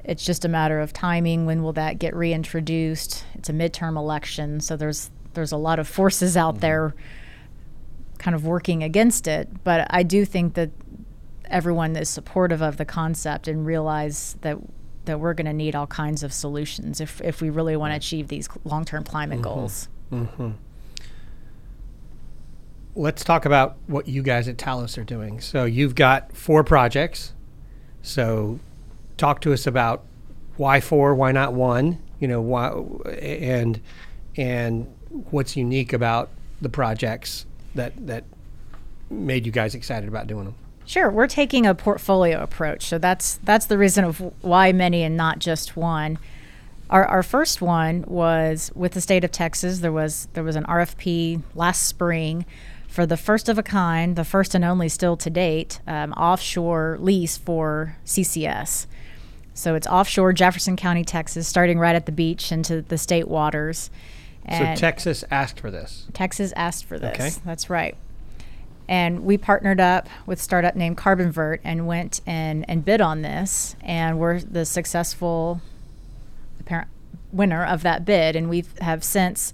It's 0.03 0.25
just 0.25 0.45
a 0.45 0.49
matter 0.49 0.79
of 0.79 0.93
timing. 0.93 1.45
When 1.45 1.62
will 1.62 1.73
that 1.73 1.99
get 1.99 2.15
reintroduced? 2.15 3.23
It's 3.36 3.49
a 3.49 3.53
midterm 3.53 3.97
election, 3.97 4.62
so 4.62 4.75
there's 4.75 5.12
there's 5.36 5.51
a 5.51 5.58
lot 5.58 5.77
of 5.77 5.88
forces 5.88 6.36
out 6.36 6.55
mm-hmm. 6.55 6.62
there 6.62 6.95
kind 8.19 8.36
of 8.36 8.45
working 8.45 8.84
against 8.84 9.27
it. 9.27 9.63
But 9.63 9.88
I 9.89 10.03
do 10.03 10.25
think 10.25 10.53
that 10.53 10.69
everyone 11.45 11.95
is 11.95 12.10
supportive 12.10 12.62
of 12.62 12.77
the 12.77 12.86
concept 12.86 13.47
and 13.47 13.65
realize 13.65 14.38
that 14.41 14.58
that 15.05 15.19
we're 15.19 15.34
going 15.34 15.47
to 15.47 15.53
need 15.53 15.73
all 15.73 15.88
kinds 15.88 16.21
of 16.21 16.32
solutions 16.32 17.01
if 17.01 17.19
if 17.21 17.41
we 17.41 17.49
really 17.49 17.75
want 17.75 17.91
to 17.91 17.97
achieve 17.97 18.27
these 18.27 18.47
long-term 18.63 19.03
climate 19.03 19.38
mm-hmm. 19.38 19.43
goals. 19.43 19.89
Mm-hmm. 20.12 20.51
Let's 22.95 23.23
talk 23.23 23.45
about 23.45 23.77
what 23.88 24.08
you 24.08 24.21
guys 24.21 24.47
at 24.47 24.58
Talos 24.58 24.97
are 24.97 25.03
doing. 25.03 25.39
So 25.39 25.63
you've 25.65 25.95
got 25.95 26.36
four 26.36 26.63
projects. 26.63 27.34
So 28.01 28.60
talk 29.17 29.41
to 29.41 29.53
us 29.53 29.65
about 29.65 30.03
why 30.58 30.82
four, 30.82 31.15
why 31.15 31.32
not 31.32 31.53
one? 31.53 32.01
You 32.19 32.27
know, 32.27 32.41
why 32.41 32.69
and 33.19 33.82
and 34.36 34.93
what's 35.32 35.55
unique 35.55 35.93
about 35.93 36.29
the 36.62 36.69
projects 36.69 37.45
that 37.75 38.08
that 38.08 38.23
made 39.10 39.45
you 39.45 39.51
guys 39.51 39.75
excited 39.75 40.08
about 40.08 40.27
doing 40.27 40.45
them? 40.45 40.55
Sure, 40.86 41.10
we're 41.10 41.27
taking 41.27 41.65
a 41.65 41.75
portfolio 41.75 42.41
approach. 42.41 42.86
So 42.86 42.97
that's 42.97 43.39
that's 43.43 43.67
the 43.67 43.77
reason 43.77 44.05
of 44.05 44.19
why 44.41 44.71
many 44.71 45.03
and 45.03 45.15
not 45.15 45.39
just 45.39 45.77
one. 45.77 46.17
Our, 46.89 47.05
our 47.05 47.21
first 47.21 47.62
one 47.62 48.03
was 48.08 48.71
with 48.73 48.93
the 48.93 49.01
state 49.01 49.23
of 49.23 49.32
Texas. 49.32 49.79
There 49.79 49.91
was 49.91 50.27
there 50.34 50.43
was 50.43 50.55
an 50.55 50.63
RFP 50.63 51.43
last 51.53 51.86
spring 51.86 52.45
for 52.88 53.05
the 53.05 53.17
first 53.17 53.47
of 53.47 53.60
a 53.60 53.63
kind, 53.63 54.15
the 54.15 54.25
first 54.25 54.55
and 54.55 54.65
only 54.65 54.89
still 54.89 55.15
to 55.17 55.29
date, 55.29 55.79
um, 55.86 56.12
offshore 56.13 56.97
lease 56.99 57.38
for 57.38 57.95
CCS. 58.03 58.88
So 59.53 59.75
it's 59.75 59.86
offshore 59.86 60.34
Jefferson 60.34 60.75
County, 60.75 61.03
Texas, 61.03 61.47
starting 61.47 61.77
right 61.77 61.95
at 61.95 62.08
the 62.08 62.12
beach 62.12 62.51
into 62.51 62.82
the 62.82 62.97
state 62.97 63.27
waters. 63.27 63.91
So 64.57 64.75
Texas 64.75 65.23
asked 65.29 65.59
for 65.59 65.71
this. 65.71 66.07
Texas 66.13 66.53
asked 66.55 66.85
for 66.85 66.97
this. 66.97 67.13
Okay. 67.13 67.29
That's 67.45 67.69
right. 67.69 67.95
And 68.88 69.23
we 69.23 69.38
partnered 69.38 69.79
up 69.79 70.09
with 70.25 70.39
a 70.39 70.41
startup 70.41 70.75
named 70.75 70.97
Carbonvert 70.97 71.59
and 71.63 71.85
went 71.85 72.21
and, 72.25 72.67
and 72.67 72.83
bid 72.83 73.01
on 73.01 73.21
this. 73.21 73.75
And 73.81 74.17
we're 74.17 74.39
the 74.39 74.65
successful 74.65 75.62
apparent 76.59 76.89
winner 77.31 77.63
of 77.63 77.83
that 77.83 78.03
bid. 78.03 78.35
And 78.35 78.49
we 78.49 78.65
have 78.81 79.03
since 79.03 79.53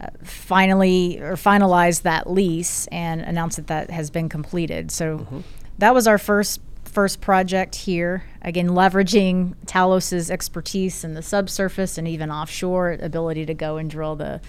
uh, 0.00 0.08
finally 0.22 1.20
or 1.20 1.34
finalized 1.34 2.02
that 2.02 2.30
lease 2.30 2.86
and 2.86 3.20
announced 3.20 3.58
that 3.58 3.66
that 3.66 3.90
has 3.90 4.08
been 4.08 4.30
completed. 4.30 4.90
So 4.90 5.44
that 5.76 5.92
was 5.92 6.06
our 6.06 6.18
first 6.18 6.60
first 6.96 7.20
project 7.20 7.74
here. 7.74 8.24
Again, 8.40 8.68
leveraging 8.68 9.54
Talos's 9.66 10.30
expertise 10.30 11.04
in 11.04 11.12
the 11.12 11.20
subsurface 11.20 11.98
and 11.98 12.08
even 12.08 12.30
offshore 12.30 12.92
ability 12.92 13.44
to 13.44 13.52
go 13.52 13.76
and 13.76 13.90
drill 13.90 14.16
the 14.16 14.40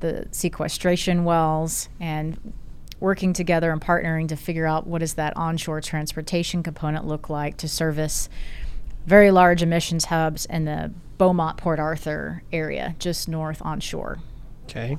the 0.00 0.26
sequestration 0.32 1.22
wells 1.22 1.88
and 2.00 2.52
working 2.98 3.32
together 3.32 3.70
and 3.70 3.80
partnering 3.80 4.26
to 4.26 4.34
figure 4.34 4.66
out 4.66 4.88
what 4.88 4.98
does 4.98 5.14
that 5.14 5.36
onshore 5.36 5.80
transportation 5.80 6.64
component 6.64 7.06
look 7.06 7.30
like 7.30 7.56
to 7.58 7.68
service 7.68 8.28
very 9.06 9.30
large 9.30 9.62
emissions 9.62 10.06
hubs 10.06 10.46
in 10.46 10.64
the 10.64 10.90
Beaumont 11.16 11.58
Port 11.58 11.78
Arthur 11.78 12.42
area 12.52 12.96
just 12.98 13.28
north 13.28 13.62
onshore. 13.62 14.18
Okay. 14.64 14.98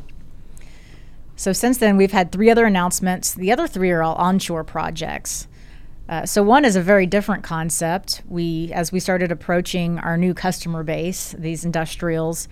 So 1.36 1.52
since 1.52 1.78
then, 1.78 1.98
we've 1.98 2.14
had 2.14 2.32
three 2.32 2.50
other 2.50 2.66
announcements. 2.66 3.34
The 3.34 3.52
other 3.52 3.68
three 3.68 3.92
are 3.92 4.02
all 4.02 4.16
onshore 4.16 4.64
projects. 4.64 5.50
Uh, 6.08 6.26
so 6.26 6.44
one 6.44 6.66
is 6.66 6.76
a 6.76 6.82
very 6.82 7.06
different 7.06 7.44
concept. 7.44 8.22
We, 8.28 8.72
as 8.74 8.92
we 8.92 9.00
started 9.00 9.32
approaching 9.32 9.98
our 10.00 10.18
new 10.18 10.34
customer 10.34 10.84
base, 10.84 11.34
these 11.38 11.66
industrials, 11.66 12.48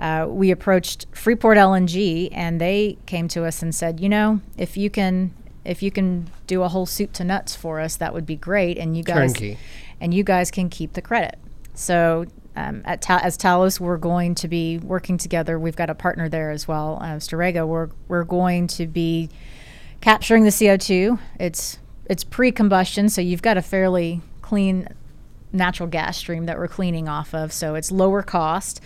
uh, 0.00 0.26
we 0.28 0.50
approached 0.50 1.06
Freeport 1.12 1.56
LNG, 1.56 2.28
and 2.32 2.60
they 2.60 2.98
came 3.06 3.28
to 3.28 3.44
us 3.44 3.62
and 3.62 3.74
said, 3.74 4.00
you 4.00 4.08
know, 4.08 4.40
if 4.58 4.76
you 4.76 4.90
can, 4.90 5.32
if 5.64 5.82
you 5.82 5.90
can 5.90 6.28
do 6.46 6.62
a 6.62 6.68
whole 6.68 6.84
soup 6.86 7.12
to 7.14 7.24
nuts 7.24 7.54
for 7.54 7.80
us, 7.80 7.96
that 7.96 8.12
would 8.12 8.26
be 8.26 8.36
great. 8.36 8.76
And 8.76 8.96
you 8.96 9.02
guys, 9.04 9.32
Turnkey. 9.32 9.58
and 10.00 10.12
you 10.12 10.24
guys 10.24 10.50
can 10.50 10.68
keep 10.68 10.94
the 10.94 11.02
credit. 11.02 11.38
So 11.74 12.26
Um, 12.58 12.80
at 12.86 13.02
Ta- 13.02 13.20
as 13.22 13.36
Talos, 13.36 13.78
we're 13.80 13.98
going 13.98 14.34
to 14.36 14.48
be 14.48 14.78
working 14.78 15.18
together. 15.18 15.58
We've 15.58 15.76
got 15.76 15.90
a 15.90 15.94
partner 15.94 16.26
there 16.26 16.50
as 16.50 16.66
well, 16.66 16.98
uh, 17.02 17.16
Storegga. 17.18 17.66
We're 17.68 17.90
we're 18.08 18.24
going 18.24 18.66
to 18.68 18.86
be 18.86 19.28
capturing 20.00 20.44
the 20.44 20.50
CO2. 20.50 21.18
It's 21.38 21.78
it's 22.08 22.24
pre-combustion, 22.24 23.08
so 23.08 23.20
you've 23.20 23.42
got 23.42 23.56
a 23.56 23.62
fairly 23.62 24.20
clean 24.42 24.88
natural 25.52 25.88
gas 25.88 26.16
stream 26.16 26.46
that 26.46 26.58
we're 26.58 26.68
cleaning 26.68 27.08
off 27.08 27.34
of. 27.34 27.52
So 27.52 27.74
it's 27.74 27.90
lower 27.90 28.22
cost. 28.22 28.80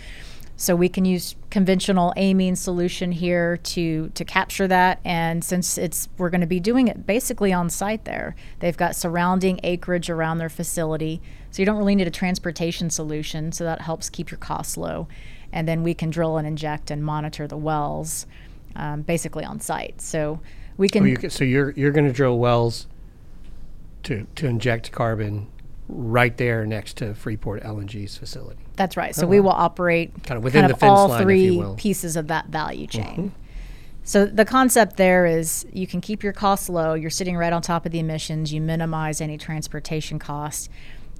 So 0.55 0.75
we 0.75 0.89
can 0.89 1.05
use 1.05 1.35
conventional 1.49 2.13
amine 2.15 2.55
solution 2.55 3.11
here 3.11 3.57
to 3.57 4.09
to 4.09 4.23
capture 4.23 4.67
that. 4.67 4.99
And 5.03 5.43
since 5.43 5.75
it's 5.75 6.07
we're 6.19 6.29
going 6.29 6.41
to 6.41 6.47
be 6.47 6.59
doing 6.59 6.87
it 6.87 7.07
basically 7.07 7.51
on 7.51 7.69
site 7.71 8.05
there, 8.05 8.35
they've 8.59 8.77
got 8.77 8.95
surrounding 8.95 9.59
acreage 9.63 10.07
around 10.07 10.37
their 10.37 10.49
facility, 10.49 11.19
so 11.49 11.63
you 11.63 11.65
don't 11.65 11.77
really 11.77 11.95
need 11.95 12.05
a 12.07 12.11
transportation 12.11 12.91
solution. 12.91 13.51
So 13.51 13.63
that 13.63 13.81
helps 13.81 14.09
keep 14.11 14.29
your 14.29 14.37
costs 14.37 14.77
low. 14.77 15.07
And 15.51 15.67
then 15.67 15.81
we 15.81 15.95
can 15.95 16.11
drill 16.11 16.37
and 16.37 16.47
inject 16.47 16.91
and 16.91 17.03
monitor 17.03 17.47
the 17.47 17.57
wells, 17.57 18.27
um, 18.75 19.01
basically 19.01 19.43
on 19.43 19.59
site. 19.61 19.99
So 19.99 20.41
we 20.77 20.89
can. 20.89 21.03
Oh, 21.03 21.07
you 21.07 21.17
can- 21.17 21.31
so 21.31 21.43
you're 21.43 21.71
you're 21.71 21.91
going 21.91 22.05
to 22.05 22.13
drill 22.13 22.37
wells 22.37 22.85
to 24.03 24.27
to 24.35 24.47
inject 24.47 24.91
carbon 24.91 25.47
right 25.87 26.37
there 26.37 26.65
next 26.65 26.97
to 26.97 27.13
Freeport 27.13 27.63
LNG's 27.63 28.17
facility. 28.17 28.61
That's 28.75 28.95
right. 28.95 29.13
So 29.13 29.27
we 29.27 29.39
will 29.39 29.49
operate 29.49 30.11
Kind 30.23 30.37
of 30.37 30.43
within 30.43 30.67
the 30.67 30.75
fence 30.75 30.83
all 30.83 31.09
line, 31.09 31.17
if 31.17 31.21
you 31.21 31.25
three 31.25 31.57
will. 31.57 31.65
Mm-hmm. 31.69 31.75
pieces 31.75 32.15
of 32.15 32.27
that 32.27 32.47
value 32.47 32.87
chain. 32.87 33.33
So 34.03 34.25
the 34.25 34.45
concept 34.45 34.97
there 34.97 35.25
is 35.25 35.65
you 35.71 35.85
can 35.85 36.01
keep 36.01 36.23
your 36.23 36.33
costs 36.33 36.69
low. 36.69 36.93
You're 36.93 37.09
sitting 37.09 37.37
right 37.37 37.53
on 37.53 37.61
top 37.61 37.85
of 37.85 37.91
the 37.91 37.99
emissions. 37.99 38.53
You 38.53 38.61
minimize 38.61 39.21
any 39.21 39.37
transportation 39.37 40.17
costs, 40.17 40.69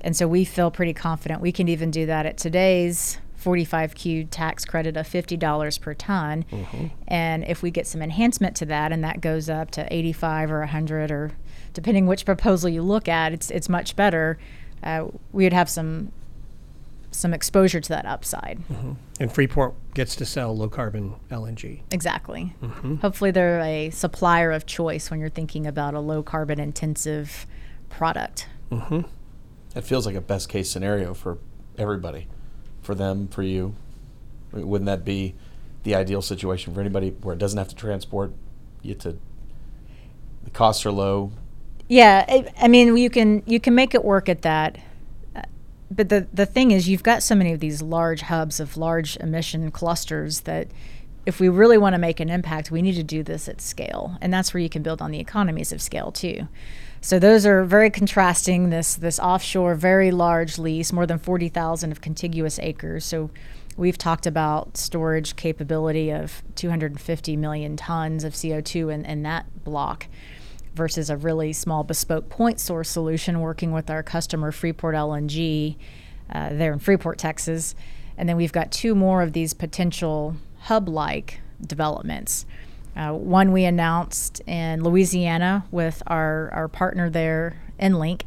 and 0.01 0.15
so 0.15 0.27
we 0.27 0.45
feel 0.45 0.71
pretty 0.71 0.93
confident 0.93 1.41
we 1.41 1.51
can 1.51 1.67
even 1.67 1.91
do 1.91 2.05
that 2.07 2.25
at 2.25 2.37
today's 2.37 3.19
45Q 3.41 4.27
tax 4.29 4.65
credit 4.65 4.95
of 4.97 5.07
$50 5.07 5.81
per 5.81 5.93
ton. 5.93 6.45
Mm-hmm. 6.51 6.87
And 7.07 7.43
if 7.45 7.61
we 7.61 7.71
get 7.71 7.87
some 7.87 8.01
enhancement 8.01 8.55
to 8.57 8.65
that, 8.67 8.91
and 8.91 9.03
that 9.03 9.21
goes 9.21 9.49
up 9.49 9.71
to 9.71 9.93
85 9.93 10.51
or 10.51 10.59
100 10.59 11.11
or 11.11 11.31
depending 11.73 12.07
which 12.07 12.25
proposal 12.25 12.69
you 12.69 12.81
look 12.81 13.07
at, 13.07 13.33
it's 13.33 13.51
it's 13.51 13.69
much 13.69 13.95
better. 13.95 14.37
Uh, 14.83 15.07
we 15.31 15.43
would 15.43 15.53
have 15.53 15.69
some 15.69 16.11
some 17.11 17.33
exposure 17.33 17.81
to 17.81 17.89
that 17.89 18.05
upside. 18.05 18.59
Mm-hmm. 18.69 18.93
And 19.19 19.31
Freeport 19.31 19.75
gets 19.93 20.15
to 20.15 20.25
sell 20.25 20.55
low 20.55 20.69
carbon 20.69 21.15
LNG. 21.29 21.81
Exactly. 21.91 22.55
Mm-hmm. 22.63 22.95
Hopefully, 22.95 23.31
they're 23.31 23.59
a 23.59 23.89
supplier 23.91 24.51
of 24.51 24.65
choice 24.65 25.11
when 25.11 25.19
you're 25.19 25.29
thinking 25.29 25.67
about 25.67 25.93
a 25.93 25.99
low 25.99 26.23
carbon 26.23 26.59
intensive 26.59 27.45
product. 27.89 28.47
Mm-hmm. 28.71 29.01
That 29.73 29.83
feels 29.83 30.05
like 30.05 30.15
a 30.15 30.21
best 30.21 30.49
case 30.49 30.69
scenario 30.69 31.13
for 31.13 31.37
everybody, 31.77 32.27
for 32.81 32.95
them, 32.95 33.27
for 33.27 33.43
you. 33.43 33.75
Wouldn't 34.51 34.87
that 34.87 35.05
be 35.05 35.35
the 35.83 35.95
ideal 35.95 36.21
situation 36.21 36.73
for 36.73 36.81
anybody 36.81 37.11
where 37.21 37.33
it 37.33 37.39
doesn't 37.39 37.57
have 37.57 37.69
to 37.69 37.75
transport 37.75 38.33
you 38.81 38.95
to? 38.95 39.17
The 40.43 40.49
costs 40.49 40.85
are 40.85 40.91
low. 40.91 41.31
Yeah, 41.91 42.23
I, 42.29 42.53
I 42.57 42.67
mean, 42.69 42.95
you 42.95 43.09
can 43.09 43.43
you 43.45 43.59
can 43.59 43.75
make 43.75 43.93
it 43.93 44.05
work 44.05 44.29
at 44.29 44.43
that. 44.43 44.77
Uh, 45.35 45.41
But 45.91 46.07
the 46.07 46.25
the 46.33 46.45
thing 46.45 46.71
is, 46.71 46.87
you've 46.87 47.03
got 47.03 47.21
so 47.21 47.35
many 47.35 47.51
of 47.51 47.59
these 47.59 47.81
large 47.81 48.21
hubs 48.21 48.61
of 48.61 48.77
large 48.77 49.17
emission 49.17 49.71
clusters 49.71 50.41
that 50.41 50.67
if 51.25 51.41
we 51.41 51.49
really 51.49 51.77
want 51.77 51.93
to 51.93 51.99
make 51.99 52.21
an 52.21 52.29
impact, 52.29 52.71
we 52.71 52.81
need 52.81 52.95
to 52.95 53.03
do 53.03 53.23
this 53.23 53.49
at 53.49 53.59
scale, 53.59 54.17
and 54.21 54.33
that's 54.33 54.53
where 54.53 54.61
you 54.61 54.69
can 54.69 54.83
build 54.83 55.01
on 55.01 55.11
the 55.11 55.19
economies 55.19 55.73
of 55.73 55.81
scale 55.81 56.13
too. 56.13 56.47
So 57.01 57.19
those 57.19 57.45
are 57.45 57.65
very 57.65 57.89
contrasting. 57.89 58.69
This 58.69 58.95
this 58.95 59.19
offshore, 59.19 59.75
very 59.75 60.11
large 60.11 60.57
lease, 60.57 60.93
more 60.93 61.05
than 61.05 61.19
forty 61.19 61.49
thousand 61.49 61.91
of 61.91 61.99
contiguous 61.99 62.57
acres. 62.59 63.03
So 63.03 63.31
we've 63.75 63.97
talked 63.97 64.25
about 64.25 64.77
storage 64.77 65.35
capability 65.35 66.09
of 66.09 66.41
two 66.55 66.69
hundred 66.69 66.91
and 66.93 67.01
fifty 67.01 67.35
million 67.35 67.75
tons 67.75 68.23
of 68.23 68.33
CO 68.41 68.61
two 68.61 68.87
in, 68.89 69.03
in 69.03 69.23
that 69.23 69.45
block 69.65 70.07
versus 70.73 71.09
a 71.09 71.17
really 71.17 71.53
small 71.53 71.83
bespoke 71.83 72.29
point 72.29 72.59
source 72.59 72.89
solution 72.89 73.39
working 73.39 73.71
with 73.71 73.89
our 73.89 74.03
customer 74.03 74.51
Freeport 74.51 74.95
LNG 74.95 75.75
uh, 76.31 76.49
there 76.49 76.73
in 76.73 76.79
Freeport, 76.79 77.17
Texas. 77.17 77.75
And 78.17 78.27
then 78.29 78.37
we've 78.37 78.53
got 78.53 78.71
two 78.71 78.95
more 78.95 79.21
of 79.21 79.33
these 79.33 79.53
potential 79.53 80.35
hub 80.61 80.87
like 80.87 81.41
developments. 81.65 82.45
Uh, 82.95 83.11
one 83.13 83.51
we 83.51 83.63
announced 83.63 84.41
in 84.47 84.83
Louisiana 84.83 85.65
with 85.71 86.03
our, 86.07 86.49
our 86.51 86.67
partner 86.67 87.09
there, 87.09 87.61
Enlink. 87.79 88.23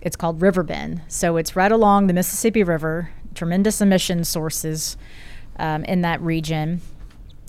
It's 0.00 0.16
called 0.16 0.40
Riverbend. 0.40 1.02
So 1.08 1.36
it's 1.36 1.54
right 1.56 1.70
along 1.72 2.06
the 2.06 2.12
Mississippi 2.14 2.62
River, 2.62 3.10
tremendous 3.34 3.80
emission 3.80 4.24
sources 4.24 4.96
um, 5.58 5.84
in 5.84 6.00
that 6.02 6.20
region. 6.20 6.80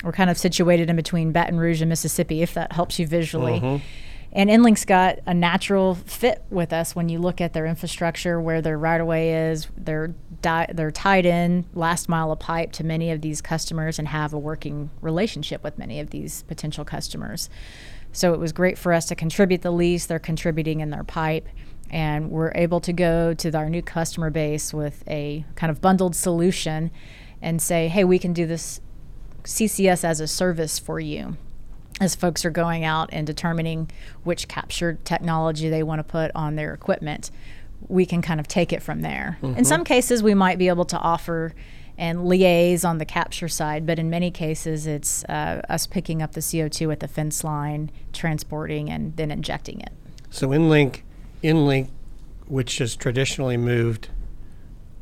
We're 0.04 0.12
kind 0.12 0.30
of 0.30 0.38
situated 0.38 0.90
in 0.90 0.96
between 0.96 1.32
Baton 1.32 1.58
Rouge 1.58 1.82
and 1.82 1.90
Mississippi, 1.90 2.42
if 2.42 2.54
that 2.54 2.74
helps 2.74 3.00
you 3.00 3.08
visually. 3.08 3.82
And 4.34 4.50
Enlink's 4.50 4.86
got 4.86 5.20
a 5.26 5.34
natural 5.34 5.96
fit 5.96 6.44
with 6.50 6.74
us 6.74 6.96
when 6.96 7.10
you 7.10 7.20
look 7.20 7.40
at 7.40 7.54
their 7.54 7.66
infrastructure, 7.66 8.40
where 8.40 8.62
their 8.62 8.78
right 8.78 9.00
of 9.00 9.08
way 9.08 9.50
is. 9.50 9.68
They're 9.78 10.14
di- 10.42 10.70
they're 10.74 10.92
tied 10.92 11.26
in 11.26 11.66
last 11.74 12.10
mile 12.10 12.32
of 12.32 12.40
pipe 12.40 12.72
to 12.74 12.84
many 12.84 13.10
of 13.12 13.22
these 13.22 13.42
customers 13.42 13.98
and 13.98 14.08
have 14.10 14.34
a 14.34 14.40
working 14.40 14.90
relationship 15.02 15.64
with 15.64 15.78
many 15.78 16.00
of 16.00 16.10
these 16.10 16.44
potential 16.44 16.84
customers. 16.84 17.50
So 18.12 18.34
it 18.34 18.40
was 18.40 18.52
great 18.52 18.78
for 18.78 18.94
us 18.94 19.06
to 19.08 19.16
contribute 19.16 19.62
the 19.62 19.72
lease. 19.72 20.06
They're 20.06 20.20
contributing 20.20 20.82
in 20.82 20.90
their 20.90 21.04
pipe, 21.04 21.48
and 21.90 22.30
we're 22.30 22.52
able 22.54 22.82
to 22.82 22.94
go 22.94 23.34
to 23.34 23.58
our 23.58 23.70
new 23.70 23.82
customer 23.82 24.30
base 24.30 24.74
with 24.74 25.04
a 25.08 25.46
kind 25.56 25.72
of 25.72 25.82
bundled 25.82 26.16
solution 26.16 26.92
and 27.42 27.62
say, 27.62 27.88
hey, 27.88 28.04
we 28.04 28.20
can 28.20 28.34
do 28.34 28.46
this 28.46 28.82
CCS 29.44 30.04
as 30.04 30.20
a 30.20 30.28
service 30.28 30.80
for 30.80 31.00
you 31.00 31.38
as 32.00 32.16
folks 32.16 32.46
are 32.46 32.50
going 32.52 32.84
out 32.84 33.10
and 33.12 33.26
determining 33.26 33.90
which 34.24 34.48
capture 34.48 34.98
technology 35.04 35.70
they 35.70 35.84
want 35.84 36.00
to 36.00 36.04
put 36.04 36.32
on 36.36 36.56
their 36.56 36.74
equipment, 36.74 37.32
we 37.88 38.06
can 38.06 38.22
kind 38.22 38.40
of 38.40 38.48
take 38.48 38.74
it 38.74 38.82
from 38.82 39.02
there. 39.02 39.38
In 39.58 39.66
some 39.66 39.84
cases, 39.84 40.22
we 40.24 40.34
might 40.34 40.58
be 40.58 40.68
able 40.68 40.86
to 40.86 40.98
offer 40.98 41.54
and 41.98 42.20
liaise 42.20 42.86
on 42.86 43.00
the 43.00 43.06
capture 43.06 43.48
side, 43.48 43.86
but 43.86 43.98
in 43.98 44.10
many 44.10 44.30
cases, 44.30 44.86
it's 44.86 45.24
uh, 45.26 45.62
us 45.68 45.88
picking 45.88 46.22
up 46.22 46.34
the 46.34 46.42
CO2 46.42 46.92
at 46.92 47.00
the 47.00 47.08
fence 47.08 47.44
line, 47.44 47.90
transporting, 48.14 48.90
and 48.90 49.16
then 49.16 49.32
injecting 49.32 49.82
it. 49.82 49.92
So 50.30 50.50
EnLink, 50.50 51.02
EnLink, 51.44 51.90
which 52.48 52.78
has 52.78 52.96
traditionally 52.96 53.58
moved 53.58 54.10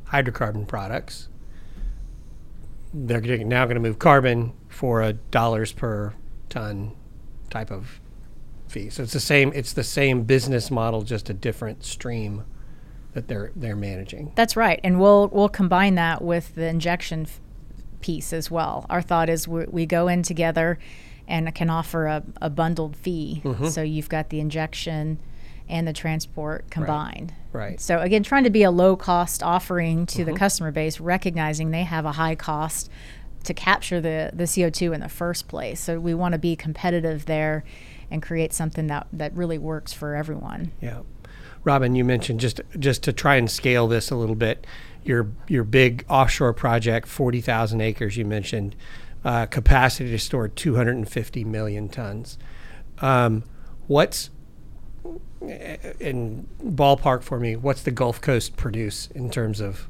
hydrocarbon 0.08 0.68
products, 0.68 1.28
they're 2.94 3.20
now 3.22 3.66
going 3.66 3.76
to 3.76 3.82
move 3.82 4.00
carbon 4.00 4.54
for 4.70 5.02
a 5.02 5.14
dollars 5.14 5.74
per 5.74 6.14
ton 6.56 6.92
type 7.50 7.72
of 7.72 8.00
fee. 8.68 8.90
So 8.90 9.04
it's 9.04 9.14
the 9.14 9.20
same. 9.20 9.52
It's 9.54 9.74
the 9.74 9.84
same 9.84 10.24
business 10.24 10.72
model, 10.72 11.02
just 11.02 11.30
a 11.30 11.34
different 11.34 11.84
stream 11.84 12.46
that 13.14 13.28
they're 13.28 13.52
they're 13.56 13.76
managing. 13.76 14.32
That's 14.36 14.56
right, 14.56 14.80
and 14.84 15.00
we'll 15.00 15.28
we'll 15.28 15.50
combine 15.50 15.96
that 15.96 16.22
with 16.22 16.56
the 16.56 16.68
injection 16.68 17.24
f- 17.24 17.42
piece 18.02 18.34
as 18.34 18.50
well. 18.50 18.86
Our 18.90 19.02
thought 19.02 19.30
is 19.30 19.48
we, 19.48 19.66
we 19.66 19.86
go 19.86 20.08
in 20.08 20.24
together 20.24 20.80
and 21.28 21.54
can 21.56 21.70
offer 21.70 22.06
a, 22.06 22.24
a 22.42 22.50
bundled 22.50 22.96
fee, 22.96 23.42
mm-hmm. 23.44 23.68
so 23.68 23.82
you've 23.82 24.10
got 24.10 24.30
the 24.30 24.40
injection 24.40 25.20
and 25.68 25.88
the 25.88 25.94
transport 25.94 26.70
combined. 26.70 27.34
Right. 27.52 27.82
So 27.82 28.00
again, 28.00 28.22
trying 28.22 28.44
to 28.44 28.50
be 28.50 28.64
a 28.64 28.72
low 28.72 28.96
cost 28.96 29.42
offering 29.42 30.06
to 30.08 30.20
the 30.20 30.32
mm-hmm. 30.32 30.38
customer 30.38 30.72
base, 30.72 31.00
recognizing 31.00 31.72
they 31.72 31.84
have 31.84 32.06
a 32.06 32.12
high 32.12 32.36
cost 32.36 32.92
to 33.46 33.54
capture 33.54 34.02
the, 34.02 34.32
the 34.34 34.44
CO2 34.44 34.94
in 34.94 35.02
the 35.02 35.10
first 35.10 35.48
place. 35.48 35.80
So 35.80 36.00
we 36.00 36.14
want 36.14 36.34
to 36.34 36.40
be 36.40 36.56
competitive 36.56 37.26
there 37.26 37.64
and 38.12 38.22
create 38.22 38.54
something 38.54 38.88
that, 38.88 39.08
that 39.14 39.34
really 39.34 39.58
works 39.58 39.94
for 39.94 40.16
everyone. 40.16 40.72
Yeah. 40.82 41.02
Robin, 41.64 41.96
you 41.96 42.06
mentioned 42.06 42.40
just 42.40 42.62
just 42.78 43.02
to 43.04 43.12
try 43.12 43.36
and 43.38 43.50
scale 43.50 43.88
this 43.88 44.12
a 44.12 44.16
little 44.16 44.36
bit, 44.36 44.68
your 45.04 45.32
your 45.48 45.64
big 45.64 46.06
offshore 46.08 46.54
project, 46.54 47.08
forty 47.08 47.42
thousand 47.42 47.82
acres. 47.82 48.16
You 48.18 48.24
mentioned 48.24 48.76
uh, 49.24 49.48
capacity 49.48 50.12
to 50.12 50.20
store 50.20 50.48
two 50.48 50.76
hundred 50.76 50.98
and 50.98 51.10
fifty 51.10 51.44
million 51.44 51.90
tons. 51.90 52.38
Um, 53.00 53.44
what's 53.88 54.30
in 56.00 56.48
ballpark 56.64 57.24
for 57.24 57.40
me? 57.40 57.56
What's 57.56 57.82
the 57.82 57.92
Gulf 57.92 58.22
Coast 58.22 58.56
produce 58.56 59.08
in 59.16 59.32
terms 59.32 59.60
of 59.60 59.88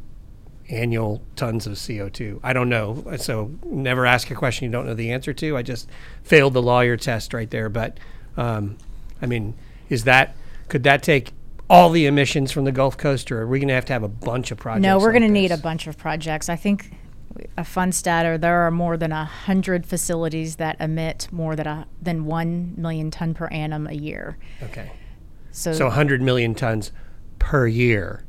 annual 0.69 1.21
tons 1.35 1.67
of 1.67 1.79
CO 1.85 2.09
two? 2.09 2.39
I 2.43 2.53
don't 2.53 2.69
know. 2.69 3.03
So 3.17 3.51
never 3.63 4.05
ask 4.05 4.29
a 4.31 4.35
question 4.35 4.65
you 4.65 4.71
don't 4.71 4.85
know 4.85 4.93
the 4.93 5.11
answer 5.11 5.33
to. 5.33 5.57
I 5.57 5.61
just 5.61 5.89
failed 6.23 6.53
the 6.53 6.61
lawyer 6.61 6.97
test 6.97 7.33
right 7.33 7.49
there. 7.49 7.69
But 7.69 7.99
um, 8.37 8.77
I 9.21 9.25
mean, 9.25 9.55
is 9.89 10.03
that 10.05 10.35
could 10.67 10.83
that 10.83 11.03
take 11.03 11.31
all 11.69 11.89
the 11.89 12.05
emissions 12.05 12.51
from 12.51 12.65
the 12.65 12.71
Gulf 12.71 12.97
Coast, 12.97 13.31
or 13.31 13.41
are 13.41 13.47
we 13.47 13.59
going 13.59 13.69
to 13.69 13.73
have 13.73 13.85
to 13.85 13.93
have 13.93 14.03
a 14.03 14.07
bunch 14.07 14.51
of 14.51 14.57
projects? 14.57 14.83
No, 14.83 14.97
we're 14.97 15.05
like 15.05 15.19
going 15.19 15.23
to 15.23 15.29
need 15.33 15.51
a 15.51 15.57
bunch 15.57 15.87
of 15.87 15.97
projects. 15.97 16.47
I 16.49 16.55
think 16.55 16.95
a 17.57 17.63
fun 17.63 17.91
stat 17.91 18.25
are 18.25 18.37
there 18.37 18.61
are 18.61 18.71
more 18.71 18.97
than 18.97 19.11
a 19.11 19.25
hundred 19.25 19.85
facilities 19.85 20.55
that 20.57 20.77
emit 20.79 21.27
more 21.31 21.55
than 21.55 21.67
a 21.67 21.87
than 22.01 22.25
one 22.25 22.73
million 22.77 23.11
ton 23.11 23.33
per 23.33 23.47
annum 23.47 23.87
a 23.87 23.93
year. 23.93 24.37
Okay, 24.63 24.91
So, 25.51 25.73
so 25.73 25.85
100 25.85 26.21
million 26.21 26.55
tons 26.55 26.91
per 27.39 27.67
year. 27.67 28.24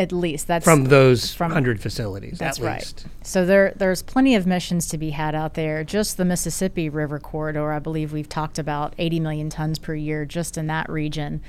At 0.00 0.12
least 0.12 0.46
that's 0.46 0.64
from 0.64 0.84
those 0.84 1.34
from- 1.34 1.50
100 1.50 1.78
facilities. 1.78 2.38
That's 2.38 2.58
at 2.58 2.64
right. 2.64 2.80
least. 2.80 3.06
So 3.22 3.44
there, 3.44 3.74
there's 3.76 4.02
plenty 4.02 4.34
of 4.34 4.46
missions 4.46 4.88
to 4.88 4.98
be 4.98 5.10
had 5.10 5.34
out 5.34 5.52
there. 5.52 5.84
Just 5.84 6.16
the 6.16 6.24
Mississippi 6.24 6.88
River 6.88 7.18
corridor, 7.18 7.70
I 7.70 7.80
believe 7.80 8.10
we've 8.10 8.28
talked 8.28 8.58
about 8.58 8.94
80 8.96 9.20
million 9.20 9.50
tons 9.50 9.78
per 9.78 9.94
year 9.94 10.24
just 10.24 10.56
in 10.56 10.68
that 10.68 10.88
region. 10.88 11.42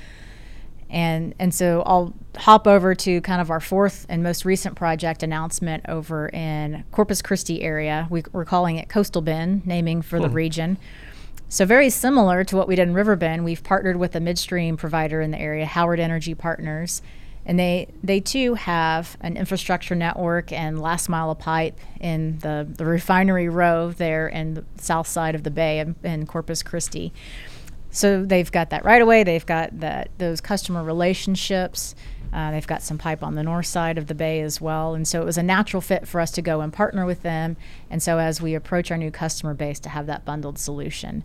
And 0.90 1.34
and 1.38 1.54
so 1.54 1.82
I'll 1.86 2.12
hop 2.36 2.66
over 2.66 2.94
to 2.94 3.22
kind 3.22 3.40
of 3.40 3.50
our 3.50 3.60
fourth 3.60 4.04
and 4.10 4.22
most 4.22 4.44
recent 4.44 4.76
project 4.76 5.22
announcement 5.22 5.86
over 5.88 6.28
in 6.28 6.84
Corpus 6.92 7.22
Christi 7.22 7.62
area. 7.62 8.06
We, 8.10 8.22
we're 8.32 8.44
calling 8.44 8.76
it 8.76 8.90
Coastal 8.90 9.22
Bend, 9.22 9.66
naming 9.66 10.02
for 10.02 10.20
the 10.20 10.28
hmm. 10.28 10.34
region. 10.34 10.78
So 11.48 11.64
very 11.64 11.88
similar 11.88 12.44
to 12.44 12.56
what 12.56 12.68
we 12.68 12.76
did 12.76 12.88
in 12.88 12.94
Riverbend, 12.94 13.44
we've 13.44 13.64
partnered 13.64 13.96
with 13.96 14.14
a 14.14 14.20
midstream 14.20 14.76
provider 14.76 15.22
in 15.22 15.30
the 15.30 15.38
area, 15.38 15.64
Howard 15.64 16.00
Energy 16.00 16.34
Partners, 16.34 17.00
and 17.44 17.58
they 17.58 17.88
they 18.02 18.20
too 18.20 18.54
have 18.54 19.16
an 19.20 19.36
infrastructure 19.36 19.94
network 19.94 20.52
and 20.52 20.80
last 20.80 21.08
mile 21.08 21.30
of 21.30 21.38
pipe 21.38 21.78
in 22.00 22.38
the 22.38 22.66
the 22.76 22.84
refinery 22.84 23.48
row 23.48 23.90
there 23.90 24.28
in 24.28 24.54
the 24.54 24.64
south 24.76 25.08
side 25.08 25.34
of 25.34 25.42
the 25.42 25.50
bay 25.50 25.80
in, 25.80 25.96
in 26.02 26.26
Corpus 26.26 26.62
Christi. 26.62 27.12
So 27.90 28.24
they've 28.24 28.50
got 28.50 28.70
that 28.70 28.84
right 28.84 29.02
away. 29.02 29.22
They've 29.22 29.44
got 29.44 29.80
that 29.80 30.10
those 30.18 30.40
customer 30.40 30.82
relationships. 30.82 31.94
Uh, 32.32 32.50
they've 32.50 32.66
got 32.66 32.82
some 32.82 32.96
pipe 32.96 33.22
on 33.22 33.34
the 33.34 33.42
north 33.42 33.66
side 33.66 33.98
of 33.98 34.06
the 34.06 34.14
bay 34.14 34.40
as 34.40 34.58
well, 34.58 34.94
and 34.94 35.06
so 35.06 35.20
it 35.20 35.24
was 35.26 35.36
a 35.36 35.42
natural 35.42 35.82
fit 35.82 36.08
for 36.08 36.18
us 36.18 36.30
to 36.30 36.40
go 36.40 36.62
and 36.62 36.72
partner 36.72 37.04
with 37.04 37.20
them. 37.20 37.58
And 37.90 38.02
so 38.02 38.18
as 38.18 38.40
we 38.40 38.54
approach 38.54 38.90
our 38.90 38.96
new 38.96 39.10
customer 39.10 39.52
base, 39.52 39.78
to 39.80 39.90
have 39.90 40.06
that 40.06 40.24
bundled 40.24 40.58
solution. 40.58 41.24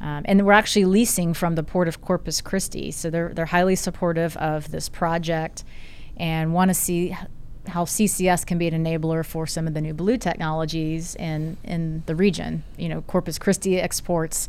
Um, 0.00 0.22
and 0.26 0.46
we're 0.46 0.52
actually 0.52 0.84
leasing 0.84 1.34
from 1.34 1.54
the 1.56 1.62
port 1.62 1.88
of 1.88 2.00
Corpus 2.00 2.40
Christi, 2.40 2.90
so 2.92 3.10
they're 3.10 3.30
they're 3.34 3.46
highly 3.46 3.74
supportive 3.76 4.36
of 4.36 4.70
this 4.70 4.88
project, 4.88 5.64
and 6.16 6.54
want 6.54 6.68
to 6.70 6.74
see 6.74 7.16
how 7.66 7.84
CCS 7.84 8.46
can 8.46 8.56
be 8.58 8.66
an 8.68 8.84
enabler 8.84 9.24
for 9.26 9.46
some 9.46 9.66
of 9.66 9.74
the 9.74 9.80
new 9.80 9.92
blue 9.92 10.16
technologies 10.16 11.14
in 11.16 11.56
in 11.64 12.02
the 12.06 12.14
region. 12.14 12.62
You 12.76 12.88
know, 12.88 13.02
Corpus 13.02 13.38
Christi 13.38 13.80
exports 13.80 14.48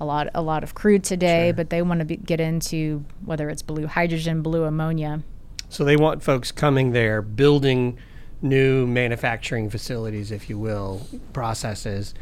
a 0.00 0.04
lot 0.04 0.28
a 0.34 0.42
lot 0.42 0.62
of 0.64 0.74
crude 0.74 1.04
today, 1.04 1.48
Sure. 1.48 1.54
but 1.54 1.70
they 1.70 1.80
want 1.82 2.06
to 2.06 2.16
get 2.16 2.40
into 2.40 3.04
whether 3.24 3.48
it's 3.48 3.62
blue 3.62 3.86
hydrogen, 3.86 4.42
blue 4.42 4.64
ammonia. 4.64 5.22
So 5.68 5.84
they 5.84 5.96
want 5.96 6.22
folks 6.22 6.50
coming 6.50 6.92
there, 6.92 7.22
building 7.22 7.98
new 8.42 8.86
manufacturing 8.86 9.68
facilities, 9.70 10.30
if 10.30 10.48
you 10.48 10.58
will, 10.58 11.06
processes, 11.32 12.14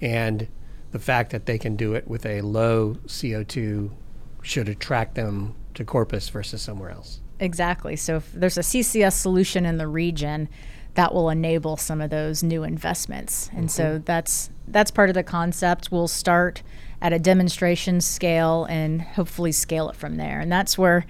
and 0.00 0.46
the 0.94 1.00
fact 1.00 1.32
that 1.32 1.44
they 1.44 1.58
can 1.58 1.74
do 1.74 1.94
it 1.94 2.06
with 2.06 2.24
a 2.24 2.40
low 2.42 2.94
CO2 3.08 3.90
should 4.42 4.68
attract 4.68 5.16
them 5.16 5.52
to 5.74 5.84
Corpus 5.84 6.28
versus 6.28 6.62
somewhere 6.62 6.90
else. 6.90 7.20
Exactly. 7.40 7.96
So 7.96 8.18
if 8.18 8.32
there's 8.32 8.56
a 8.56 8.60
CCS 8.60 9.14
solution 9.14 9.66
in 9.66 9.76
the 9.76 9.88
region, 9.88 10.48
that 10.94 11.12
will 11.12 11.30
enable 11.30 11.76
some 11.76 12.00
of 12.00 12.10
those 12.10 12.44
new 12.44 12.62
investments. 12.62 13.50
And 13.56 13.68
so 13.68 14.00
that's 14.04 14.50
that's 14.68 14.92
part 14.92 15.08
of 15.08 15.14
the 15.14 15.24
concept. 15.24 15.90
We'll 15.90 16.06
start 16.06 16.62
at 17.02 17.12
a 17.12 17.18
demonstration 17.18 18.00
scale 18.00 18.64
and 18.70 19.02
hopefully 19.02 19.50
scale 19.50 19.90
it 19.90 19.96
from 19.96 20.14
there. 20.14 20.38
And 20.38 20.52
that's 20.52 20.78
where 20.78 21.04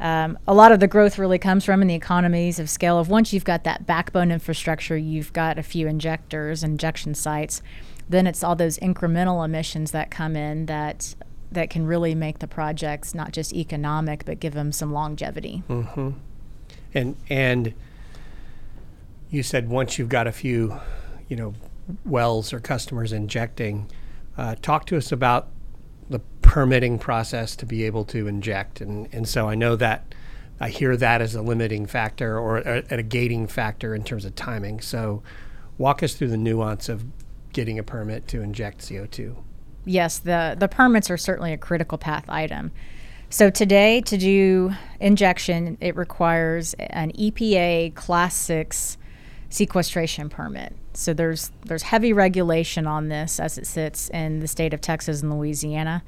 um, 0.00 0.38
a 0.48 0.54
lot 0.54 0.72
of 0.72 0.80
the 0.80 0.88
growth 0.88 1.18
really 1.18 1.38
comes 1.38 1.66
from 1.66 1.82
in 1.82 1.88
the 1.88 1.94
economies 1.94 2.58
of 2.58 2.70
scale 2.70 2.98
of 2.98 3.10
once 3.10 3.34
you've 3.34 3.44
got 3.44 3.64
that 3.64 3.84
backbone 3.84 4.30
infrastructure, 4.30 4.96
you've 4.96 5.34
got 5.34 5.58
a 5.58 5.62
few 5.62 5.86
injectors, 5.86 6.64
injection 6.64 7.14
sites, 7.14 7.60
then 8.08 8.26
it's 8.26 8.42
all 8.42 8.56
those 8.56 8.78
incremental 8.78 9.44
emissions 9.44 9.90
that 9.90 10.10
come 10.10 10.36
in 10.36 10.66
that 10.66 11.14
that 11.50 11.70
can 11.70 11.86
really 11.86 12.14
make 12.14 12.40
the 12.40 12.46
projects 12.46 13.14
not 13.14 13.32
just 13.32 13.54
economic 13.54 14.24
but 14.26 14.38
give 14.38 14.52
them 14.52 14.72
some 14.72 14.92
longevity. 14.92 15.62
And 16.94 17.16
and 17.28 17.74
you 19.30 19.42
said 19.42 19.68
once 19.68 19.98
you've 19.98 20.08
got 20.08 20.26
a 20.26 20.32
few, 20.32 20.78
you 21.28 21.36
know, 21.36 21.54
wells 22.04 22.52
or 22.52 22.60
customers 22.60 23.12
injecting, 23.12 23.90
uh, 24.36 24.56
talk 24.62 24.86
to 24.86 24.96
us 24.96 25.12
about 25.12 25.48
the 26.08 26.20
permitting 26.40 26.98
process 26.98 27.54
to 27.56 27.66
be 27.66 27.84
able 27.84 28.04
to 28.06 28.26
inject. 28.26 28.80
And 28.80 29.08
and 29.12 29.28
so 29.28 29.48
I 29.48 29.54
know 29.54 29.76
that 29.76 30.14
I 30.60 30.70
hear 30.70 30.96
that 30.96 31.20
as 31.20 31.34
a 31.34 31.42
limiting 31.42 31.86
factor 31.86 32.38
or 32.38 32.58
a, 32.58 32.82
a 32.90 33.02
gating 33.02 33.46
factor 33.46 33.94
in 33.94 34.02
terms 34.02 34.24
of 34.24 34.34
timing. 34.34 34.80
So 34.80 35.22
walk 35.76 36.02
us 36.02 36.14
through 36.14 36.28
the 36.28 36.36
nuance 36.36 36.88
of 36.88 37.04
getting 37.58 37.76
a 37.76 37.82
permit 37.82 38.28
to 38.28 38.40
inject 38.40 38.78
CO2. 38.78 39.34
yes, 39.84 40.20
the, 40.20 40.54
the 40.56 40.68
permits 40.68 41.10
are 41.10 41.16
certainly 41.16 41.52
a 41.52 41.56
critical 41.58 41.98
path 41.98 42.24
item. 42.28 42.70
So 43.30 43.50
today, 43.50 44.00
to 44.02 44.16
do 44.16 44.70
injection, 45.00 45.76
it 45.80 45.96
requires 45.96 46.74
an 46.78 47.10
EPA 47.12 47.96
Class 47.96 48.36
6 48.36 48.96
sequestration 49.50 50.28
permit. 50.28 50.72
So 50.92 51.12
there's 51.12 51.50
there's 51.66 51.82
heavy 51.82 52.12
regulation 52.12 52.86
on 52.86 53.08
this 53.08 53.40
as 53.40 53.58
it 53.58 53.66
sits 53.66 54.08
in 54.10 54.38
the 54.38 54.46
state 54.46 54.72
of 54.72 54.80
Texas 54.80 55.20
and 55.22 55.36
Louisiana. 55.36 56.04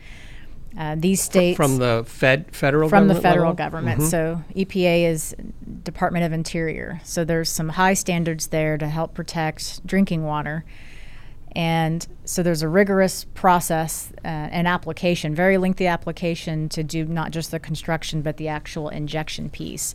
Uh, 0.79 0.95
these 0.97 1.21
states 1.21 1.57
From 1.57 1.79
the 1.79 2.05
Fed 2.07 2.55
federal 2.55 2.89
from 2.89 3.09
the 3.09 3.17
federal 3.17 3.51
level? 3.51 3.55
government. 3.57 4.03
So 4.03 4.45
EPA 4.55 5.11
is 5.11 5.35
Department 5.83 6.25
of 6.27 6.33
Interior. 6.33 7.01
So 7.03 7.25
there's 7.25 7.49
some 7.51 7.71
high 7.71 7.95
standards 7.95 8.47
there 8.49 8.79
to 8.79 8.87
help 8.87 9.15
protect 9.15 9.85
drinking 9.85 10.23
water. 10.23 10.65
And 11.53 12.07
so 12.25 12.43
there's 12.43 12.63
a 12.63 12.69
rigorous 12.69 13.25
process 13.35 14.13
uh, 14.25 14.29
and 14.29 14.69
application, 14.69 15.35
very 15.35 15.59
lengthy 15.59 15.87
application 15.87 16.69
to 16.71 16.85
do 16.85 17.05
not 17.05 17.33
just 17.33 17.51
the 17.51 17.59
construction 17.59 18.23
but 18.23 18.37
the 18.37 18.49
actual 18.49 18.89
injection 18.89 19.51
piece. 19.51 19.95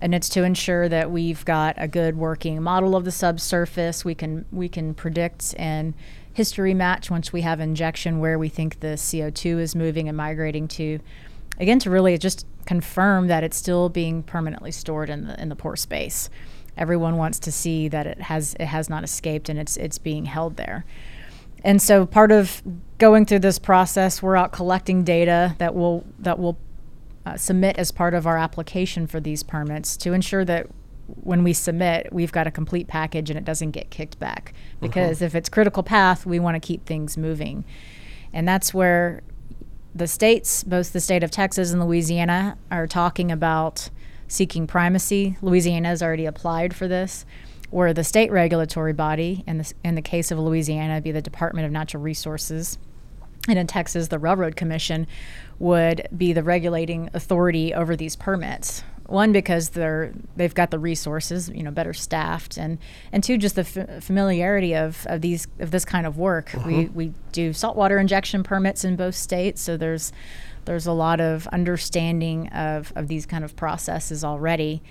And 0.00 0.14
it's 0.14 0.28
to 0.30 0.42
ensure 0.42 0.88
that 0.88 1.10
we've 1.10 1.44
got 1.44 1.74
a 1.78 1.86
good 1.86 2.16
working 2.16 2.60
model 2.62 2.96
of 2.96 3.04
the 3.04 3.12
subsurface. 3.12 4.04
We 4.04 4.14
can 4.14 4.44
we 4.50 4.68
can 4.68 4.94
predict 4.94 5.54
and 5.58 5.94
history 6.32 6.74
match 6.74 7.10
once 7.10 7.32
we 7.32 7.42
have 7.42 7.60
injection 7.60 8.18
where 8.18 8.38
we 8.38 8.48
think 8.48 8.80
the 8.80 8.94
CO2 8.94 9.60
is 9.60 9.74
moving 9.74 10.08
and 10.08 10.16
migrating 10.16 10.66
to. 10.68 10.98
Again, 11.60 11.78
to 11.80 11.90
really 11.90 12.16
just 12.16 12.46
confirm 12.64 13.26
that 13.28 13.44
it's 13.44 13.56
still 13.56 13.88
being 13.88 14.22
permanently 14.22 14.72
stored 14.72 15.10
in 15.10 15.26
the 15.26 15.40
in 15.40 15.48
the 15.48 15.56
pore 15.56 15.76
space 15.76 16.30
everyone 16.76 17.16
wants 17.16 17.38
to 17.40 17.52
see 17.52 17.88
that 17.88 18.06
it 18.06 18.20
has 18.22 18.54
it 18.58 18.66
has 18.66 18.88
not 18.88 19.04
escaped 19.04 19.48
and 19.48 19.58
it's 19.58 19.76
it's 19.76 19.98
being 19.98 20.24
held 20.26 20.56
there. 20.56 20.84
And 21.64 21.80
so 21.80 22.06
part 22.06 22.32
of 22.32 22.62
going 22.98 23.26
through 23.26 23.40
this 23.40 23.58
process, 23.58 24.22
we're 24.22 24.36
out 24.36 24.52
collecting 24.52 25.04
data 25.04 25.54
that 25.58 25.74
will 25.74 26.04
that 26.18 26.38
will 26.38 26.58
uh, 27.24 27.36
submit 27.36 27.78
as 27.78 27.92
part 27.92 28.14
of 28.14 28.26
our 28.26 28.36
application 28.36 29.06
for 29.06 29.20
these 29.20 29.42
permits 29.42 29.96
to 29.98 30.12
ensure 30.12 30.44
that 30.44 30.66
when 31.06 31.44
we 31.44 31.52
submit, 31.52 32.08
we've 32.12 32.32
got 32.32 32.46
a 32.46 32.50
complete 32.50 32.88
package 32.88 33.28
and 33.28 33.38
it 33.38 33.44
doesn't 33.44 33.72
get 33.72 33.90
kicked 33.90 34.18
back. 34.18 34.54
Because 34.80 35.20
if 35.20 35.34
it's 35.34 35.48
critical 35.48 35.82
path, 35.82 36.24
we 36.24 36.38
want 36.38 36.54
to 36.54 36.66
keep 36.66 36.86
things 36.86 37.16
moving, 37.16 37.64
and 38.32 38.48
that's 38.48 38.72
where 38.72 39.22
the 39.94 40.06
states, 40.06 40.64
both 40.64 40.92
the 40.92 41.00
state 41.00 41.22
of 41.22 41.30
Texas 41.30 41.70
and 41.70 41.84
Louisiana, 41.84 42.56
are 42.70 42.86
talking 42.86 43.30
about 43.30 43.90
seeking 44.32 44.66
primacy. 44.66 45.36
Louisiana 45.42 45.88
has 45.88 46.02
already 46.02 46.24
applied 46.24 46.74
for 46.74 46.88
this, 46.88 47.26
where 47.70 47.92
the 47.92 48.02
state 48.02 48.32
regulatory 48.32 48.94
body, 48.94 49.44
in 49.46 49.58
the, 49.58 49.72
in 49.84 49.94
the 49.94 50.02
case 50.02 50.30
of 50.30 50.38
Louisiana, 50.38 51.02
be 51.02 51.12
the 51.12 51.20
Department 51.20 51.66
of 51.66 51.72
Natural 51.72 52.02
Resources, 52.02 52.78
and 53.48 53.58
in 53.58 53.66
Texas, 53.66 54.08
the 54.08 54.18
Railroad 54.18 54.56
Commission 54.56 55.06
would 55.58 56.08
be 56.16 56.32
the 56.32 56.42
regulating 56.42 57.10
authority 57.12 57.74
over 57.74 57.94
these 57.94 58.16
permits. 58.16 58.84
One, 59.06 59.32
because 59.32 59.70
they're 59.70 60.14
they've 60.36 60.54
got 60.54 60.70
the 60.70 60.78
resources, 60.78 61.50
you 61.50 61.62
know, 61.62 61.72
better 61.72 61.92
staffed, 61.92 62.56
and 62.56 62.78
and 63.10 63.22
two, 63.22 63.36
just 63.36 63.56
the 63.56 63.62
f- 63.62 64.02
familiarity 64.02 64.74
of, 64.74 65.06
of 65.10 65.20
these 65.20 65.48
of 65.58 65.72
this 65.72 65.84
kind 65.84 66.06
of 66.06 66.16
work. 66.16 66.52
We 66.64 66.84
mm-hmm. 66.84 66.94
we 66.94 67.12
do 67.32 67.52
saltwater 67.52 67.98
injection 67.98 68.42
permits 68.42 68.84
in 68.84 68.96
both 68.96 69.14
states, 69.16 69.60
so 69.60 69.76
there's 69.76 70.12
there's 70.64 70.86
a 70.86 70.92
lot 70.92 71.20
of 71.20 71.46
understanding 71.48 72.48
of, 72.48 72.92
of 72.96 73.08
these 73.08 73.26
kind 73.26 73.44
of 73.44 73.56
processes 73.56 74.24
already, 74.24 74.82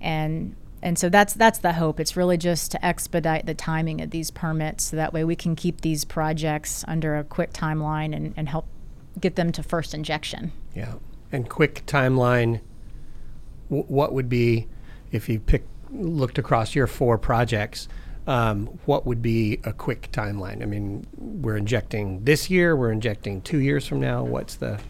and 0.00 0.56
and 0.82 0.98
so 0.98 1.08
that's 1.08 1.34
that's 1.34 1.58
the 1.58 1.74
hope. 1.74 2.00
It's 2.00 2.16
really 2.16 2.38
just 2.38 2.72
to 2.72 2.84
expedite 2.84 3.46
the 3.46 3.54
timing 3.54 4.00
of 4.00 4.10
these 4.10 4.30
permits, 4.30 4.84
so 4.84 4.96
that 4.96 5.12
way 5.12 5.24
we 5.24 5.36
can 5.36 5.54
keep 5.54 5.82
these 5.82 6.04
projects 6.04 6.84
under 6.88 7.16
a 7.16 7.24
quick 7.24 7.52
timeline 7.52 8.14
and, 8.16 8.32
and 8.36 8.48
help 8.48 8.66
get 9.18 9.36
them 9.36 9.52
to 9.52 9.62
first 9.62 9.94
injection. 9.94 10.52
Yeah. 10.74 10.94
And 11.32 11.48
quick 11.48 11.84
timeline. 11.86 12.60
W- 13.68 13.84
what 13.88 14.12
would 14.12 14.28
be, 14.28 14.68
if 15.12 15.28
you 15.28 15.38
pick 15.38 15.64
looked 15.92 16.38
across 16.38 16.74
your 16.74 16.86
four 16.86 17.18
projects, 17.18 17.88
um, 18.26 18.66
what 18.86 19.06
would 19.06 19.20
be 19.20 19.60
a 19.64 19.72
quick 19.72 20.10
timeline? 20.12 20.62
I 20.62 20.66
mean, 20.66 21.06
we're 21.16 21.56
injecting 21.56 22.24
this 22.24 22.48
year. 22.48 22.76
We're 22.76 22.92
injecting 22.92 23.42
two 23.42 23.58
years 23.58 23.86
from 23.86 24.00
now. 24.00 24.22
What's 24.22 24.56
the 24.56 24.80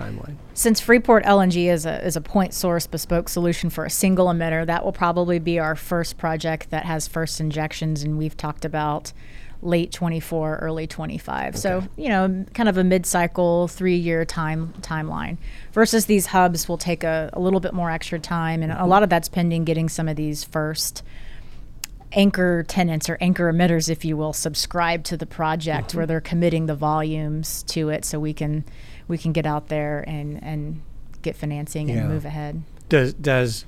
timeline? 0.00 0.36
Since 0.54 0.80
Freeport 0.80 1.24
LNG 1.24 1.66
is 1.66 1.86
a, 1.86 2.04
is 2.04 2.16
a 2.16 2.20
point 2.20 2.54
source 2.54 2.86
bespoke 2.86 3.28
solution 3.28 3.70
for 3.70 3.84
a 3.84 3.90
single 3.90 4.26
emitter, 4.26 4.66
that 4.66 4.84
will 4.84 4.92
probably 4.92 5.38
be 5.38 5.58
our 5.58 5.76
first 5.76 6.16
project 6.18 6.70
that 6.70 6.84
has 6.84 7.06
first 7.06 7.40
injections. 7.40 8.02
And 8.02 8.18
we've 8.18 8.36
talked 8.36 8.64
about 8.64 9.12
late 9.62 9.92
24, 9.92 10.56
early 10.56 10.86
25. 10.86 11.56
So, 11.56 11.86
you 11.96 12.08
know, 12.08 12.44
kind 12.54 12.68
of 12.68 12.78
a 12.78 12.84
mid-cycle, 12.84 13.68
three-year 13.68 14.24
time 14.24 14.72
timeline. 14.80 15.36
Versus 15.72 16.06
these 16.06 16.26
hubs 16.26 16.68
will 16.68 16.78
take 16.78 17.04
a, 17.04 17.30
a 17.32 17.40
little 17.40 17.60
bit 17.60 17.74
more 17.74 17.90
extra 17.90 18.18
time, 18.18 18.62
and 18.62 18.72
a 18.72 18.76
mm-hmm. 18.76 18.88
lot 18.88 19.02
of 19.02 19.10
that's 19.10 19.28
pending 19.28 19.64
getting 19.64 19.88
some 19.88 20.08
of 20.08 20.16
these 20.16 20.44
first 20.44 21.02
anchor 22.12 22.64
tenants 22.64 23.08
or 23.08 23.16
anchor 23.20 23.52
emitters, 23.52 23.88
if 23.88 24.04
you 24.04 24.16
will, 24.16 24.32
subscribe 24.32 25.04
to 25.04 25.16
the 25.16 25.26
project 25.26 25.88
mm-hmm. 25.88 25.98
where 25.98 26.06
they're 26.06 26.20
committing 26.20 26.66
the 26.66 26.74
volumes 26.74 27.62
to 27.64 27.90
it, 27.90 28.04
so 28.04 28.18
we 28.18 28.32
can 28.32 28.64
we 29.10 29.18
can 29.18 29.32
get 29.32 29.44
out 29.44 29.68
there 29.68 30.04
and 30.06 30.42
and 30.42 30.80
get 31.20 31.36
financing 31.36 31.88
Yeah. 31.88 31.96
and 31.96 32.08
move 32.08 32.24
ahead. 32.24 32.62
Does 32.88 33.12
does 33.12 33.66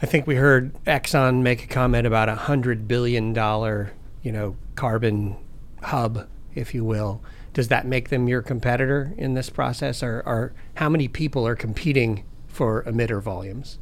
I 0.00 0.06
think 0.06 0.26
we 0.26 0.36
heard 0.36 0.72
Exxon 0.84 1.42
make 1.42 1.64
a 1.64 1.66
comment 1.66 2.06
about 2.06 2.28
a 2.28 2.34
hundred 2.34 2.88
billion 2.88 3.32
dollar, 3.32 3.92
you 4.22 4.32
know, 4.32 4.56
carbon 4.74 5.36
hub, 5.82 6.26
if 6.54 6.74
you 6.74 6.84
will. 6.84 7.22
Does 7.52 7.68
that 7.68 7.86
make 7.86 8.08
them 8.08 8.28
your 8.28 8.42
competitor 8.42 9.12
in 9.18 9.34
this 9.34 9.50
process, 9.50 10.02
or, 10.02 10.22
or 10.24 10.54
how 10.74 10.88
many 10.88 11.06
people 11.06 11.46
are 11.46 11.54
competing 11.54 12.24
for 12.48 12.82
emitter 12.84 13.20
volumes? 13.20 13.78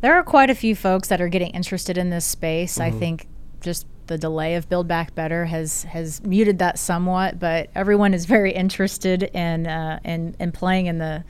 There 0.00 0.14
are 0.14 0.24
quite 0.24 0.50
a 0.50 0.54
few 0.54 0.74
folks 0.74 1.08
that 1.08 1.20
are 1.20 1.28
getting 1.28 1.50
interested 1.50 1.96
in 1.96 2.10
this 2.10 2.24
space. 2.24 2.80
I 2.80 2.90
mm-hmm. 2.90 2.98
think 2.98 3.28
just 3.60 3.86
the 4.10 4.18
delay 4.18 4.56
of 4.56 4.68
Build 4.68 4.88
Back 4.88 5.14
Better 5.14 5.44
has 5.44 5.84
has 5.84 6.20
muted 6.24 6.58
that 6.58 6.80
somewhat, 6.80 7.38
but 7.38 7.70
everyone 7.76 8.12
is 8.12 8.26
very 8.26 8.52
interested 8.52 9.22
in 9.22 9.68
uh, 9.68 10.00
in, 10.04 10.34
in 10.40 10.50
playing 10.50 10.86
in 10.86 10.98
the 10.98 11.22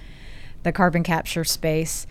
the 0.62 0.72
carbon 0.72 1.02
capture 1.02 1.44
space. 1.44 2.06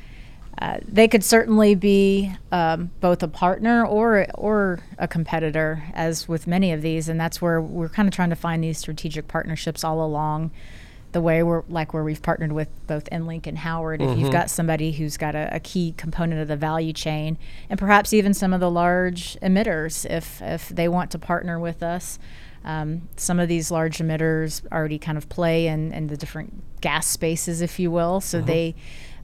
Uh, 0.61 0.77
they 0.87 1.07
could 1.07 1.23
certainly 1.23 1.73
be 1.73 2.31
um, 2.51 2.91
both 3.01 3.23
a 3.23 3.27
partner 3.27 3.83
or 3.83 4.27
or 4.35 4.81
a 4.99 5.07
competitor, 5.07 5.83
as 5.95 6.27
with 6.27 6.45
many 6.45 6.71
of 6.71 6.83
these, 6.83 7.09
and 7.09 7.19
that's 7.19 7.41
where 7.41 7.59
we're 7.59 7.89
kind 7.89 8.07
of 8.07 8.13
trying 8.13 8.29
to 8.29 8.35
find 8.35 8.63
these 8.63 8.77
strategic 8.77 9.27
partnerships 9.27 9.83
all 9.83 10.05
along 10.05 10.51
the 11.11 11.21
way 11.21 11.41
we're 11.41 11.63
like 11.69 11.93
where 11.93 12.03
we've 12.03 12.21
partnered 12.21 12.51
with 12.51 12.69
both 12.87 13.05
Enlink 13.11 13.47
and 13.47 13.57
Howard. 13.57 14.01
If 14.01 14.17
you've 14.17 14.31
got 14.31 14.49
somebody 14.49 14.91
who's 14.91 15.17
got 15.17 15.35
a, 15.35 15.49
a 15.55 15.59
key 15.59 15.93
component 15.97 16.41
of 16.41 16.47
the 16.47 16.55
value 16.55 16.93
chain, 16.93 17.37
and 17.69 17.79
perhaps 17.79 18.13
even 18.13 18.33
some 18.33 18.53
of 18.53 18.59
the 18.59 18.69
large 18.69 19.37
emitters, 19.41 20.09
if 20.09 20.41
if 20.41 20.69
they 20.69 20.87
want 20.87 21.11
to 21.11 21.19
partner 21.19 21.59
with 21.59 21.81
us. 21.83 22.19
Um, 22.65 23.07
some 23.15 23.39
of 23.39 23.47
these 23.47 23.71
large 23.71 23.99
emitters 23.99 24.69
already 24.69 24.99
kind 24.99 25.17
of 25.17 25.29
play 25.29 25.67
in, 25.67 25.93
in 25.93 26.07
the 26.07 26.17
different 26.17 26.81
gas 26.81 27.07
spaces, 27.07 27.61
if 27.61 27.79
you 27.79 27.89
will. 27.89 28.19
So 28.19 28.41
they 28.41 28.75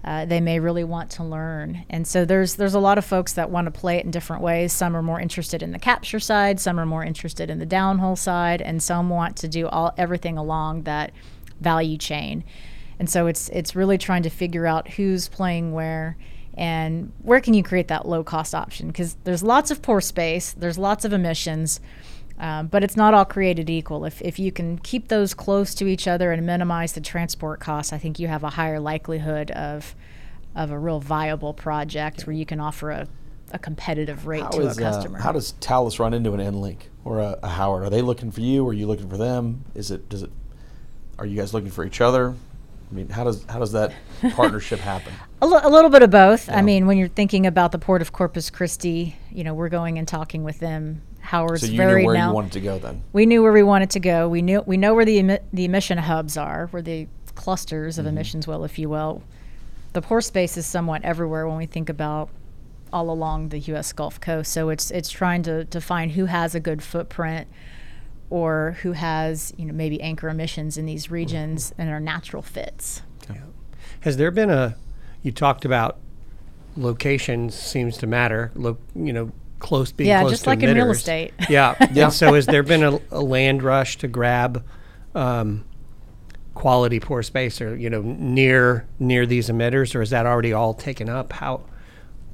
uh, 0.06 0.24
they 0.24 0.40
may 0.40 0.60
really 0.60 0.84
want 0.84 1.10
to 1.10 1.24
learn. 1.24 1.84
And 1.90 2.08
so 2.08 2.26
there's 2.26 2.56
there's 2.56 2.76
a 2.76 2.80
lot 2.80 3.00
of 3.00 3.06
folks 3.06 3.34
that 3.34 3.50
want 3.50 3.66
to 3.66 3.72
play 3.72 3.98
it 3.98 4.06
in 4.06 4.12
different 4.12 4.44
ways. 4.44 4.72
Some 4.72 4.96
are 4.96 5.02
more 5.02 5.20
interested 5.20 5.64
in 5.64 5.72
the 5.72 5.80
capture 5.80 6.20
side, 6.20 6.60
some 6.60 6.80
are 6.80 6.86
more 6.86 7.04
interested 7.04 7.50
in 7.50 7.58
the 7.58 7.66
downhole 7.66 8.18
side, 8.18 8.62
and 8.62 8.82
some 8.82 9.10
want 9.10 9.36
to 9.38 9.48
do 9.48 9.68
all 9.68 9.94
everything 9.98 10.38
along 10.38 10.84
that 10.84 11.12
value 11.60 11.98
chain. 11.98 12.44
And 13.00 13.10
so 13.10 13.28
it's 13.28 13.50
it's 13.50 13.76
really 13.76 13.98
trying 13.98 14.24
to 14.24 14.30
figure 14.30 14.66
out 14.66 14.92
who's 14.92 15.28
playing 15.28 15.74
where 15.74 16.18
and 16.58 17.12
where 17.22 17.42
can 17.42 17.54
you 17.54 17.64
create 17.64 17.90
that 17.90 18.08
low 18.08 18.24
cost 18.24 18.56
option 18.56 18.88
because 18.88 19.18
there's 19.26 19.44
lots 19.44 19.72
of 19.72 19.82
pore 19.82 20.02
space, 20.02 20.54
there's 20.54 20.78
lots 20.78 21.04
of 21.04 21.14
emissions. 21.14 21.80
Um, 22.38 22.68
but 22.68 22.84
it's 22.84 22.98
not 22.98 23.14
all 23.14 23.24
created 23.24 23.70
equal. 23.70 24.04
If, 24.04 24.22
if 24.22 24.38
you 24.40 24.52
can 24.52 24.78
keep 24.80 25.08
those 25.08 25.34
close 25.34 25.74
to 25.76 25.88
each 25.88 26.06
other 26.06 26.34
and 26.34 26.46
minimize 26.46 26.92
the 26.92 27.00
transport 27.00 27.62
costs, 27.62 27.94
I 27.94 27.98
think 27.98 28.20
you 28.20 28.28
have 28.28 28.44
a 28.44 28.50
higher 28.50 28.80
likelihood 28.80 29.52
of 29.52 29.96
of 30.54 30.72
a 30.72 30.80
real 30.80 31.00
viable 31.00 31.54
project 31.54 32.26
where 32.26 32.34
you 32.34 32.46
can 32.46 32.60
offer 32.62 32.92
a, 32.92 33.08
a 33.52 33.60
competitive 33.60 34.26
rate 34.26 34.42
How 34.42 34.50
to 34.50 34.62
is, 34.62 34.78
a 34.78 34.86
uh, 34.86 34.92
customer. 34.92 35.20
how 35.20 35.34
does 35.34 35.54
Talos 35.60 36.00
run 36.00 36.14
into 36.14 36.34
an 36.34 36.40
Enlink 36.40 36.84
or 37.04 37.20
a, 37.20 37.38
a 37.44 37.50
Howard? 37.50 37.84
Are 37.84 37.90
they 37.90 38.02
looking 38.02 38.32
for 38.32 38.42
you? 38.42 38.66
Or 38.66 38.70
are 38.70 38.74
you 38.74 38.88
looking 38.88 39.10
for 39.10 39.18
them? 39.18 39.66
Is 39.74 39.92
it 39.92 40.10
does 40.10 40.24
it? 40.24 40.32
Are 41.20 41.26
you 41.26 41.36
guys 41.38 41.54
looking 41.54 41.72
for 41.72 41.86
each 41.86 42.02
other? 42.02 42.34
I 42.92 42.94
mean, 42.94 43.10
how 43.10 43.24
does 43.24 43.44
how 43.46 43.60
does 43.60 43.72
that 43.72 43.94
partnership 44.36 44.80
happen? 44.80 45.14
A, 45.42 45.46
little 45.48 45.90
bit 45.90 46.02
of 46.02 46.10
both. 46.10 46.48
Yeah. 46.48 46.58
I 46.58 46.62
mean, 46.62 46.88
when 46.88 46.98
you're 46.98 47.08
thinking 47.08 47.46
about 47.46 47.72
the 47.72 47.78
port 47.80 48.02
of 48.02 48.12
Corpus 48.12 48.50
Christi, 48.50 49.16
you 49.32 49.44
know, 49.44 49.54
we're 49.54 49.70
going 49.70 49.98
and 50.00 50.08
talking 50.08 50.44
with 50.44 50.60
them. 50.60 51.02
Howard's 51.20 51.62
So 51.62 51.68
you 51.68 51.78
very 51.78 52.02
knew 52.02 52.08
where 52.08 52.16
now. 52.16 52.30
you 52.30 52.34
wanted 52.36 52.52
to 52.54 52.62
go 52.62 52.78
then. 52.78 53.02
we 53.12 53.26
knew 53.26 53.42
where 53.42 53.52
we 53.52 53.64
wanted 53.64 53.90
to 53.92 54.00
go. 54.00 54.30
We 54.30 54.42
knew 54.44 54.62
we 54.66 54.78
know 54.78 54.94
where 54.94 55.06
the 55.06 55.18
emi- 55.18 55.42
the 55.54 55.66
emission 55.66 55.98
hubs 55.98 56.38
are, 56.38 56.68
where 56.68 56.82
the 56.82 57.08
clusters 57.36 57.96
Mm-hmm. 57.96 58.02
of 58.02 58.06
emissions 58.14 58.48
well, 58.48 58.64
if 58.64 58.78
you 58.80 58.90
will. 58.90 59.24
The 59.94 60.02
pore 60.02 60.22
space 60.22 60.58
is 60.58 60.66
somewhat 60.66 61.04
everywhere 61.04 61.48
when 61.48 61.58
we 61.58 61.66
think 61.66 61.90
about 61.90 62.30
all 62.94 63.10
along 63.10 63.50
the 63.50 63.60
U.S. 63.60 63.92
Gulf 63.94 64.20
Coast. 64.22 64.52
So 64.52 64.70
it's 64.70 64.92
it's 64.92 65.10
trying 65.10 65.42
to 65.44 65.66
to 65.66 65.82
find 65.82 66.12
who 66.12 66.26
has 66.26 66.54
a 66.56 66.60
good 66.60 66.84
footprint, 66.84 67.48
or 68.30 68.78
who 68.82 68.94
has 68.94 69.54
you 69.58 69.66
know 69.66 69.74
maybe 69.74 70.02
anchor 70.02 70.30
emissions 70.30 70.78
in 70.78 70.86
these 70.86 71.12
regions 71.12 71.72
Mm-hmm. 71.72 71.82
and 71.82 71.90
are 71.92 72.00
natural 72.00 72.42
fits. 72.42 73.02
Has 74.02 74.18
there 74.18 74.30
been 74.32 74.50
a? 74.52 74.76
You 75.24 75.32
talked 75.32 75.66
about 75.66 75.98
location 76.78 77.50
seems 77.50 77.98
to 77.98 78.08
matter. 78.08 78.52
Lo, 78.54 78.78
you 78.94 79.12
know, 79.14 79.32
close 79.60 79.92
being 79.92 80.10
Yeah, 80.10 80.22
close 80.22 80.34
just 80.34 80.44
to 80.44 80.50
like 80.52 80.62
in 80.62 80.76
real 80.76 80.92
estate. 80.92 81.34
Yeah. 81.50 81.76
Yeah. 81.92 82.06
And 82.06 82.14
so, 82.14 82.34
has 82.34 82.46
there 82.46 82.62
been 82.64 82.84
a, 82.84 83.00
a 83.12 83.22
land 83.22 83.64
rush 83.64 83.98
to 84.00 84.08
grab 84.08 84.64
um, 85.16 85.66
quality 86.54 87.00
pore 87.00 87.24
space, 87.24 87.60
or 87.62 87.76
you 87.76 87.90
know, 87.90 88.02
near 88.02 88.86
near 89.00 89.26
these 89.26 89.50
emitters, 89.50 89.96
or 89.96 90.02
is 90.02 90.10
that 90.12 90.26
already 90.26 90.54
all 90.54 90.74
taken 90.74 91.10
up? 91.10 91.34
How? 91.34 91.62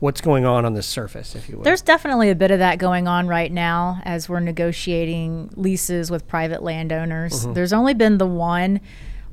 What's 0.02 0.20
going 0.20 0.46
on 0.46 0.66
on 0.66 0.74
the 0.74 0.82
surface, 0.82 1.36
if 1.36 1.48
you 1.48 1.58
will? 1.58 1.64
There's 1.64 1.84
definitely 1.84 2.32
a 2.32 2.36
bit 2.36 2.50
of 2.50 2.58
that 2.58 2.80
going 2.80 3.08
on 3.08 3.28
right 3.28 3.52
now 3.52 4.02
as 4.04 4.28
we're 4.28 4.40
negotiating 4.40 5.52
leases 5.56 6.10
with 6.10 6.28
private 6.28 6.64
landowners. 6.64 7.42
Mm-hmm. 7.44 7.54
There's 7.54 7.72
only 7.72 7.94
been 7.94 8.18
the 8.18 8.26
one 8.26 8.82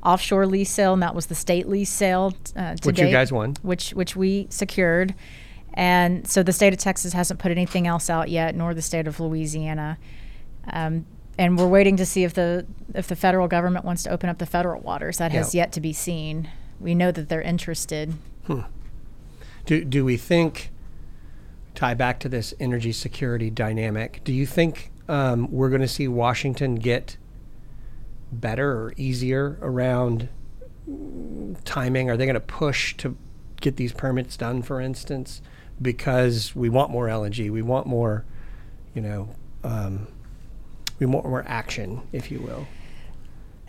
offshore 0.03 0.45
lease 0.45 0.69
sale, 0.69 0.93
and 0.93 1.01
that 1.01 1.15
was 1.15 1.25
the 1.25 1.33
state 1.33 1.67
lease 1.67 1.89
sale 1.89 2.35
uh, 2.55 2.75
Which 2.83 2.99
you 2.99 3.09
guys 3.09 3.31
won. 3.31 3.55
which 3.63 3.95
which 3.95 4.15
we 4.15 4.45
secured. 4.51 5.15
And 5.73 6.27
so 6.27 6.43
the 6.43 6.53
state 6.53 6.71
of 6.71 6.77
Texas 6.77 7.13
hasn't 7.13 7.39
put 7.39 7.49
anything 7.49 7.87
else 7.87 8.07
out 8.07 8.29
yet, 8.29 8.53
nor 8.53 8.75
the 8.75 8.83
state 8.83 9.07
of 9.07 9.19
Louisiana. 9.19 9.97
Um, 10.71 11.07
and 11.39 11.57
we're 11.57 11.67
waiting 11.67 11.97
to 11.97 12.05
see 12.05 12.23
if 12.23 12.35
the 12.35 12.67
if 12.93 13.07
the 13.07 13.15
federal 13.15 13.47
government 13.47 13.85
wants 13.85 14.03
to 14.03 14.11
open 14.11 14.29
up 14.29 14.37
the 14.37 14.45
federal 14.45 14.81
waters. 14.81 15.17
That 15.17 15.31
has 15.31 15.55
yet 15.55 15.71
to 15.71 15.81
be 15.81 15.93
seen. 15.93 16.47
We 16.79 16.93
know 16.93 17.11
that 17.11 17.27
they're 17.27 17.41
interested. 17.41 18.13
Do, 19.69 19.85
do 19.85 20.03
we 20.03 20.17
think, 20.17 20.71
tie 21.75 21.93
back 21.93 22.19
to 22.21 22.27
this 22.27 22.55
energy 22.59 22.91
security 22.91 23.51
dynamic, 23.51 24.19
do 24.23 24.33
you 24.33 24.47
think 24.47 24.91
um, 25.07 25.47
we're 25.51 25.69
going 25.69 25.81
to 25.81 25.87
see 25.87 26.07
Washington 26.07 26.73
get 26.73 27.17
better 28.31 28.71
or 28.71 28.93
easier 28.97 29.59
around 29.61 30.27
timing? 31.65 32.09
Are 32.09 32.17
they 32.17 32.25
going 32.25 32.33
to 32.33 32.39
push 32.39 32.97
to 32.97 33.15
get 33.61 33.75
these 33.75 33.93
permits 33.93 34.35
done, 34.37 34.63
for 34.63 34.81
instance, 34.81 35.39
because 35.79 36.55
we 36.55 36.67
want 36.67 36.89
more 36.89 37.05
LNG, 37.05 37.51
we 37.51 37.61
want 37.61 37.85
more, 37.85 38.25
you 38.95 39.03
know, 39.03 39.29
um, 39.63 40.07
we 40.97 41.05
want 41.05 41.27
more 41.27 41.45
action, 41.47 42.01
if 42.11 42.31
you 42.31 42.39
will. 42.39 42.67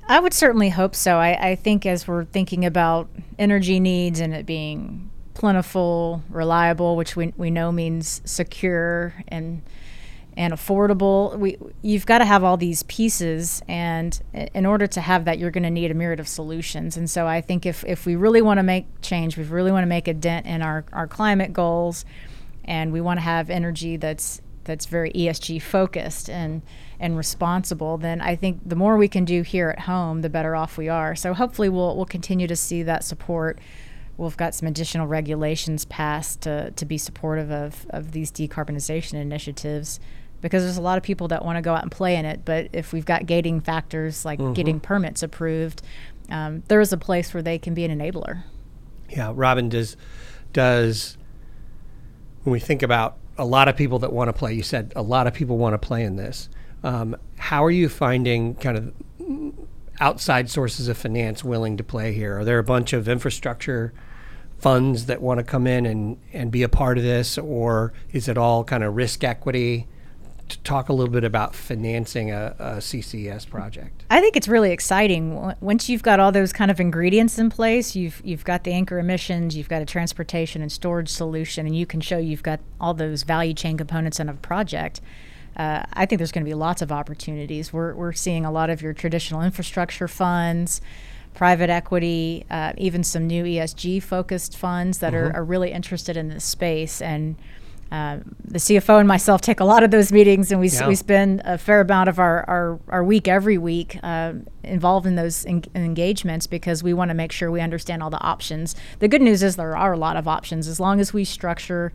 I 0.08 0.18
would 0.18 0.32
certainly 0.32 0.70
hope 0.70 0.94
so. 0.94 1.18
I, 1.18 1.50
I 1.50 1.54
think 1.56 1.84
as 1.84 2.08
we're 2.08 2.24
thinking 2.24 2.64
about 2.64 3.10
energy 3.38 3.78
needs 3.78 4.18
and 4.18 4.32
it 4.32 4.46
being 4.46 5.10
plentiful, 5.40 6.22
reliable, 6.28 6.96
which 6.96 7.16
we, 7.16 7.32
we 7.38 7.50
know 7.50 7.72
means 7.72 8.20
secure 8.26 9.14
and 9.28 9.62
and 10.36 10.52
affordable, 10.52 11.36
we 11.38 11.56
you've 11.82 12.04
got 12.06 12.18
to 12.18 12.26
have 12.26 12.44
all 12.44 12.58
these 12.58 12.82
pieces, 12.84 13.62
and 13.66 14.22
in 14.54 14.64
order 14.66 14.86
to 14.86 15.00
have 15.00 15.24
that, 15.24 15.38
you're 15.38 15.50
going 15.50 15.64
to 15.64 15.70
need 15.70 15.90
a 15.90 15.94
myriad 15.94 16.20
of 16.20 16.28
solutions. 16.28 16.96
And 16.96 17.08
so 17.08 17.26
I 17.26 17.40
think 17.40 17.64
if 17.64 17.84
if 17.84 18.04
we 18.04 18.16
really 18.16 18.42
want 18.42 18.58
to 18.58 18.62
make 18.62 18.86
change, 19.00 19.38
we 19.38 19.44
really 19.44 19.72
want 19.72 19.82
to 19.82 19.88
make 19.88 20.08
a 20.08 20.14
dent 20.14 20.44
in 20.44 20.60
our 20.60 20.84
our 20.92 21.06
climate 21.06 21.54
goals, 21.54 22.04
and 22.64 22.92
we 22.92 23.00
want 23.00 23.16
to 23.16 23.22
have 23.22 23.48
energy 23.48 23.96
that's 23.96 24.42
that's 24.64 24.84
very 24.84 25.10
ESG 25.12 25.62
focused 25.62 26.28
and 26.28 26.60
and 27.00 27.16
responsible, 27.16 27.96
then 27.96 28.20
I 28.20 28.36
think 28.36 28.60
the 28.64 28.76
more 28.76 28.98
we 28.98 29.08
can 29.08 29.24
do 29.24 29.40
here 29.40 29.70
at 29.70 29.80
home, 29.80 30.20
the 30.20 30.28
better 30.28 30.54
off 30.54 30.76
we 30.76 30.90
are. 30.90 31.16
So 31.16 31.32
hopefully 31.32 31.70
we'll 31.70 31.96
we'll 31.96 32.04
continue 32.04 32.46
to 32.46 32.56
see 32.56 32.82
that 32.82 33.04
support. 33.04 33.58
We've 34.20 34.36
got 34.36 34.54
some 34.54 34.68
additional 34.68 35.06
regulations 35.06 35.86
passed 35.86 36.42
to, 36.42 36.72
to 36.72 36.84
be 36.84 36.98
supportive 36.98 37.50
of, 37.50 37.86
of 37.90 38.12
these 38.12 38.30
decarbonization 38.30 39.14
initiatives 39.14 39.98
because 40.42 40.62
there's 40.62 40.76
a 40.76 40.82
lot 40.82 40.98
of 40.98 41.02
people 41.02 41.28
that 41.28 41.42
want 41.44 41.56
to 41.56 41.62
go 41.62 41.74
out 41.74 41.82
and 41.82 41.90
play 41.90 42.16
in 42.16 42.26
it. 42.26 42.44
But 42.44 42.68
if 42.72 42.92
we've 42.92 43.04
got 43.04 43.26
gating 43.26 43.60
factors 43.60 44.24
like 44.24 44.38
getting 44.54 44.78
permits 44.78 45.22
approved, 45.22 45.82
um, 46.28 46.62
there 46.68 46.80
is 46.80 46.92
a 46.92 46.98
place 46.98 47.32
where 47.32 47.42
they 47.42 47.58
can 47.58 47.72
be 47.72 47.84
an 47.84 47.98
enabler. 47.98 48.44
Yeah, 49.08 49.32
Robin, 49.34 49.68
does 49.68 49.96
does 50.52 51.16
when 52.42 52.52
we 52.52 52.60
think 52.60 52.82
about 52.82 53.16
a 53.38 53.44
lot 53.44 53.68
of 53.68 53.76
people 53.76 53.98
that 54.00 54.12
want 54.12 54.28
to 54.28 54.32
play, 54.32 54.52
you 54.52 54.62
said 54.62 54.92
a 54.94 55.02
lot 55.02 55.26
of 55.26 55.34
people 55.34 55.56
want 55.56 55.72
to 55.74 55.78
play 55.78 56.04
in 56.04 56.16
this. 56.16 56.48
Um, 56.82 57.16
how 57.38 57.64
are 57.64 57.70
you 57.70 57.88
finding 57.88 58.54
kind 58.54 58.76
of 58.76 58.94
outside 59.98 60.50
sources 60.50 60.88
of 60.88 60.98
finance 60.98 61.42
willing 61.42 61.76
to 61.78 61.84
play 61.84 62.12
here? 62.12 62.38
Are 62.38 62.44
there 62.44 62.58
a 62.58 62.64
bunch 62.64 62.92
of 62.92 63.08
infrastructure 63.08 63.92
funds 64.60 65.06
that 65.06 65.20
want 65.20 65.38
to 65.38 65.44
come 65.44 65.66
in 65.66 65.86
and, 65.86 66.18
and 66.32 66.50
be 66.50 66.62
a 66.62 66.68
part 66.68 66.98
of 66.98 67.04
this, 67.04 67.38
or 67.38 67.92
is 68.12 68.28
it 68.28 68.36
all 68.36 68.64
kind 68.64 68.84
of 68.84 68.94
risk 68.94 69.24
equity 69.24 69.86
to 70.50 70.58
talk 70.60 70.88
a 70.88 70.92
little 70.92 71.12
bit 71.12 71.24
about 71.24 71.54
financing 71.54 72.30
a, 72.30 72.54
a 72.58 72.64
CCS 72.76 73.48
project. 73.48 74.04
I 74.10 74.20
think 74.20 74.36
it's 74.36 74.48
really 74.48 74.72
exciting. 74.72 75.54
Once 75.60 75.88
you've 75.88 76.02
got 76.02 76.20
all 76.20 76.32
those 76.32 76.52
kind 76.52 76.70
of 76.70 76.78
ingredients 76.80 77.38
in 77.38 77.50
place, 77.50 77.96
you've 77.96 78.20
you've 78.24 78.44
got 78.44 78.64
the 78.64 78.72
anchor 78.72 78.98
emissions, 78.98 79.56
you've 79.56 79.68
got 79.68 79.80
a 79.80 79.86
transportation 79.86 80.60
and 80.60 80.70
storage 80.70 81.08
solution, 81.08 81.66
and 81.66 81.76
you 81.76 81.86
can 81.86 82.00
show 82.00 82.18
you've 82.18 82.42
got 82.42 82.60
all 82.80 82.94
those 82.94 83.22
value 83.22 83.54
chain 83.54 83.76
components 83.78 84.20
in 84.20 84.28
a 84.28 84.34
project. 84.34 85.00
Uh, 85.56 85.84
I 85.92 86.06
think 86.06 86.18
there's 86.18 86.32
going 86.32 86.44
to 86.44 86.48
be 86.48 86.54
lots 86.54 86.82
of 86.82 86.92
opportunities. 86.92 87.72
We're 87.72 87.94
we're 87.94 88.12
seeing 88.12 88.44
a 88.44 88.52
lot 88.52 88.70
of 88.70 88.82
your 88.82 88.92
traditional 88.92 89.42
infrastructure 89.42 90.08
funds, 90.08 90.80
private 91.40 91.70
equity, 91.70 92.44
uh, 92.50 92.70
even 92.76 93.02
some 93.02 93.26
new 93.26 93.44
ESG 93.44 94.02
focused 94.02 94.58
funds 94.58 94.98
that 94.98 95.14
are, 95.14 95.34
are 95.34 95.42
really 95.42 95.70
interested 95.72 96.14
in 96.14 96.28
this 96.28 96.44
space 96.44 97.00
and. 97.00 97.34
Uh, 97.92 98.18
the 98.44 98.60
CFO 98.60 99.00
and 99.00 99.08
myself 99.08 99.40
take 99.40 99.58
a 99.58 99.64
lot 99.64 99.82
of 99.82 99.90
those 99.90 100.12
meetings, 100.12 100.52
and 100.52 100.60
we, 100.60 100.68
s- 100.68 100.80
Yeah. 100.80 100.86
we 100.86 100.94
spend 100.94 101.42
a 101.44 101.58
fair 101.58 101.80
amount 101.80 102.08
of 102.08 102.20
our, 102.20 102.44
our, 102.48 102.78
our 102.88 103.02
week 103.02 103.26
every 103.26 103.58
week 103.58 103.98
uh, 104.04 104.34
involved 104.62 105.06
in 105.08 105.16
those 105.16 105.44
en- 105.44 105.64
engagements 105.74 106.46
because 106.46 106.84
we 106.84 106.94
want 106.94 107.08
to 107.08 107.14
make 107.16 107.32
sure 107.32 107.50
we 107.50 107.60
understand 107.60 108.00
all 108.00 108.08
the 108.10 108.20
options. 108.22 108.76
The 109.00 109.08
good 109.08 109.20
news 109.20 109.42
is 109.42 109.56
there 109.56 109.76
are 109.76 109.92
a 109.92 109.96
lot 109.98 110.16
of 110.16 110.28
options 110.28 110.68
as 110.68 110.78
long 110.78 111.00
as 111.00 111.12
we 111.12 111.24
structure 111.24 111.92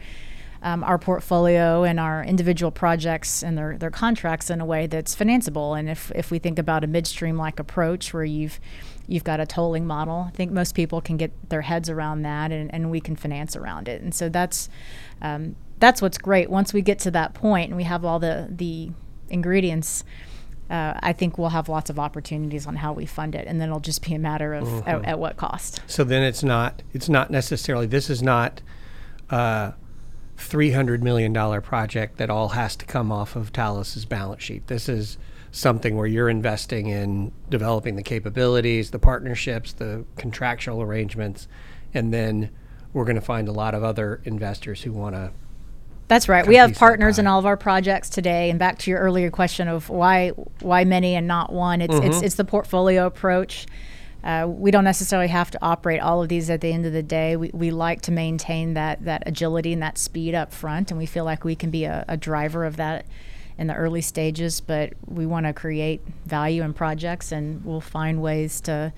um, 0.64 0.84
our 0.84 0.98
portfolio 0.98 1.84
and 1.86 1.98
our 1.98 2.26
individual 2.26 2.72
projects 2.72 3.42
and 3.42 3.58
their, 3.58 3.78
their 3.78 3.92
contracts 3.92 4.50
in 4.50 4.60
a 4.60 4.66
way 4.66 4.88
that's 4.88 5.16
financeable. 5.16 5.80
And 5.80 5.88
if, 5.90 6.12
if 6.14 6.30
we 6.30 6.40
think 6.40 6.60
about 6.60 6.84
a 6.84 6.88
midstream 6.88 7.38
like 7.38 7.58
approach 7.58 8.14
where 8.14 8.26
you've 8.26 8.60
you've 9.08 9.24
got 9.24 9.40
a 9.40 9.46
tolling 9.46 9.86
model, 9.86 10.26
I 10.28 10.32
think 10.32 10.52
most 10.52 10.76
people 10.76 11.02
can 11.02 11.18
get 11.18 11.32
their 11.50 11.62
heads 11.62 11.90
around 11.90 12.24
that 12.24 12.52
and, 12.52 12.74
and 12.74 12.92
we 12.92 13.00
can 13.00 13.16
finance 13.16 13.56
around 13.56 13.88
it. 13.88 14.02
And 14.02 14.14
so 14.14 14.30
that's 14.30 14.70
um, 15.22 15.56
that's 15.80 16.02
what's 16.02 16.18
great. 16.18 16.50
Once 16.50 16.74
we 16.74 16.82
get 16.82 17.00
to 17.00 17.12
that 17.12 17.34
point 17.34 17.70
and 17.70 17.78
we 17.78 17.84
have 17.84 18.06
all 18.06 18.20
the 18.20 18.48
the 18.50 18.92
ingredients, 19.30 20.04
uh, 20.70 20.94
I 21.02 21.14
think 21.14 21.38
we'll 21.38 21.50
have 21.50 21.70
lots 21.70 21.90
of 21.90 22.00
opportunities 22.00 22.66
on 22.66 22.78
how 22.78 22.94
we 22.94 23.06
fund 23.06 23.36
it, 23.36 23.48
and 23.48 23.62
then 23.62 23.70
it'll 23.70 23.80
just 23.80 24.02
be 24.04 24.14
a 24.16 24.20
matter 24.20 24.54
of 24.54 24.88
at, 24.88 25.06
at 25.06 25.20
what 25.20 25.38
cost. 25.38 25.82
So 25.88 26.04
then 26.04 26.24
it's 26.24 26.44
not 26.44 26.82
it's 26.94 27.10
not 27.10 27.30
necessarily 27.30 27.86
this 27.86 28.10
is 28.10 28.24
not 28.24 28.62
a 29.30 29.74
three 30.38 30.72
hundred 30.72 31.04
million 31.04 31.34
dollar 31.34 31.62
project 31.62 32.18
that 32.18 32.30
all 32.30 32.50
has 32.50 32.76
to 32.78 32.86
come 32.86 33.12
off 33.12 33.36
of 33.36 33.52
Talos's 33.54 34.06
balance 34.06 34.44
sheet. 34.44 34.68
This 34.68 34.90
is 34.90 35.18
something 35.56 35.96
where 35.96 36.06
you're 36.06 36.28
investing 36.28 36.88
in 36.88 37.32
developing 37.50 37.96
the 37.96 38.04
capabilities, 38.04 38.92
the 38.92 39.00
partnerships, 39.00 39.72
the 39.72 40.04
contractual 40.18 40.82
arrangements, 40.82 41.48
and 41.94 42.14
then 42.14 42.50
we're 42.92 43.06
going 43.06 43.16
to 43.16 43.22
find 43.22 43.48
a 43.48 43.54
lot 43.54 43.74
of 43.74 43.82
other 43.82 44.22
investors 44.26 44.82
who 44.82 44.92
want 44.92 45.16
to. 45.16 45.32
That's 46.10 46.28
right. 46.28 46.46
We 46.46 46.58
have 46.58 46.76
partners 46.76 47.18
in 47.20 47.26
all 47.26 47.40
of 47.40 47.46
our 47.46 47.56
projects 47.56 48.10
today. 48.10 48.50
And 48.50 48.60
back 48.60 48.78
to 48.80 48.92
your 48.92 49.00
earlier 49.00 49.32
question 49.32 49.68
of 49.68 49.90
why 49.90 50.30
why 50.60 50.84
many 50.84 51.16
and 51.16 51.26
not 51.26 51.52
one, 51.52 51.82
it's 51.82 51.96
it's, 51.96 52.22
it's 52.22 52.36
the 52.36 52.46
portfolio 52.46 53.06
approach. 53.06 53.66
Uh, 54.24 54.46
we 54.48 54.72
don't 54.72 54.84
necessarily 54.84 55.30
have 55.30 55.50
to 55.52 55.60
operate 55.62 56.02
all 56.02 56.22
of 56.22 56.30
these 56.30 56.50
at 56.50 56.60
the 56.62 56.72
end 56.74 56.86
of 56.86 56.94
the 56.94 57.04
day. 57.04 57.36
We, 57.36 57.50
we 57.54 57.72
like 57.72 58.02
to 58.02 58.12
maintain 58.12 58.74
that 58.74 59.06
that 59.06 59.24
agility 59.26 59.72
and 59.72 59.82
that 59.82 59.98
speed 59.98 60.36
up 60.36 60.54
front, 60.54 60.92
and 60.92 60.98
we 60.98 61.06
feel 61.06 61.24
like 61.24 61.44
we 61.44 61.56
can 61.56 61.72
be 61.72 61.86
a, 61.86 62.06
a 62.08 62.18
driver 62.18 62.66
of 62.66 62.76
that 62.76 63.06
in 63.58 63.68
the 63.68 63.76
early 63.76 64.02
stages. 64.02 64.62
But 64.62 64.94
we 65.06 65.26
want 65.26 65.46
to 65.46 65.54
create 65.54 66.02
value 66.26 66.64
in 66.64 66.74
projects, 66.74 67.32
and 67.32 67.64
we'll 67.66 67.82
find 67.82 68.22
ways 68.22 68.62
to 68.62 68.94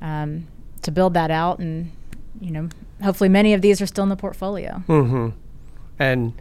um, 0.00 0.46
to 0.82 0.90
build 0.90 1.14
that 1.14 1.30
out. 1.30 1.58
And 1.58 1.92
you 2.40 2.50
know, 2.50 2.68
hopefully, 3.02 3.28
many 3.28 3.54
of 3.54 3.62
these 3.62 3.80
are 3.80 3.86
still 3.86 4.04
in 4.04 4.10
the 4.10 4.16
portfolio. 4.16 4.82
Mm-hmm. 4.88 5.28
And 5.98 6.32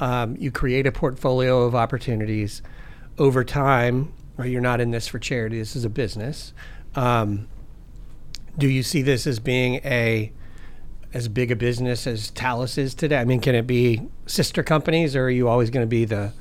um, 0.00 0.36
you 0.38 0.50
create 0.50 0.86
a 0.86 0.92
portfolio 0.92 1.62
of 1.62 1.74
opportunities 1.74 2.62
over 3.18 3.44
time. 3.44 4.12
Or 4.36 4.44
you're 4.44 4.60
not 4.60 4.80
in 4.80 4.90
this 4.90 5.06
for 5.06 5.20
charity. 5.20 5.60
This 5.60 5.76
is 5.76 5.84
a 5.84 5.88
business. 5.88 6.52
Um, 6.96 7.46
do 8.58 8.68
you 8.68 8.82
see 8.82 9.00
this 9.00 9.28
as 9.28 9.38
being 9.38 9.76
a 9.84 10.32
as 11.12 11.28
big 11.28 11.52
a 11.52 11.56
business 11.56 12.04
as 12.06 12.32
Talos 12.32 12.76
is 12.76 12.94
today? 12.94 13.18
I 13.18 13.24
mean, 13.24 13.38
can 13.40 13.54
it 13.54 13.66
be 13.68 14.02
sister 14.26 14.64
companies, 14.64 15.14
or 15.14 15.26
are 15.26 15.30
you 15.30 15.48
always 15.48 15.70
going 15.70 15.86
to 15.86 15.88
be 15.88 16.04
the 16.04 16.32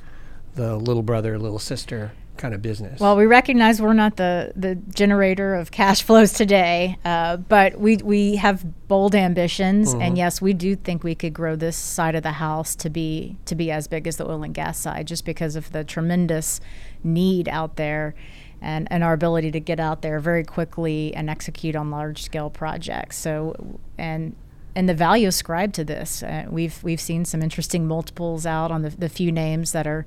the 0.55 0.75
little 0.75 1.03
brother, 1.03 1.37
little 1.37 1.59
sister 1.59 2.11
kind 2.37 2.53
of 2.53 2.61
business? 2.61 2.99
Well, 2.99 3.15
we 3.15 3.25
recognize 3.25 3.81
we're 3.81 3.93
not 3.93 4.17
the, 4.17 4.53
the 4.55 4.75
generator 4.75 5.55
of 5.55 5.71
cash 5.71 6.01
flows 6.07 6.33
today, 6.33 6.97
uh, 7.05 7.37
but 7.37 7.79
we, 7.79 7.97
we 7.97 8.35
have 8.37 8.87
bold 8.87 9.15
ambitions, 9.15 9.93
and 9.93 10.17
yes, 10.17 10.41
we 10.41 10.53
do 10.53 10.75
think 10.75 11.03
we 11.03 11.15
could 11.15 11.33
grow 11.33 11.55
this 11.55 11.77
side 11.77 12.15
of 12.15 12.23
the 12.23 12.33
house 12.33 12.75
to 12.75 12.89
be 12.89 13.37
to 13.45 13.55
be 13.55 13.71
as 13.71 13.87
big 13.87 14.07
as 14.07 14.17
the 14.17 14.29
oil 14.29 14.43
and 14.43 14.53
gas 14.53 14.77
side, 14.77 15.07
just 15.07 15.25
because 15.25 15.55
of 15.55 15.71
the 15.71 15.83
tremendous 15.83 16.59
need 17.03 17.47
out 17.49 17.75
there, 17.75 18.15
and, 18.61 18.87
and 18.91 19.03
our 19.03 19.13
ability 19.13 19.51
to 19.51 19.59
get 19.59 19.79
out 19.79 20.01
there 20.01 20.19
very 20.19 20.43
quickly 20.43 21.13
and 21.15 21.29
execute 21.29 21.75
on 21.75 21.91
large 21.91 22.23
scale 22.23 22.49
projects. 22.49 23.17
So, 23.17 23.79
and 23.97 24.35
and 24.75 24.89
the 24.89 24.93
value 24.93 25.27
ascribed 25.27 25.75
to 25.75 25.83
this, 25.83 26.23
uh, 26.23 26.45
we've 26.49 26.83
we've 26.83 27.01
seen 27.01 27.25
some 27.25 27.41
interesting 27.41 27.87
multiples 27.87 28.45
out 28.45 28.71
on 28.71 28.81
the, 28.81 28.89
the 28.89 29.09
few 29.09 29.31
names 29.31 29.71
that 29.71 29.87
are 29.87 30.05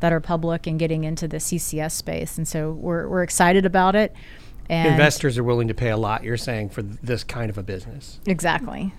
that 0.00 0.12
are 0.12 0.20
public 0.20 0.66
and 0.66 0.78
getting 0.78 1.04
into 1.04 1.26
the 1.28 1.38
CCS 1.38 1.92
space, 1.92 2.38
and 2.38 2.46
so 2.46 2.72
we're 2.72 3.08
we're 3.08 3.22
excited 3.22 3.66
about 3.66 3.94
it. 3.94 4.14
And 4.68 4.88
investors 4.88 5.38
are 5.38 5.44
willing 5.44 5.68
to 5.68 5.74
pay 5.74 5.88
a 5.88 5.96
lot. 5.96 6.24
You're 6.24 6.36
saying 6.36 6.70
for 6.70 6.82
this 6.82 7.24
kind 7.24 7.50
of 7.50 7.56
a 7.58 7.62
business. 7.62 8.20
exactly. 8.26 8.92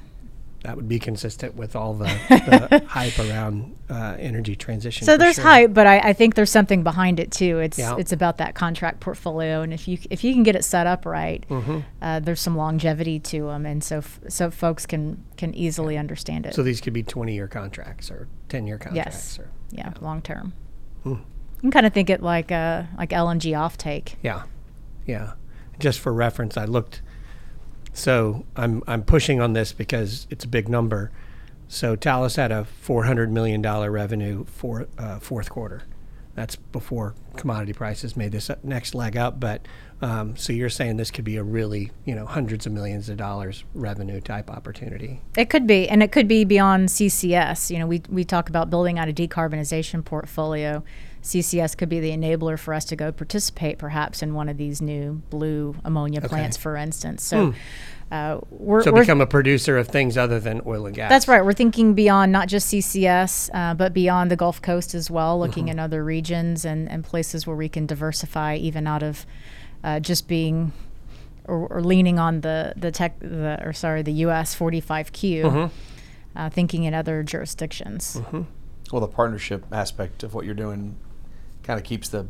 That 0.64 0.76
would 0.76 0.90
be 0.90 1.00
consistent 1.00 1.56
with 1.56 1.74
all 1.74 1.94
the, 1.94 2.04
the 2.28 2.84
hype 2.88 3.18
around 3.18 3.78
uh, 3.90 4.18
energy 4.20 4.58
transition. 4.58 5.06
So 5.06 5.16
there's 5.16 5.36
sure. 5.36 5.46
hype, 5.46 5.74
but 5.74 5.88
I, 5.88 6.00
I 6.00 6.14
think 6.14 6.36
there's 6.36 6.50
something 6.52 6.84
behind 6.84 7.18
it 7.18 7.32
too. 7.32 7.60
It's 7.60 7.80
Yeah. 7.80 7.96
it's 7.98 8.12
about 8.12 8.40
that 8.40 8.56
contract 8.56 9.00
portfolio, 9.00 9.62
and 9.62 9.74
if 9.74 9.88
you 9.88 9.98
if 10.10 10.22
you 10.22 10.34
can 10.34 10.44
get 10.44 10.58
it 10.58 10.66
set 10.66 10.86
up 10.86 11.06
right, 11.06 11.46
Mm-hmm. 11.50 11.80
uh, 12.02 12.20
there's 12.20 12.42
some 12.42 12.58
longevity 12.58 13.20
to 13.22 13.44
them, 13.48 13.66
and 13.66 13.82
so 13.82 14.00
f- 14.00 14.20
so 14.28 14.52
folks 14.52 14.86
can 14.86 15.24
can 15.38 15.54
easily 15.56 15.98
understand 15.98 16.46
it. 16.46 16.54
So 16.56 16.62
these 16.62 16.82
could 16.82 16.92
be 16.94 17.04
20 17.04 17.34
year 17.34 17.48
contracts 17.48 18.12
or 18.12 18.28
10 18.50 18.68
year 18.68 18.78
contracts. 18.78 19.38
yes, 19.38 19.40
Or, 19.40 19.50
yeah, 19.72 19.94
long 20.02 20.22
term. 20.22 20.52
Hmm. 21.04 21.10
You 21.12 21.62
can 21.62 21.72
kind 21.72 21.86
of 21.86 21.94
think 21.94 22.10
it 22.10 22.22
like 22.22 22.52
uh, 22.52 22.84
like 22.98 23.12
LNG 23.12 23.54
offtake. 23.54 24.16
yeah. 24.22 24.44
Yeah. 25.06 25.34
Just 25.80 26.00
for 26.02 26.12
reference, 26.14 26.58
I 26.58 26.66
looked. 26.66 27.02
So 27.94 28.46
I'm, 28.56 28.84
I'm 28.88 29.04
pushing 29.04 29.42
on 29.42 29.54
this 29.54 29.74
because 29.74 30.28
it's 30.30 30.46
a 30.46 30.48
big 30.48 30.70
number. 30.70 31.12
So 31.68 31.96
Talos 31.96 32.36
had 32.36 32.52
a 32.52 32.66
$400 32.86 33.30
million 33.30 33.62
revenue 33.62 34.46
for 34.46 34.88
uh, 34.98 35.20
fourth 35.20 35.50
quarter. 35.50 35.84
That's 36.36 36.56
before 36.56 37.16
commodity 37.36 37.74
prices 37.74 38.16
made 38.16 38.32
this 38.32 38.50
next 38.64 38.96
leg 38.96 39.18
up. 39.18 39.40
But 39.40 39.68
um, 40.02 40.38
so 40.38 40.54
you're 40.54 40.70
saying 40.70 40.98
this 40.98 41.12
could 41.12 41.26
be 41.26 41.36
a 41.36 41.44
really, 41.44 41.92
you 42.06 42.16
know, 42.16 42.26
hundreds 42.26 42.66
of 42.66 42.72
millions 42.72 43.10
of 43.10 43.18
dollars 43.18 43.66
revenue 43.74 44.22
type 44.22 44.50
opportunity. 44.50 45.22
It 45.38 45.50
could 45.50 45.68
be, 45.68 45.90
and 45.90 46.02
it 46.02 46.12
could 46.12 46.28
be 46.28 46.46
beyond 46.46 46.90
CCS. 46.90 47.70
You 47.70 47.80
know, 47.80 47.88
we, 47.88 48.02
we 48.10 48.24
talk 48.24 48.48
about 48.48 48.70
building 48.70 48.98
out 48.98 49.10
a 49.10 49.14
decarbonization 49.14 50.06
portfolio. 50.06 50.84
CCS 51.24 51.78
could 51.78 51.90
be 51.90 52.00
the 52.00 52.12
enabler 52.12 52.58
for 52.58 52.74
us 52.74 52.86
to 52.86 52.96
go 52.96 53.12
participate, 53.12 53.78
perhaps, 53.78 54.22
in 54.22 54.34
one 54.34 54.48
of 54.50 54.58
these 54.58 54.82
new 54.82 55.22
blue 55.30 55.76
ammonia 55.84 56.22
plants, 56.22 56.56
for 56.58 56.76
instance. 56.78 57.24
So, 57.24 57.54
uh, 58.12 58.40
we're, 58.50 58.82
So 58.82 58.92
we're 58.92 59.02
become 59.02 59.22
a 59.22 59.28
producer 59.28 59.78
of 59.78 59.88
things 59.90 60.18
other 60.18 60.40
than 60.40 60.62
oil 60.66 60.86
and 60.86 60.96
gas. 60.96 61.10
that's 61.10 61.28
right. 61.28 61.44
We're 61.44 61.54
thinking 61.54 61.94
beyond 61.94 62.32
not 62.32 62.48
just 62.48 62.72
CCS, 62.74 63.50
uh, 63.54 63.74
but 63.74 63.94
beyond 63.94 64.32
the 64.32 64.36
Gulf 64.36 64.62
Coast 64.62 64.96
as 64.96 65.12
well, 65.12 65.38
looking 65.40 65.68
in 65.68 65.78
other 65.78 66.04
regions 66.04 66.64
and, 66.66 66.90
and 66.90 67.04
places 67.04 67.46
where 67.46 67.56
we 67.56 67.70
can 67.70 67.86
diversify, 67.86 68.56
even 68.56 68.88
out 68.88 69.04
of 69.04 69.26
uh, 69.84 70.00
just 70.00 70.28
being 70.28 70.72
or, 71.46 71.68
or 71.68 71.82
leaning 71.82 72.18
on 72.20 72.42
the 72.42 72.74
the 72.78 72.92
tech 72.92 73.20
the 73.20 73.60
or 73.64 73.74
sorry 73.74 74.02
the 74.04 74.12
U.S. 74.14 74.56
45Q, 74.56 75.70
uh, 76.36 76.50
thinking 76.50 76.84
in 76.86 76.94
other 76.94 77.24
jurisdictions. 77.24 78.22
Well, 78.92 79.02
the 79.02 79.08
partnership 79.08 79.66
aspect 79.72 80.24
of 80.24 80.34
what 80.34 80.46
you're 80.46 80.56
doing 80.56 80.96
kind 81.70 81.80
of 81.80 81.86
keeps 81.86 82.10
the 82.10 82.26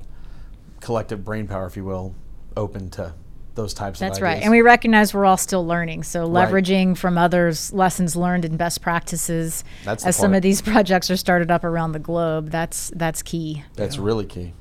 collective 0.81 1.23
brain 1.23 1.47
power, 1.47 1.65
if 1.65 1.77
you 1.77 1.85
will, 1.85 2.13
open 2.57 2.89
to 2.89 3.13
those 3.55 3.73
types 3.73 3.99
That's 3.99 4.17
of 4.17 4.21
That's 4.21 4.21
right. 4.21 4.43
And 4.43 4.51
we 4.51 4.61
recognize 4.61 5.13
we're 5.13 5.23
all 5.23 5.37
still 5.37 5.65
learning. 5.65 6.03
So 6.03 6.27
Right. 6.27 6.49
leveraging 6.49 6.97
from 6.97 7.17
others 7.17 7.71
lessons 7.71 8.17
learned 8.17 8.43
and 8.43 8.57
best 8.57 8.81
practices 8.81 9.63
That's 9.85 10.05
as 10.05 10.17
some 10.17 10.33
of 10.33 10.41
these 10.41 10.61
projects 10.61 11.09
are 11.09 11.15
started 11.15 11.51
up 11.51 11.63
around 11.63 11.93
the 11.93 11.99
globe, 11.99 12.49
that's 12.49 12.91
that's 12.97 13.21
key. 13.21 13.63
That's 13.75 13.97
really 13.97 14.25
key. 14.25 14.51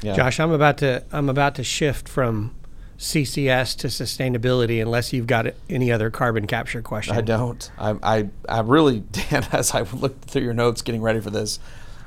Yeah. 0.00 0.14
Josh, 0.14 0.40
I'm 0.40 0.50
about 0.50 0.78
to 0.78 1.04
I'm 1.12 1.28
about 1.28 1.54
to 1.56 1.62
shift 1.62 2.08
from 2.08 2.54
CCS 2.96 3.76
to 3.76 3.88
sustainability 3.88 4.80
unless 4.80 5.12
you've 5.12 5.26
got 5.26 5.48
any 5.68 5.92
other 5.92 6.08
carbon 6.08 6.46
capture 6.46 6.80
question. 6.80 7.14
I 7.14 7.20
don't. 7.20 7.70
I, 7.76 7.96
I, 8.02 8.28
I 8.48 8.60
really, 8.60 9.00
Dan, 9.12 9.46
as 9.52 9.74
I 9.74 9.82
looked 9.82 10.24
through 10.24 10.42
your 10.42 10.54
notes 10.54 10.80
getting 10.80 11.02
ready 11.02 11.20
for 11.20 11.28
this, 11.28 11.58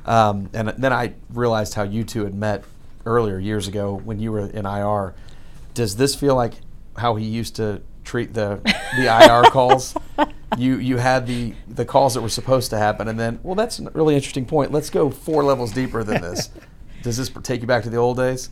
um, 0.05 0.49
and 0.53 0.69
then 0.69 0.93
I 0.93 1.13
realized 1.31 1.73
how 1.73 1.83
you 1.83 2.03
two 2.03 2.23
had 2.23 2.33
met 2.35 2.63
earlier 3.05 3.37
years 3.39 3.67
ago 3.67 3.95
when 4.03 4.19
you 4.19 4.31
were 4.31 4.47
in 4.47 4.65
IR. 4.65 5.13
Does 5.73 5.95
this 5.97 6.15
feel 6.15 6.35
like 6.35 6.53
how 6.97 7.15
he 7.15 7.25
used 7.25 7.55
to 7.57 7.81
treat 8.03 8.33
the 8.33 8.59
the 8.97 9.05
IR 9.05 9.43
calls? 9.51 9.95
you 10.57 10.77
you 10.77 10.97
had 10.97 11.27
the 11.27 11.53
the 11.67 11.85
calls 11.85 12.13
that 12.13 12.21
were 12.21 12.29
supposed 12.29 12.69
to 12.69 12.77
happen, 12.77 13.07
and 13.07 13.19
then 13.19 13.39
well, 13.43 13.55
that's 13.55 13.79
a 13.79 13.89
really 13.91 14.15
interesting 14.15 14.45
point. 14.45 14.71
Let's 14.71 14.89
go 14.89 15.09
four 15.09 15.43
levels 15.43 15.71
deeper 15.71 16.03
than 16.03 16.21
this. 16.21 16.49
Does 17.03 17.17
this 17.17 17.29
take 17.43 17.61
you 17.61 17.67
back 17.67 17.83
to 17.83 17.89
the 17.89 17.97
old 17.97 18.17
days? 18.17 18.49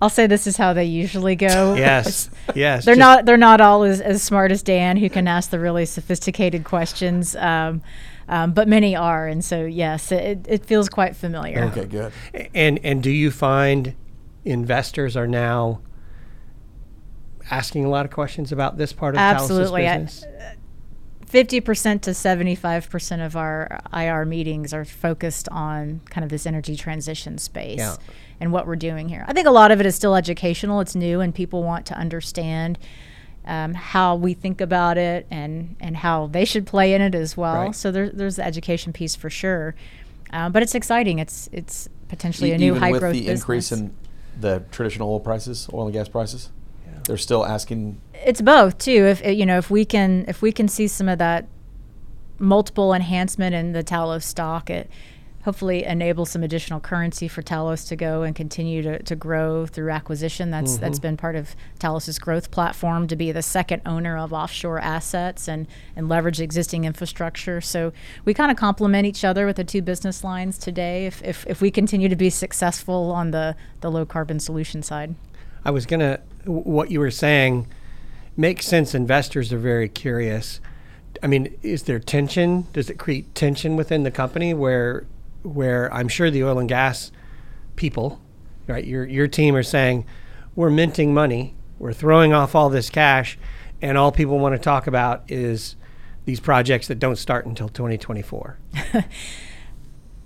I'll 0.00 0.10
say 0.10 0.26
this 0.26 0.46
is 0.46 0.56
how 0.56 0.72
they 0.72 0.84
usually 0.84 1.36
go. 1.36 1.74
Yes, 1.78 2.28
yes. 2.54 2.84
they're 2.84 2.94
just- 2.94 2.98
not 2.98 3.24
they're 3.26 3.36
not 3.36 3.60
all 3.60 3.82
as, 3.84 4.00
as 4.00 4.22
smart 4.22 4.50
as 4.52 4.62
Dan 4.62 4.96
who 4.96 5.08
can 5.10 5.26
ask 5.26 5.50
the 5.50 5.58
really 5.58 5.86
sophisticated 5.86 6.64
questions. 6.64 7.34
Um, 7.36 7.82
um, 8.28 8.52
but 8.52 8.68
many 8.68 8.94
are, 8.96 9.26
and 9.26 9.44
so 9.44 9.64
yes, 9.64 10.10
it, 10.12 10.46
it 10.48 10.64
feels 10.66 10.88
quite 10.88 11.14
familiar. 11.16 11.64
Okay, 11.64 11.84
good. 11.86 12.12
And 12.54 12.78
and 12.82 13.02
do 13.02 13.10
you 13.10 13.30
find 13.30 13.94
investors 14.44 15.16
are 15.16 15.26
now 15.26 15.80
asking 17.50 17.84
a 17.84 17.88
lot 17.88 18.04
of 18.04 18.10
questions 18.10 18.52
about 18.52 18.76
this 18.78 18.92
part 18.92 19.14
of 19.14 19.18
Absolutely. 19.18 19.82
Talos' 19.82 19.88
I- 19.90 19.98
business? 19.98 20.24
Fifty 21.26 21.60
percent 21.60 22.02
to 22.04 22.14
seventy-five 22.14 22.88
percent 22.88 23.20
of 23.20 23.34
our 23.36 23.80
IR 23.92 24.24
meetings 24.24 24.72
are 24.72 24.84
focused 24.84 25.48
on 25.48 26.00
kind 26.08 26.22
of 26.22 26.30
this 26.30 26.46
energy 26.46 26.76
transition 26.76 27.38
space 27.38 27.78
Yeah. 27.78 27.96
and 28.40 28.52
what 28.52 28.68
we're 28.68 28.76
doing 28.76 29.08
here. 29.08 29.24
I 29.26 29.32
think 29.32 29.48
a 29.48 29.50
lot 29.50 29.72
of 29.72 29.80
it 29.80 29.86
is 29.86 29.96
still 29.96 30.14
educational. 30.14 30.80
It's 30.80 30.94
new, 30.94 31.20
and 31.20 31.34
people 31.34 31.64
want 31.64 31.86
to 31.86 31.94
understand 31.98 32.78
um, 33.46 33.74
how 33.74 34.14
we 34.16 34.34
think 34.34 34.60
about 34.60 34.96
it 34.98 35.26
and 35.30 35.76
and 35.80 35.96
how 35.98 36.26
they 36.28 36.44
should 36.44 36.66
play 36.66 36.94
in 36.94 37.02
it 37.02 37.14
as 37.14 37.36
well. 37.36 37.66
Right. 37.66 37.74
So 37.74 37.90
there, 37.90 38.08
there's 38.10 38.36
the 38.36 38.44
education 38.46 38.92
piece 38.92 39.14
for 39.14 39.28
sure. 39.30 39.74
Um, 40.30 40.52
but 40.52 40.62
it's 40.62 40.74
exciting. 40.74 41.18
It's 41.18 41.48
it's 41.52 41.88
potentially 42.08 42.52
a 42.52 42.54
E- 42.54 42.58
new 42.58 42.66
Even 42.72 42.82
high 42.82 42.92
with 42.92 43.00
growth 43.00 43.12
the 43.12 43.20
business. 43.20 43.40
increase 43.40 43.72
in 43.72 43.94
the 44.40 44.62
traditional 44.72 45.10
oil 45.10 45.20
prices, 45.20 45.68
oil 45.72 45.84
and 45.84 45.92
gas 45.92 46.08
prices, 46.08 46.50
they're 47.06 47.16
still 47.16 47.44
asking. 47.46 48.00
it's 48.14 48.40
both 48.40 48.78
too. 48.78 49.04
If 49.06 49.24
you 49.24 49.46
know, 49.46 49.58
if 49.58 49.70
we 49.70 49.84
can, 49.84 50.24
if 50.26 50.40
we 50.42 50.50
can 50.52 50.66
see 50.68 50.88
some 50.88 51.08
of 51.08 51.18
that 51.18 51.46
multiple 52.38 52.92
enhancement 52.92 53.54
in 53.54 53.72
the 53.72 53.84
Talos 53.84 54.22
stock, 54.22 54.70
it 54.70 54.90
hopefully 55.44 55.84
enable 55.84 56.24
some 56.24 56.42
additional 56.42 56.80
currency 56.80 57.28
for 57.28 57.42
Talos 57.42 57.86
to 57.88 57.96
go 57.96 58.22
and 58.22 58.34
continue 58.34 58.82
to, 58.82 59.02
to 59.02 59.14
grow 59.14 59.66
through 59.66 59.90
acquisition. 59.90 60.50
That's 60.50 60.72
mm-hmm. 60.72 60.80
that's 60.80 60.98
been 60.98 61.16
part 61.16 61.36
of 61.36 61.54
Talos's 61.78 62.18
growth 62.18 62.50
platform 62.50 63.06
to 63.08 63.16
be 63.16 63.30
the 63.30 63.42
second 63.42 63.82
owner 63.84 64.16
of 64.16 64.32
offshore 64.32 64.80
assets 64.80 65.46
and 65.46 65.66
and 65.94 66.08
leverage 66.08 66.40
existing 66.40 66.84
infrastructure. 66.84 67.60
So 67.60 67.92
we 68.24 68.34
kind 68.34 68.50
of 68.50 68.56
complement 68.56 69.06
each 69.06 69.24
other 69.24 69.46
with 69.46 69.56
the 69.56 69.64
two 69.64 69.82
business 69.82 70.24
lines 70.24 70.58
today. 70.58 71.06
If 71.06 71.22
if, 71.22 71.46
if 71.46 71.60
we 71.60 71.70
continue 71.70 72.08
to 72.08 72.16
be 72.16 72.30
successful 72.30 73.12
on 73.12 73.30
the 73.30 73.54
the 73.80 73.90
low 73.90 74.06
carbon 74.06 74.40
solution 74.40 74.82
side. 74.82 75.14
I 75.64 75.70
was 75.70 75.86
gonna. 75.86 76.20
What 76.44 76.90
you 76.90 77.00
were 77.00 77.10
saying 77.10 77.66
makes 78.36 78.66
sense. 78.66 78.94
Investors 78.94 79.52
are 79.52 79.58
very 79.58 79.88
curious. 79.88 80.60
I 81.22 81.26
mean, 81.26 81.56
is 81.62 81.84
there 81.84 81.98
tension? 81.98 82.66
Does 82.72 82.90
it 82.90 82.98
create 82.98 83.34
tension 83.34 83.76
within 83.76 84.02
the 84.02 84.10
company 84.10 84.52
where, 84.52 85.06
where 85.44 85.92
I'm 85.92 86.08
sure 86.08 86.30
the 86.30 86.42
oil 86.42 86.58
and 86.58 86.68
gas 86.68 87.12
people, 87.76 88.20
right? 88.66 88.84
Your 88.84 89.06
your 89.06 89.28
team 89.28 89.54
are 89.54 89.62
saying, 89.62 90.06
we're 90.56 90.70
minting 90.70 91.14
money, 91.14 91.54
we're 91.78 91.92
throwing 91.92 92.32
off 92.32 92.54
all 92.54 92.70
this 92.70 92.90
cash, 92.90 93.38
and 93.80 93.96
all 93.96 94.10
people 94.10 94.38
want 94.38 94.54
to 94.54 94.58
talk 94.58 94.86
about 94.86 95.24
is 95.30 95.76
these 96.24 96.40
projects 96.40 96.88
that 96.88 96.98
don't 96.98 97.16
start 97.16 97.46
until 97.46 97.68
2024. 97.68 98.58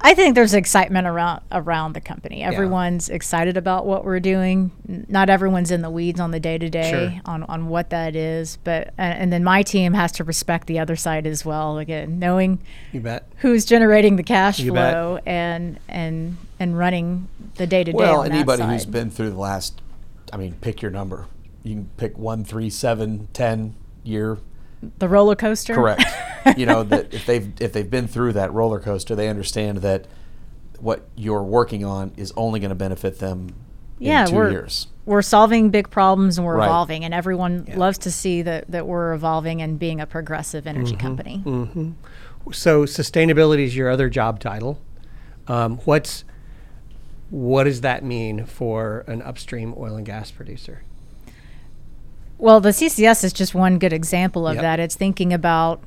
I 0.01 0.14
think 0.14 0.34
there's 0.36 0.55
excitement 0.55 1.07
around 1.09 1.42
around 1.51 1.94
the 1.94 2.01
company. 2.01 2.42
Everyone's 2.42 3.09
excited 3.09 3.57
about 3.57 3.84
what 3.84 4.05
we're 4.05 4.20
doing. 4.20 4.70
Not 5.09 5.28
everyone's 5.28 5.70
in 5.72 5.82
the 5.82 5.90
weeds 5.90 6.20
on 6.20 6.30
the 6.30 6.38
day 6.38 6.57
to 6.57 6.70
day 6.70 7.20
on 7.24 7.42
on 7.44 7.68
what 7.68 7.90
that 7.90 8.14
is, 8.14 8.59
but 8.62 8.94
and 8.96 9.32
then 9.32 9.42
my 9.42 9.62
team 9.62 9.94
has 9.94 10.12
to 10.12 10.24
respect 10.24 10.66
the 10.68 10.78
other 10.78 10.94
side 10.94 11.26
as 11.26 11.44
well. 11.44 11.78
Again, 11.78 12.18
knowing 12.20 12.61
You 12.92 13.01
bet. 13.01 13.28
who's 13.38 13.64
generating 13.64 14.16
the 14.16 14.22
cash 14.22 14.61
You 14.61 14.72
bet. 14.72 14.92
flow 14.92 15.18
and 15.26 15.80
and 15.88 16.36
and 16.61 16.78
running 16.78 17.26
the 17.57 17.66
day 17.66 17.82
to 17.82 17.90
day. 17.92 17.99
Well, 17.99 18.22
anybody 18.22 18.62
who's 18.62 18.86
been 18.86 19.11
through 19.11 19.30
the 19.30 19.36
last, 19.38 19.80
I 20.32 20.36
mean, 20.36 20.55
pick 20.61 20.80
your 20.80 20.92
number. 20.92 21.26
You 21.64 21.74
can 21.74 21.90
pick 21.96 22.16
one, 22.16 22.44
three, 22.44 22.70
seven, 22.70 23.26
ten 23.32 23.74
year. 24.05 24.38
The 24.99 25.09
roller 25.09 25.35
coaster. 25.37 25.74
Correct. 25.74 26.05
you 26.57 26.66
know 26.66 26.83
that 26.85 27.12
if 27.14 27.26
they've 27.26 27.53
if 27.61 27.72
they've 27.72 27.91
been 27.91 28.07
through 28.09 28.33
that 28.35 28.53
roller 28.53 28.79
coaster, 28.81 29.14
they 29.14 29.29
understand 29.29 29.79
that 29.79 30.07
what 30.81 31.09
you're 31.16 31.43
working 31.43 31.85
on 31.85 32.12
is 32.16 32.33
only 32.37 32.61
going 32.61 32.68
to 32.70 32.74
benefit 32.76 33.18
them 33.18 33.55
Yeah, 33.99 34.22
in 34.24 34.31
2 34.31 34.37
we're- 34.37 34.51
years. 34.53 34.87
We're 35.07 35.22
solving 35.22 35.70
big 35.70 35.89
problems 35.91 36.37
and 36.37 36.47
we're 36.47 36.57
Right. 36.57 36.66
evolving, 36.66 37.03
and 37.03 37.14
everyone 37.14 37.66
loves 37.76 37.97
to 37.99 38.11
see 38.12 38.43
that 38.43 38.70
that 38.70 38.87
we're 38.87 39.14
evolving 39.14 39.62
and 39.62 39.79
being 39.79 40.01
a 40.01 40.07
progressive 40.07 40.66
energy 40.66 40.93
Mm-hmm. 40.97 41.01
company. 41.01 41.95
So 42.53 42.85
sustainability 42.85 43.64
is 43.64 43.74
your 43.74 43.89
other 43.91 44.09
job 44.11 44.39
title. 44.39 44.81
Um, 45.49 45.79
what's 45.87 46.24
what 47.31 47.64
does 47.64 47.81
that 47.83 48.05
mean 48.05 48.45
for 48.47 49.05
an 49.07 49.20
upstream 49.22 49.74
oil 49.79 49.97
and 49.97 50.05
gas 50.07 50.31
producer? 50.31 50.83
Well, 52.39 52.61
the 52.61 52.70
CCS 52.70 53.24
is 53.24 53.32
just 53.32 53.55
one 53.55 53.78
good 53.78 53.93
example 53.93 54.47
of 54.47 54.55
Yep. 54.55 54.62
that. 54.62 54.80
It's 54.80 54.95
thinking 54.95 55.32
about 55.32 55.82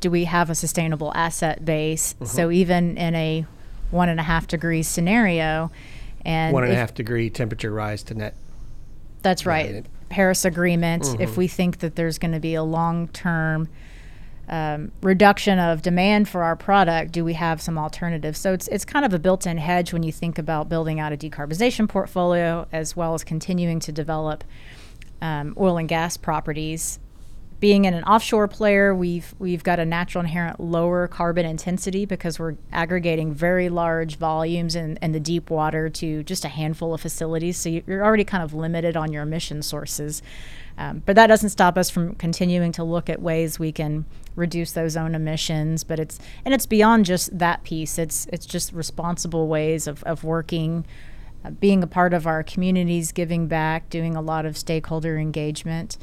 do 0.00 0.10
we 0.10 0.24
have 0.24 0.50
a 0.50 0.54
sustainable 0.54 1.12
asset 1.14 1.64
base? 1.64 2.14
Mm-hmm. 2.14 2.24
So 2.26 2.50
even 2.50 2.96
in 2.96 3.14
a 3.14 3.46
one 3.90 4.08
and 4.08 4.20
a 4.20 4.22
half 4.22 4.46
degree 4.46 4.82
scenario, 4.82 5.70
and 6.24 6.52
One 6.52 6.64
and 6.64 6.72
a 6.72 6.76
half 6.76 6.92
degree 6.92 7.30
temperature 7.30 7.70
rise 7.70 8.02
to 8.04 8.14
net. 8.14 8.34
That's 9.22 9.46
right. 9.46 9.72
Right. 9.74 9.86
Paris 10.08 10.44
Agreement. 10.44 11.04
Mm-hmm. 11.04 11.22
If 11.22 11.36
we 11.36 11.48
think 11.48 11.78
that 11.78 11.96
there's 11.96 12.18
going 12.18 12.32
to 12.32 12.40
be 12.40 12.54
a 12.54 12.62
long 12.62 13.08
term 13.08 13.68
um, 14.48 14.92
reduction 15.02 15.58
of 15.58 15.82
demand 15.82 16.28
for 16.28 16.42
our 16.42 16.56
product, 16.56 17.12
do 17.12 17.24
we 17.24 17.34
have 17.34 17.60
some 17.62 17.78
alternatives? 17.78 18.38
So 18.38 18.52
it's 18.52 18.68
it's 18.68 18.84
kind 18.84 19.04
of 19.04 19.12
a 19.12 19.18
built-in 19.18 19.58
hedge 19.58 19.92
when 19.92 20.02
you 20.02 20.12
think 20.12 20.38
about 20.38 20.68
building 20.68 21.00
out 21.00 21.12
a 21.12 21.16
decarbonization 21.16 21.88
portfolio 21.88 22.66
as 22.72 22.96
well 22.96 23.14
as 23.14 23.24
continuing 23.24 23.80
to 23.80 23.92
develop 23.92 24.44
um, 25.22 25.54
oil 25.58 25.78
and 25.78 25.88
gas 25.88 26.16
properties. 26.16 26.98
Being 27.58 27.86
in 27.86 27.94
an 27.94 28.04
offshore 28.04 28.48
player, 28.48 28.94
we've 28.94 29.34
we've 29.38 29.64
got 29.64 29.78
a 29.78 29.86
natural 29.86 30.22
inherent 30.22 30.60
lower 30.60 31.08
carbon 31.08 31.46
intensity 31.46 32.04
because 32.04 32.38
we're 32.38 32.56
aggregating 32.70 33.32
very 33.32 33.70
large 33.70 34.16
volumes 34.16 34.76
in, 34.76 34.98
in 35.00 35.12
the 35.12 35.20
deep 35.20 35.48
water 35.48 35.88
to 35.88 36.22
just 36.22 36.44
a 36.44 36.48
handful 36.48 36.92
of 36.92 37.00
facilities. 37.00 37.56
So 37.56 37.70
you- 37.70 37.82
you're 37.86 38.04
already 38.04 38.24
kind 38.24 38.42
of 38.44 38.52
limited 38.52 38.94
on 38.94 39.10
your 39.10 39.22
emission 39.22 39.62
sources. 39.62 40.20
Um, 40.76 41.02
but 41.06 41.16
that 41.16 41.28
doesn't 41.28 41.48
stop 41.48 41.78
us 41.78 41.88
from 41.88 42.14
continuing 42.16 42.72
to 42.72 42.84
look 42.84 43.08
at 43.08 43.22
ways 43.22 43.58
we 43.58 43.72
can 43.72 44.04
reduce 44.34 44.72
those 44.72 44.94
own 44.94 45.14
emissions. 45.14 45.82
But 45.82 45.98
it's 45.98 46.18
and 46.44 46.52
it's 46.52 46.66
beyond 46.66 47.06
just 47.06 47.38
that 47.38 47.64
piece. 47.64 47.98
It's 47.98 48.26
it's 48.30 48.44
just 48.44 48.70
responsible 48.74 49.48
ways 49.48 49.86
of, 49.86 50.02
of 50.04 50.22
working, 50.24 50.84
uh, 51.46 51.50
being 51.50 51.82
a 51.82 51.86
part 51.86 52.12
of 52.14 52.26
our 52.26 52.42
communities, 52.42 53.12
giving 53.12 53.46
back, 53.46 53.88
doing 53.90 54.16
a 54.16 54.20
lot 54.20 54.46
of 54.46 54.56
stakeholder 54.56 55.18
engagement. 55.18 55.96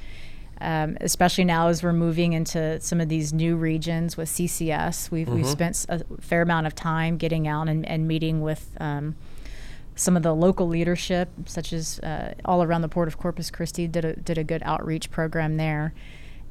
Um, 0.62 0.98
especially 1.02 1.44
now 1.44 1.68
as 1.68 1.84
we're 1.84 1.92
moving 1.92 2.32
into 2.32 2.80
some 2.80 3.02
of 3.02 3.10
these 3.10 3.34
new 3.34 3.58
regions 3.58 4.16
with 4.16 4.30
CCS, 4.30 5.12
we've 5.12 5.28
we've 5.28 5.48
spent 5.48 5.86
a 5.90 6.06
fair 6.22 6.42
amount 6.42 6.68
of 6.68 6.76
time 6.76 7.18
getting 7.18 7.48
out 7.48 7.68
and, 7.68 7.86
and 7.86 8.08
meeting 8.08 8.42
with 8.42 8.70
um, 8.80 9.16
some 9.96 10.16
of 10.16 10.24
the 10.24 10.34
local 10.34 10.68
leadership, 10.68 11.30
such 11.46 11.74
as 11.74 12.00
uh, 12.00 12.34
all 12.46 12.64
around 12.64 12.82
the 12.82 12.88
port 12.88 13.10
of 13.10 13.18
Corpus 13.18 13.52
Christi, 13.52 13.88
did 13.88 14.06
a 14.06 14.16
did 14.16 14.38
a 14.38 14.44
good 14.44 14.62
outreach 14.64 15.12
program 15.12 15.58
there, 15.58 15.94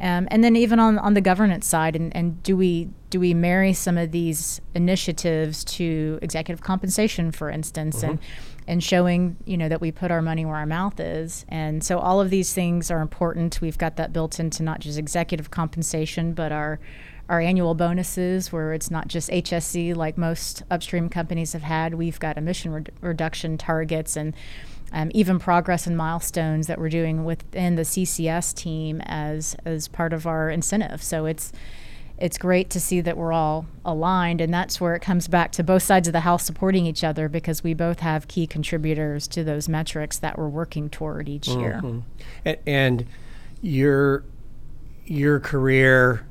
um, 0.02 0.26
and 0.30 0.42
then 0.42 0.56
even 0.56 0.80
on, 0.80 0.98
on 0.98 1.14
the 1.14 1.20
governance 1.20 1.66
side, 1.66 1.94
and, 1.94 2.14
and 2.14 2.42
do 2.42 2.56
we 2.56 2.88
do 3.08 3.20
we 3.20 3.34
marry 3.34 3.72
some 3.72 3.96
of 3.96 4.10
these 4.10 4.60
initiatives 4.74 5.64
to 5.64 6.18
executive 6.20 6.62
compensation, 6.62 7.30
for 7.30 7.50
instance, 7.50 8.02
and 8.02 8.18
and 8.66 8.82
showing 8.82 9.36
you 9.44 9.56
know 9.56 9.68
that 9.68 9.80
we 9.80 9.90
put 9.90 10.10
our 10.10 10.22
money 10.22 10.44
where 10.44 10.56
our 10.56 10.66
mouth 10.66 11.00
is, 11.00 11.44
and 11.48 11.82
so 11.82 11.98
all 11.98 12.20
of 12.20 12.30
these 12.30 12.52
things 12.52 12.90
are 12.90 13.00
important. 13.00 13.60
We've 13.60 13.78
got 13.78 13.96
that 13.96 14.12
built 14.12 14.38
into 14.38 14.62
not 14.62 14.80
just 14.80 14.98
executive 14.98 15.50
compensation, 15.50 16.32
but 16.32 16.52
our 16.52 16.78
our 17.28 17.40
annual 17.40 17.74
bonuses, 17.74 18.52
where 18.52 18.72
it's 18.74 18.90
not 18.90 19.08
just 19.08 19.30
HSC 19.30 19.94
like 19.96 20.18
most 20.18 20.62
upstream 20.70 21.08
companies 21.08 21.52
have 21.52 21.62
had. 21.62 21.94
We've 21.94 22.18
got 22.18 22.36
emission 22.36 22.72
red- 22.72 22.92
reduction 23.00 23.56
targets 23.56 24.16
and 24.16 24.34
um, 24.92 25.10
even 25.14 25.38
progress 25.38 25.86
and 25.86 25.96
milestones 25.96 26.66
that 26.66 26.78
we're 26.78 26.90
doing 26.90 27.24
within 27.24 27.76
the 27.76 27.82
CCS 27.82 28.54
team 28.54 29.00
as 29.06 29.56
as 29.64 29.88
part 29.88 30.12
of 30.12 30.26
our 30.26 30.50
incentive. 30.50 31.02
So 31.02 31.26
it's 31.26 31.52
it's 32.22 32.38
great 32.38 32.70
to 32.70 32.78
see 32.78 33.00
that 33.00 33.16
we're 33.16 33.32
all 33.32 33.66
aligned, 33.84 34.40
and 34.40 34.54
that's 34.54 34.80
where 34.80 34.94
it 34.94 35.00
comes 35.00 35.26
back 35.26 35.50
to 35.50 35.64
both 35.64 35.82
sides 35.82 36.06
of 36.06 36.12
the 36.12 36.20
house 36.20 36.44
supporting 36.44 36.86
each 36.86 37.02
other 37.02 37.28
because 37.28 37.64
we 37.64 37.74
both 37.74 37.98
have 37.98 38.28
key 38.28 38.46
contributors 38.46 39.26
to 39.26 39.42
those 39.42 39.68
metrics 39.68 40.18
that 40.18 40.38
we're 40.38 40.48
working 40.48 40.88
toward 40.88 41.28
each 41.28 41.48
mm-hmm. 41.48 41.60
year. 41.60 42.02
And, 42.44 42.58
and 42.64 43.06
your 43.60 44.22
your 45.04 45.40
career, 45.40 46.24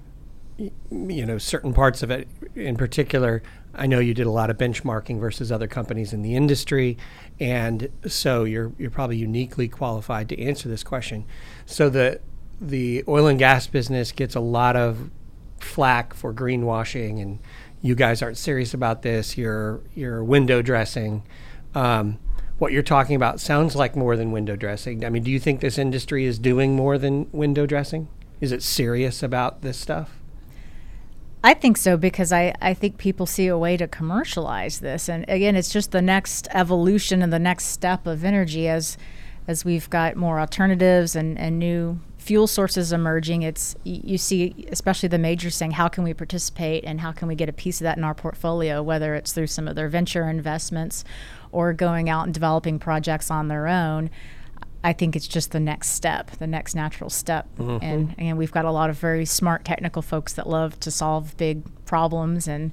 you 0.58 1.26
know, 1.26 1.38
certain 1.38 1.74
parts 1.74 2.02
of 2.02 2.10
it 2.10 2.30
in 2.56 2.78
particular. 2.78 3.44
I 3.76 3.86
know 3.86 4.00
you 4.00 4.14
did 4.14 4.28
a 4.28 4.32
lot 4.32 4.50
of 4.50 4.58
benchmarking 4.58 5.20
versus 5.20 5.52
other 5.52 5.68
companies 5.68 6.14
in 6.14 6.22
the 6.22 6.38
industry, 6.38 6.98
and 7.38 7.90
so 8.08 8.46
you're 8.46 8.72
you're 8.80 8.92
probably 8.92 9.18
uniquely 9.18 9.68
qualified 9.68 10.30
to 10.30 10.42
answer 10.42 10.70
this 10.70 10.86
question. 10.86 11.26
So 11.66 11.90
the 11.90 12.22
the 12.62 13.04
oil 13.10 13.28
and 13.28 13.38
gas 13.38 13.68
business 13.68 14.14
gets 14.14 14.36
a 14.36 14.40
lot 14.40 14.78
of 14.78 15.10
flack 15.64 16.14
for 16.14 16.34
greenwashing 16.34 17.22
and 17.22 17.40
you 17.82 17.96
guys 17.96 18.22
aren't 18.22 18.38
serious 18.38 18.74
about 18.74 19.02
this. 19.02 19.38
You're 19.38 19.82
you're 19.96 20.24
window 20.24 20.62
dressing. 20.62 21.24
Um, 21.74 22.20
what 22.60 22.72
you're 22.72 22.84
talking 22.84 23.16
about 23.16 23.40
sounds 23.40 23.76
like 23.76 23.96
more 23.96 24.16
than 24.16 24.32
window 24.32 24.56
dressing. 24.56 25.04
I 25.04 25.10
mean, 25.10 25.24
do 25.24 25.32
you 25.32 25.40
think 25.40 25.62
this 25.62 25.80
industry 25.80 26.26
is 26.26 26.38
doing 26.38 26.76
more 26.76 26.98
than 26.98 27.28
window 27.32 27.66
dressing? 27.66 28.08
Is 28.40 28.52
it 28.52 28.62
serious 28.62 29.24
about 29.24 29.62
this 29.62 29.78
stuff? 29.78 30.22
I 31.44 31.56
think 31.56 31.78
so 31.78 31.98
because 31.98 32.32
I, 32.32 32.54
I 32.62 32.76
think 32.76 33.00
people 33.00 33.26
see 33.26 33.48
a 33.48 33.58
way 33.58 33.78
to 33.78 33.88
commercialize 33.88 34.80
this. 34.80 35.10
And 35.10 35.26
again, 35.28 35.56
it's 35.56 35.74
just 35.74 35.92
the 35.92 36.02
next 36.02 36.48
evolution 36.52 37.24
and 37.24 37.34
the 37.34 37.40
next 37.40 37.66
step 37.66 38.06
of 38.06 38.24
energy 38.24 38.68
as 38.68 38.98
as 39.48 39.66
we've 39.66 39.90
got 39.90 40.16
more 40.16 40.40
alternatives 40.40 41.16
and, 41.16 41.38
and 41.40 41.58
new 41.58 42.00
fuel 42.22 42.46
sources 42.46 42.94
emerging. 42.94 43.42
It's 43.42 43.76
you 43.84 44.18
see 44.20 44.68
especially 44.72 45.10
the 45.10 45.18
majors 45.18 45.56
saying 45.56 45.72
how 45.72 45.88
can 45.88 46.04
we 46.04 46.14
participate 46.14 46.84
and 46.86 47.02
how 47.02 47.12
can 47.12 47.28
we 47.28 47.34
get 47.34 47.50
a 47.50 47.54
piece 47.54 47.82
of 47.82 47.86
that 47.86 47.98
in 47.98 48.04
our 48.04 48.14
portfolio, 48.14 48.84
whether 48.84 49.16
it's 49.16 49.34
through 49.34 49.48
some 49.48 49.68
of 49.68 49.76
their 49.76 49.90
venture 49.90 50.30
investments 50.30 51.04
or 51.52 51.74
going 51.74 52.10
out 52.10 52.26
and 52.26 52.34
developing 52.34 52.78
projects 52.78 53.32
on 53.32 53.48
their 53.48 53.68
own. 53.68 54.12
I 54.84 54.94
think 54.94 55.16
it's 55.16 55.28
just 55.28 55.52
the 55.52 55.60
next 55.60 55.90
step, 55.90 56.30
the 56.38 56.46
next 56.46 56.76
natural 56.76 57.10
step. 57.10 57.48
Mm-hmm. 57.58 57.84
And 57.84 58.12
again, 58.14 58.38
we've 58.38 58.52
got 58.52 58.66
a 58.66 58.72
lot 58.72 58.92
of 58.92 58.98
very 58.98 59.26
smart 59.26 59.66
technical 59.66 60.04
folks 60.04 60.34
that 60.34 60.48
love 60.48 60.80
to 60.82 60.92
solve 60.92 61.36
big 61.38 61.64
problems, 61.86 62.48
and 62.48 62.72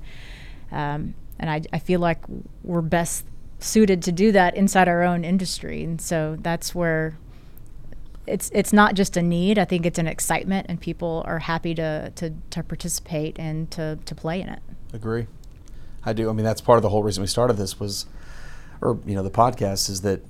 um, 0.70 1.14
and 1.38 1.48
I, 1.50 1.62
I 1.72 1.78
feel 1.78 2.00
like 2.00 2.22
we're 2.62 2.82
best 2.82 3.24
suited 3.60 4.02
to 4.02 4.12
do 4.12 4.30
that 4.32 4.56
inside 4.56 4.88
our 4.88 5.02
own 5.02 5.24
industry. 5.24 5.82
And 5.84 6.00
so 6.00 6.36
that's 6.40 6.74
where 6.74 7.18
it's 8.28 8.50
it's 8.54 8.72
not 8.72 8.94
just 8.94 9.16
a 9.16 9.22
need. 9.22 9.58
I 9.58 9.64
think 9.64 9.86
it's 9.86 9.98
an 9.98 10.06
excitement, 10.06 10.66
and 10.68 10.80
people 10.80 11.22
are 11.26 11.38
happy 11.38 11.74
to 11.74 12.10
to, 12.14 12.34
to 12.50 12.62
participate 12.62 13.38
and 13.38 13.70
to 13.72 13.98
to 14.04 14.14
play 14.14 14.40
in 14.40 14.48
it. 14.48 14.60
Agree. 14.92 15.26
I 16.04 16.12
do. 16.12 16.30
I 16.30 16.32
mean, 16.32 16.44
that's 16.44 16.60
part 16.60 16.78
of 16.78 16.82
the 16.82 16.88
whole 16.88 17.02
reason 17.02 17.22
we 17.22 17.26
started 17.26 17.54
this 17.54 17.80
was, 17.80 18.06
or 18.80 18.98
you 19.04 19.14
know, 19.14 19.22
the 19.22 19.30
podcast 19.30 19.90
is 19.90 20.02
that 20.02 20.22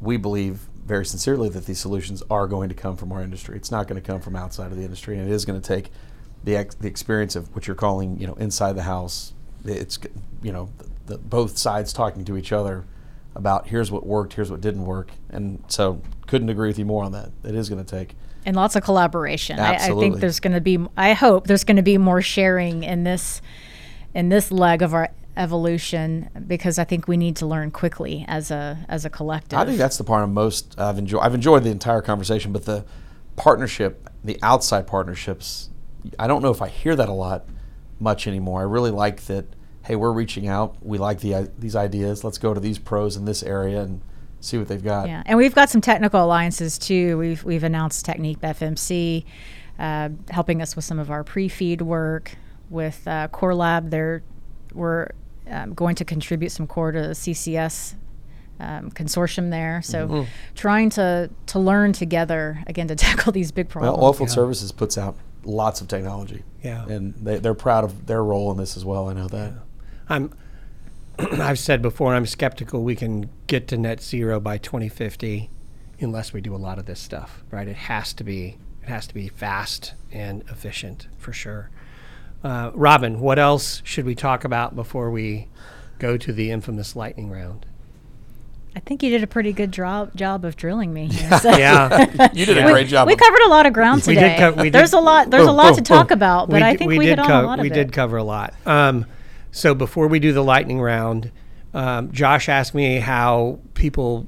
we 0.00 0.16
believe 0.16 0.68
very 0.86 1.04
sincerely 1.04 1.48
that 1.50 1.66
these 1.66 1.78
solutions 1.78 2.22
are 2.30 2.46
going 2.46 2.68
to 2.68 2.74
come 2.74 2.96
from 2.96 3.12
our 3.12 3.22
industry. 3.22 3.56
It's 3.56 3.70
not 3.70 3.86
going 3.86 4.00
to 4.00 4.06
come 4.06 4.20
from 4.20 4.36
outside 4.36 4.72
of 4.72 4.78
the 4.78 4.84
industry, 4.84 5.18
and 5.18 5.28
it 5.28 5.32
is 5.32 5.44
going 5.44 5.60
to 5.60 5.66
take 5.66 5.90
the 6.44 6.56
ex- 6.56 6.74
the 6.74 6.88
experience 6.88 7.36
of 7.36 7.54
what 7.54 7.66
you're 7.66 7.76
calling, 7.76 8.18
you 8.18 8.26
know, 8.26 8.34
inside 8.34 8.74
the 8.74 8.82
house. 8.84 9.34
It's 9.64 9.98
you 10.42 10.52
know, 10.52 10.70
the, 10.78 10.88
the, 11.06 11.18
both 11.18 11.58
sides 11.58 11.92
talking 11.92 12.24
to 12.24 12.36
each 12.36 12.52
other 12.52 12.84
about 13.34 13.68
here's 13.68 13.90
what 13.90 14.06
worked, 14.06 14.34
here's 14.34 14.50
what 14.50 14.60
didn't 14.60 14.84
work, 14.84 15.10
and 15.30 15.62
so 15.68 16.02
couldn't 16.26 16.48
agree 16.48 16.68
with 16.68 16.78
you 16.78 16.84
more 16.84 17.04
on 17.04 17.12
that. 17.12 17.30
It 17.44 17.54
is 17.54 17.68
going 17.68 17.84
to 17.84 17.90
take 17.90 18.14
and 18.46 18.56
lots 18.56 18.76
of 18.76 18.82
collaboration. 18.82 19.58
I, 19.58 19.74
I, 19.74 19.88
think 19.88 20.20
there's 20.20 20.40
going 20.40 20.54
to 20.54 20.60
be. 20.60 20.78
I 20.96 21.12
hope 21.12 21.46
there's 21.46 21.64
going 21.64 21.76
to 21.76 21.82
be 21.82 21.98
more 21.98 22.22
sharing 22.22 22.82
in 22.82 23.04
this 23.04 23.42
in 24.14 24.28
this 24.28 24.50
leg 24.50 24.82
of 24.82 24.94
our 24.94 25.10
evolution 25.36 26.28
because 26.46 26.78
I 26.78 26.84
think 26.84 27.06
we 27.06 27.16
need 27.16 27.36
to 27.36 27.46
learn 27.46 27.70
quickly 27.70 28.24
as 28.28 28.50
a 28.50 28.78
as 28.88 29.04
a 29.04 29.10
collective. 29.10 29.58
I 29.58 29.64
think 29.64 29.78
that's 29.78 29.98
the 29.98 30.04
part 30.04 30.22
I'm 30.22 30.34
most 30.34 30.78
I've 30.78 30.98
enjoyed. 30.98 31.22
I've 31.22 31.34
enjoyed 31.34 31.64
the 31.64 31.70
entire 31.70 32.00
conversation, 32.00 32.52
but 32.52 32.64
the 32.64 32.84
partnership, 33.36 34.08
the 34.24 34.38
outside 34.42 34.86
partnerships, 34.86 35.70
I 36.18 36.26
don't 36.26 36.42
know 36.42 36.50
if 36.50 36.62
I 36.62 36.68
hear 36.68 36.96
that 36.96 37.08
a 37.08 37.14
lot 37.14 37.46
much 37.98 38.26
anymore. 38.26 38.60
I 38.60 38.64
really 38.64 38.90
like 38.90 39.22
that. 39.26 39.46
Hey, 39.90 39.96
we're 39.96 40.12
reaching 40.12 40.46
out. 40.46 40.76
We 40.82 40.98
like 40.98 41.18
the 41.18 41.50
these 41.58 41.74
ideas. 41.74 42.22
Let's 42.22 42.38
go 42.38 42.54
to 42.54 42.60
these 42.60 42.78
pros 42.78 43.16
in 43.16 43.24
this 43.24 43.42
area 43.42 43.80
and 43.80 44.00
see 44.38 44.56
what 44.56 44.68
they've 44.68 44.84
got. 44.84 45.08
Yeah, 45.08 45.24
and 45.26 45.36
we've 45.36 45.52
got 45.52 45.68
some 45.68 45.80
technical 45.80 46.24
alliances 46.24 46.78
too. 46.78 47.18
We've 47.18 47.42
we've 47.42 47.64
announced 47.64 48.06
TechnipFMC, 48.06 49.24
uh, 49.80 50.10
helping 50.30 50.62
us 50.62 50.76
with 50.76 50.84
some 50.84 51.00
of 51.00 51.10
our 51.10 51.24
pre-feed 51.24 51.82
work 51.82 52.36
with 52.68 53.02
uh, 53.08 53.26
Core 53.32 53.52
Lab. 53.52 53.90
They're 53.90 54.22
we're 54.74 55.08
um, 55.50 55.74
going 55.74 55.96
to 55.96 56.04
contribute 56.04 56.50
some 56.50 56.68
core 56.68 56.92
to 56.92 57.00
the 57.00 57.14
CCS 57.14 57.94
um, 58.60 58.92
consortium 58.92 59.50
there. 59.50 59.82
So 59.82 60.06
mm-hmm. 60.06 60.30
trying 60.54 60.90
to 60.90 61.30
to 61.46 61.58
learn 61.58 61.94
together 61.94 62.62
again 62.68 62.86
to 62.86 62.94
tackle 63.08 63.32
these 63.32 63.50
big 63.50 63.68
problems. 63.68 63.98
Well, 63.98 64.12
Oilfield 64.12 64.28
yeah. 64.28 64.34
Services 64.34 64.70
puts 64.70 64.96
out 64.96 65.16
lots 65.42 65.80
of 65.80 65.88
technology. 65.88 66.44
Yeah, 66.62 66.86
and 66.86 67.12
they, 67.14 67.40
they're 67.40 67.54
proud 67.54 67.82
of 67.82 68.06
their 68.06 68.22
role 68.22 68.52
in 68.52 68.56
this 68.56 68.76
as 68.76 68.84
well. 68.84 69.08
I 69.08 69.14
know 69.14 69.26
that. 69.26 69.52
Yeah. 69.52 69.58
I'm. 70.10 70.32
I've 71.18 71.58
said 71.58 71.82
before, 71.82 72.14
I'm 72.14 72.26
skeptical 72.26 72.82
we 72.82 72.96
can 72.96 73.30
get 73.46 73.68
to 73.68 73.76
net 73.76 74.02
zero 74.02 74.40
by 74.40 74.56
2050 74.58 75.50
unless 76.00 76.32
we 76.32 76.40
do 76.40 76.54
a 76.54 76.56
lot 76.56 76.78
of 76.78 76.86
this 76.86 76.98
stuff. 77.00 77.42
Right? 77.50 77.68
It 77.68 77.76
has 77.76 78.12
to 78.14 78.24
be. 78.24 78.58
It 78.82 78.88
has 78.88 79.06
to 79.06 79.14
be 79.14 79.28
fast 79.28 79.94
and 80.10 80.42
efficient 80.48 81.08
for 81.18 81.32
sure. 81.32 81.70
Uh, 82.42 82.70
Robin, 82.74 83.20
what 83.20 83.38
else 83.38 83.82
should 83.84 84.06
we 84.06 84.14
talk 84.14 84.44
about 84.44 84.74
before 84.74 85.10
we 85.10 85.48
go 85.98 86.16
to 86.16 86.32
the 86.32 86.50
infamous 86.50 86.96
lightning 86.96 87.30
round? 87.30 87.66
I 88.74 88.80
think 88.80 89.02
you 89.02 89.10
did 89.10 89.22
a 89.22 89.26
pretty 89.26 89.52
good 89.52 89.72
job 89.72 90.14
job 90.14 90.44
of 90.44 90.56
drilling 90.56 90.92
me. 90.94 91.08
Here, 91.08 91.38
so. 91.38 91.50
yeah, 91.56 92.30
you 92.32 92.46
did 92.46 92.56
a 92.56 92.62
great 92.70 92.86
job. 92.86 93.06
We 93.08 93.16
covered 93.16 93.42
a 93.42 93.48
lot 93.48 93.66
of 93.66 93.72
ground 93.72 94.04
today. 94.04 94.36
Co- 94.38 94.70
there's 94.70 94.92
a 94.92 95.00
lot. 95.00 95.28
There's 95.30 95.42
boom, 95.42 95.50
a 95.50 95.52
lot 95.52 95.74
boom, 95.74 95.76
to 95.76 95.82
talk 95.82 96.08
boom. 96.08 96.16
about, 96.18 96.48
but 96.48 96.62
we 96.62 96.62
I 96.62 96.76
think 96.76 96.88
we, 96.88 96.98
we 96.98 97.06
hit 97.08 97.18
co- 97.18 97.24
on 97.24 97.44
a 97.44 97.46
lot 97.46 97.58
We 97.60 97.68
of 97.68 97.74
did 97.74 97.88
it. 97.88 97.92
cover 97.92 98.16
a 98.16 98.24
lot. 98.24 98.54
Um, 98.64 99.06
so 99.52 99.74
before 99.74 100.08
we 100.08 100.18
do 100.20 100.32
the 100.32 100.44
lightning 100.44 100.80
round, 100.80 101.32
um, 101.74 102.10
Josh 102.12 102.48
asked 102.48 102.74
me 102.74 102.98
how 102.98 103.60
people 103.74 104.26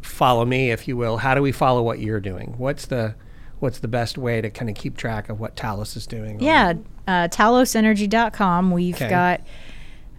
follow 0.00 0.44
me, 0.44 0.70
if 0.70 0.88
you 0.88 0.96
will. 0.96 1.18
How 1.18 1.34
do 1.34 1.42
we 1.42 1.52
follow 1.52 1.82
what 1.82 1.98
you're 1.98 2.20
doing? 2.20 2.54
What's 2.56 2.86
the 2.86 3.14
what's 3.58 3.78
the 3.78 3.88
best 3.88 4.18
way 4.18 4.40
to 4.40 4.50
kind 4.50 4.68
of 4.68 4.76
keep 4.76 4.96
track 4.96 5.28
of 5.28 5.40
what 5.40 5.56
Talos 5.56 5.96
is 5.96 6.06
doing? 6.06 6.40
Yeah, 6.40 6.74
uh, 7.06 7.28
talosenergy.com. 7.28 8.70
We've 8.70 8.94
okay. 8.94 9.08
got 9.08 9.40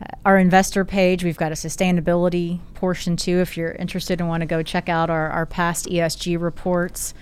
uh, 0.01 0.05
our 0.25 0.37
investor 0.37 0.83
page. 0.83 1.23
We've 1.23 1.37
got 1.37 1.51
a 1.51 1.55
sustainability 1.55 2.59
portion 2.73 3.15
too. 3.15 3.39
If 3.39 3.55
you're 3.55 3.73
interested 3.73 4.19
and 4.19 4.27
want 4.27 4.41
to 4.41 4.47
go 4.47 4.63
check 4.63 4.89
out 4.89 5.09
our, 5.09 5.29
our 5.29 5.45
past 5.45 5.85
ESG 5.85 6.41
reports, 6.41 7.13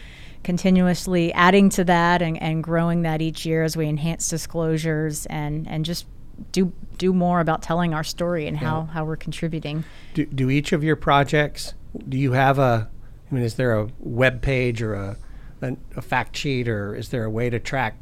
continuously 0.44 1.34
adding 1.34 1.70
to 1.70 1.84
that 1.84 2.22
and, 2.22 2.42
and 2.42 2.64
growing 2.64 3.02
that 3.02 3.22
each 3.22 3.46
year 3.46 3.64
as 3.64 3.76
we 3.76 3.88
enhance 3.88 4.30
disclosures 4.30 5.26
and, 5.26 5.68
and 5.68 5.84
just 5.84 6.06
do 6.52 6.74
do 6.98 7.14
more 7.14 7.40
about 7.40 7.62
telling 7.62 7.94
our 7.94 8.04
story 8.04 8.48
and 8.48 8.58
how, 8.58 8.82
yeah. 8.88 8.94
how 8.94 9.04
we're 9.06 9.18
contributing. 9.18 9.84
Do, 10.14 10.26
do 10.26 10.50
each 10.50 10.72
of 10.72 10.82
your 10.82 10.96
projects, 10.96 11.74
do 12.08 12.18
you 12.18 12.32
have 12.32 12.58
a, 12.58 12.90
I 13.30 13.36
mean, 13.36 13.44
is 13.44 13.56
there 13.56 13.78
a 13.78 13.90
web 14.00 14.42
page 14.42 14.82
or 14.82 14.94
a, 14.94 15.18
a, 15.62 15.76
a 15.98 16.02
fact 16.02 16.38
sheet 16.38 16.70
or 16.70 16.96
is 16.96 17.10
there 17.10 17.26
a 17.26 17.30
way 17.30 17.50
to 17.50 17.60
track 17.60 17.98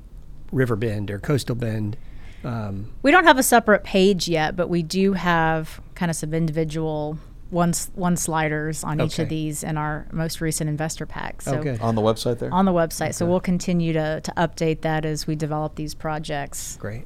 River 0.54 0.76
Bend 0.76 1.12
or 1.12 1.20
Coastal 1.20 1.56
Bend. 1.56 1.98
Um, 2.44 2.94
we 3.02 3.12
don't 3.12 3.24
have 3.24 3.40
a 3.40 3.44
separate 3.44 3.84
page 3.84 4.28
yet, 4.28 4.56
but 4.56 4.70
we 4.70 4.84
do 4.84 5.14
have 5.14 5.82
kind 5.96 6.10
of 6.10 6.16
some 6.16 6.34
individual 6.34 7.18
one 7.50 7.74
one 7.94 8.18
sliders 8.18 8.84
on 8.84 9.00
okay. 9.00 9.06
each 9.06 9.20
of 9.20 9.30
these 9.30 9.64
in 9.64 9.78
our 9.78 10.08
most 10.12 10.42
recent 10.42 10.70
investor 10.70 11.06
pack. 11.06 11.42
So 11.42 11.64
oh, 11.64 11.86
on 11.86 11.96
the 11.96 12.02
website 12.02 12.40
there. 12.40 12.54
On 12.54 12.66
the 12.66 12.72
website, 12.72 13.06
okay. 13.06 13.12
so 13.14 13.26
we'll 13.26 13.40
continue 13.40 13.94
to 13.94 14.22
to 14.22 14.34
update 14.36 14.82
that 14.82 15.06
as 15.06 15.28
we 15.28 15.36
develop 15.36 15.76
these 15.76 15.94
projects. 15.94 16.78
Great. 16.78 17.06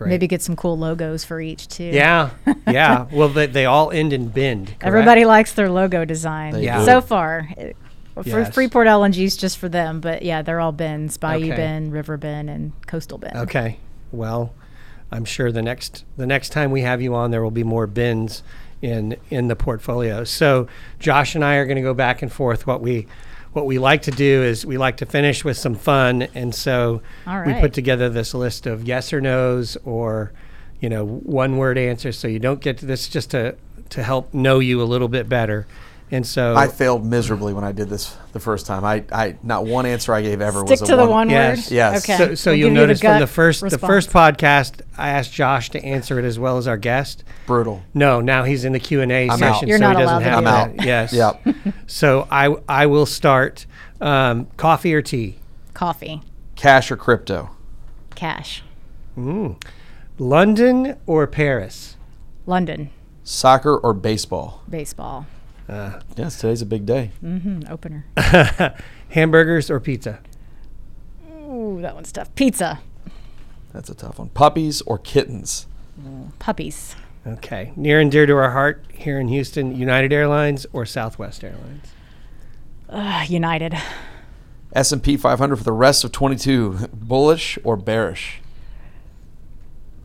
Great. 0.00 0.08
Maybe 0.08 0.28
get 0.28 0.40
some 0.40 0.56
cool 0.56 0.78
logos 0.78 1.26
for 1.26 1.42
each 1.42 1.68
too. 1.68 1.84
Yeah, 1.84 2.30
yeah. 2.66 3.04
well, 3.12 3.28
they, 3.28 3.44
they 3.44 3.66
all 3.66 3.90
end 3.90 4.14
in 4.14 4.28
bend. 4.28 4.68
Correct? 4.68 4.82
Everybody 4.82 5.26
likes 5.26 5.52
their 5.52 5.68
logo 5.68 6.06
design. 6.06 6.54
They 6.54 6.64
yeah. 6.64 6.86
So 6.86 7.02
far, 7.02 7.50
it, 7.58 7.76
for 8.14 8.46
Freeport 8.46 8.86
LNG 8.86 9.22
is 9.22 9.36
just 9.36 9.58
for 9.58 9.68
them, 9.68 10.00
but 10.00 10.22
yeah, 10.22 10.40
they're 10.40 10.58
all 10.58 10.72
bends: 10.72 11.18
Bayou 11.18 11.48
okay. 11.48 11.54
Bend, 11.54 11.92
River 11.92 12.16
Bend, 12.16 12.48
and 12.48 12.72
Coastal 12.86 13.18
Bend. 13.18 13.36
Okay. 13.36 13.76
Well, 14.10 14.54
I'm 15.12 15.26
sure 15.26 15.52
the 15.52 15.60
next 15.60 16.06
the 16.16 16.26
next 16.26 16.48
time 16.48 16.70
we 16.70 16.80
have 16.80 17.02
you 17.02 17.14
on, 17.14 17.30
there 17.30 17.42
will 17.42 17.50
be 17.50 17.62
more 17.62 17.86
bends 17.86 18.42
in 18.80 19.18
in 19.28 19.48
the 19.48 19.56
portfolio. 19.56 20.24
So 20.24 20.66
Josh 20.98 21.34
and 21.34 21.44
I 21.44 21.56
are 21.56 21.66
going 21.66 21.76
to 21.76 21.82
go 21.82 21.92
back 21.92 22.22
and 22.22 22.32
forth. 22.32 22.66
What 22.66 22.80
we 22.80 23.06
what 23.52 23.66
we 23.66 23.78
like 23.78 24.02
to 24.02 24.10
do 24.10 24.42
is 24.42 24.64
we 24.64 24.78
like 24.78 24.98
to 24.98 25.06
finish 25.06 25.44
with 25.44 25.56
some 25.56 25.74
fun, 25.74 26.22
and 26.34 26.54
so 26.54 27.02
we 27.46 27.52
put 27.60 27.72
together 27.72 28.08
this 28.08 28.32
list 28.34 28.66
of 28.66 28.84
yes 28.84 29.12
or 29.12 29.20
nos 29.20 29.76
or 29.84 30.32
you 30.80 30.88
know 30.88 31.04
one 31.04 31.56
word 31.56 31.76
answers. 31.78 32.18
So 32.18 32.28
you 32.28 32.38
don't 32.38 32.60
get 32.60 32.78
to 32.78 32.86
this 32.86 33.08
just 33.08 33.30
to 33.32 33.56
to 33.90 34.02
help 34.02 34.32
know 34.32 34.60
you 34.60 34.80
a 34.80 34.84
little 34.84 35.08
bit 35.08 35.28
better. 35.28 35.66
And 36.12 36.26
so 36.26 36.56
I 36.56 36.66
failed 36.66 37.06
miserably 37.06 37.54
when 37.54 37.62
I 37.62 37.70
did 37.70 37.88
this 37.88 38.16
the 38.32 38.40
first 38.40 38.66
time. 38.66 38.84
I, 38.84 39.04
I 39.12 39.36
not 39.42 39.64
one 39.64 39.86
answer 39.86 40.12
I 40.12 40.22
gave 40.22 40.40
ever 40.40 40.60
Stick 40.60 40.80
was 40.80 40.88
to 40.88 40.94
a 40.94 40.96
the 40.96 41.02
one, 41.02 41.10
one 41.10 41.30
yes. 41.30 41.70
word. 41.70 41.74
Yes. 41.74 42.04
Okay. 42.04 42.18
So, 42.18 42.34
so 42.34 42.50
we'll 42.50 42.58
you'll 42.58 42.70
notice 42.72 43.00
the 43.00 43.06
from 43.06 43.20
the 43.20 43.26
first 43.28 43.62
response. 43.62 43.80
the 43.80 43.86
first 43.86 44.10
podcast, 44.10 44.80
I 44.98 45.10
asked 45.10 45.32
Josh 45.32 45.70
to 45.70 45.84
answer 45.84 46.18
it 46.18 46.24
as 46.24 46.38
well 46.38 46.56
as 46.56 46.66
our 46.66 46.76
guest. 46.76 47.22
Brutal. 47.46 47.82
No, 47.94 48.20
now 48.20 48.42
he's 48.42 48.64
in 48.64 48.72
the 48.72 48.80
Q 48.80 49.02
and 49.02 49.12
A 49.12 49.28
session, 49.28 49.44
out. 49.44 49.68
You're 49.68 49.78
so 49.78 49.84
not 49.84 49.96
he 49.96 50.02
doesn't 50.02 50.22
allowed 50.22 50.44
have 50.44 50.70
to 50.70 50.76
that. 50.76 50.86
Yes. 50.86 51.12
Yep. 51.12 51.74
so 51.86 52.26
I 52.30 52.56
I 52.68 52.86
will 52.86 53.06
start. 53.06 53.66
Um, 54.00 54.46
coffee 54.56 54.94
or 54.94 55.02
tea? 55.02 55.38
Coffee. 55.74 56.22
Cash 56.56 56.90
or 56.90 56.96
crypto? 56.96 57.50
Cash. 58.14 58.62
Mm. 59.16 59.62
London 60.18 60.96
or 61.06 61.26
Paris? 61.26 61.96
London. 62.46 62.90
Soccer 63.22 63.76
or 63.76 63.92
baseball? 63.92 64.62
Baseball. 64.68 65.26
Uh, 65.70 66.00
yes, 66.16 66.40
today's 66.40 66.62
a 66.62 66.66
big 66.66 66.84
day. 66.84 67.12
Mm-hmm. 67.22 67.60
Opener. 67.70 68.04
Hamburgers 69.10 69.70
or 69.70 69.78
pizza? 69.78 70.18
Ooh, 71.32 71.78
that 71.80 71.94
one's 71.94 72.10
tough. 72.10 72.34
Pizza. 72.34 72.80
That's 73.72 73.88
a 73.88 73.94
tough 73.94 74.18
one. 74.18 74.30
Puppies 74.30 74.82
or 74.82 74.98
kittens? 74.98 75.68
Puppies. 76.40 76.96
Okay. 77.24 77.72
Near 77.76 78.00
and 78.00 78.10
dear 78.10 78.26
to 78.26 78.34
our 78.34 78.50
heart 78.50 78.84
here 78.92 79.20
in 79.20 79.28
Houston, 79.28 79.76
United 79.76 80.12
Airlines 80.12 80.66
or 80.72 80.84
Southwest 80.84 81.44
Airlines? 81.44 81.86
Ugh, 82.88 83.30
United. 83.30 83.76
S&P 84.72 85.16
500 85.16 85.56
for 85.56 85.64
the 85.64 85.72
rest 85.72 86.02
of 86.02 86.10
22. 86.10 86.88
Bullish 86.92 87.58
or 87.62 87.76
bearish? 87.76 88.40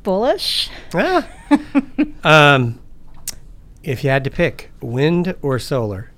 Bullish. 0.04 0.70
Ah. 0.94 1.28
um, 2.24 2.80
if 3.86 4.04
you 4.04 4.10
had 4.10 4.24
to 4.24 4.30
pick, 4.30 4.72
wind 4.82 5.36
or 5.42 5.60
solar? 5.60 6.12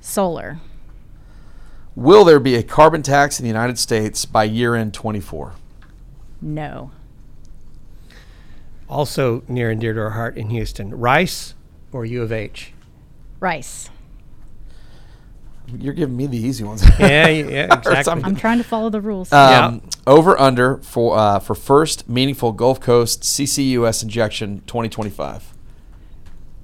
Solar. 0.00 0.58
Will 1.96 2.24
there 2.24 2.40
be 2.40 2.54
a 2.56 2.62
carbon 2.62 3.02
tax 3.02 3.38
in 3.38 3.44
the 3.44 3.48
United 3.48 3.78
States 3.78 4.24
by 4.24 4.44
year 4.44 4.74
end 4.74 4.94
24? 4.94 5.52
No. 6.40 6.90
Also 8.88 9.42
near 9.48 9.70
and 9.70 9.80
dear 9.80 9.94
to 9.94 10.00
our 10.00 10.10
heart 10.10 10.36
in 10.36 10.50
Houston, 10.50 10.90
Rice 10.90 11.54
or 11.92 12.04
U 12.04 12.22
of 12.22 12.32
H? 12.32 12.72
Rice. 13.40 13.90
You're 15.78 15.94
giving 15.94 16.16
me 16.16 16.26
the 16.26 16.36
easy 16.36 16.62
ones. 16.62 16.84
Yeah, 16.98 17.28
yeah, 17.28 17.66
Or 17.70 17.78
exactly. 17.78 18.02
something. 18.04 18.26
I'm 18.26 18.36
trying 18.36 18.58
to 18.58 18.64
follow 18.64 18.90
the 18.90 19.00
rules. 19.00 19.32
Um, 19.32 19.80
Over 20.06 20.38
under 20.38 20.76
for 20.78 21.16
uh, 21.16 21.38
for 21.38 21.54
first 21.54 22.06
meaningful 22.08 22.52
Gulf 22.52 22.80
Coast 22.80 23.22
CCUS 23.22 24.02
injection 24.02 24.60
2025. 24.66 25.53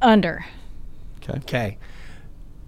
Under. 0.00 0.44
Okay. 1.22 1.38
Okay. 1.38 1.78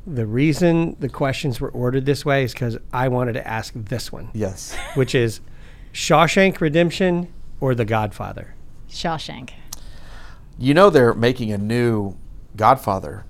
The 0.07 0.26
reason 0.26 0.97
the 0.99 1.09
questions 1.09 1.61
were 1.61 1.70
ordered 1.70 2.07
this 2.07 2.24
way 2.24 2.45
is 2.45 2.53
because 2.53 2.76
I 2.93 3.09
wanted 3.09 3.35
to 3.35 3.47
ask 3.47 3.72
this 3.74 4.11
one, 4.11 4.30
Yes. 4.35 4.76
which 4.95 5.14
is 5.14 5.41
Shawshank 5.93 6.61
Redemption 6.61 7.33
or 7.61 7.74
The 7.74 7.85
Godfather? 7.85 8.55
Shawshank. 8.89 9.51
You 10.59 10.74
know 10.74 10.91
they're 10.91 11.14
making 11.14 11.53
a 11.53 11.59
new 11.59 12.16
Godfather. 12.57 13.24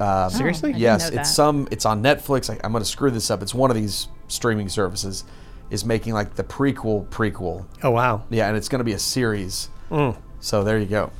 Um, 0.00 0.30
Seriously? 0.30 0.72
Yes, 0.76 1.10
it's 1.10 1.32
some. 1.34 1.66
It's 1.70 1.84
on 1.84 2.02
Netflix. 2.02 2.50
I, 2.50 2.58
I'm 2.64 2.72
going 2.72 2.82
to 2.84 2.88
screw 2.88 3.10
this 3.10 3.30
up. 3.30 3.42
It's 3.42 3.54
one 3.54 3.70
of 3.70 3.76
these 3.76 4.08
streaming 4.28 4.68
services 4.68 5.24
is 5.70 5.84
making 5.84 6.14
like 6.14 6.34
the 6.34 6.44
prequel 6.44 7.06
prequel. 7.08 7.66
Oh, 7.82 7.90
wow. 7.90 8.24
Yeah, 8.30 8.48
and 8.48 8.56
it's 8.56 8.68
going 8.68 8.78
to 8.78 8.84
be 8.84 8.92
a 8.92 8.98
series. 8.98 9.68
Mm. 9.90 10.16
So 10.40 10.64
there 10.64 10.78
you 10.78 10.86
go. 10.86 11.10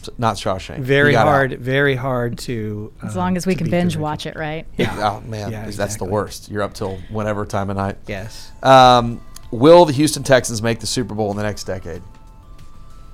S- 0.00 0.08
Not 0.18 0.36
Shawshank. 0.36 0.78
Very 0.80 1.10
He 1.10 1.12
got 1.14 1.26
out. 1.26 1.30
hard, 1.30 1.58
very 1.60 1.94
hard 1.96 2.38
to. 2.38 2.92
As 3.02 3.12
um, 3.12 3.18
long 3.18 3.36
as 3.36 3.46
we 3.46 3.54
can 3.54 3.68
binge 3.70 3.92
original. 3.94 4.02
watch 4.04 4.26
it, 4.26 4.36
right? 4.36 4.66
Yeah. 4.76 4.96
Oh 4.98 5.20
man, 5.28 5.50
Yeah, 5.52 5.68
that's 5.70 5.96
the 5.96 6.04
worst. 6.04 6.50
You're 6.50 6.62
up 6.62 6.74
till 6.74 6.96
whatever 7.10 7.44
time 7.44 7.68
of 7.70 7.76
night. 7.76 7.96
Yes. 8.06 8.50
Um, 8.62 9.20
will 9.50 9.84
the 9.84 9.92
Houston 9.92 10.22
Texans 10.22 10.62
make 10.62 10.80
the 10.80 10.86
Super 10.86 11.14
Bowl 11.14 11.30
in 11.30 11.36
the 11.36 11.42
next 11.42 11.64
decade? 11.64 12.02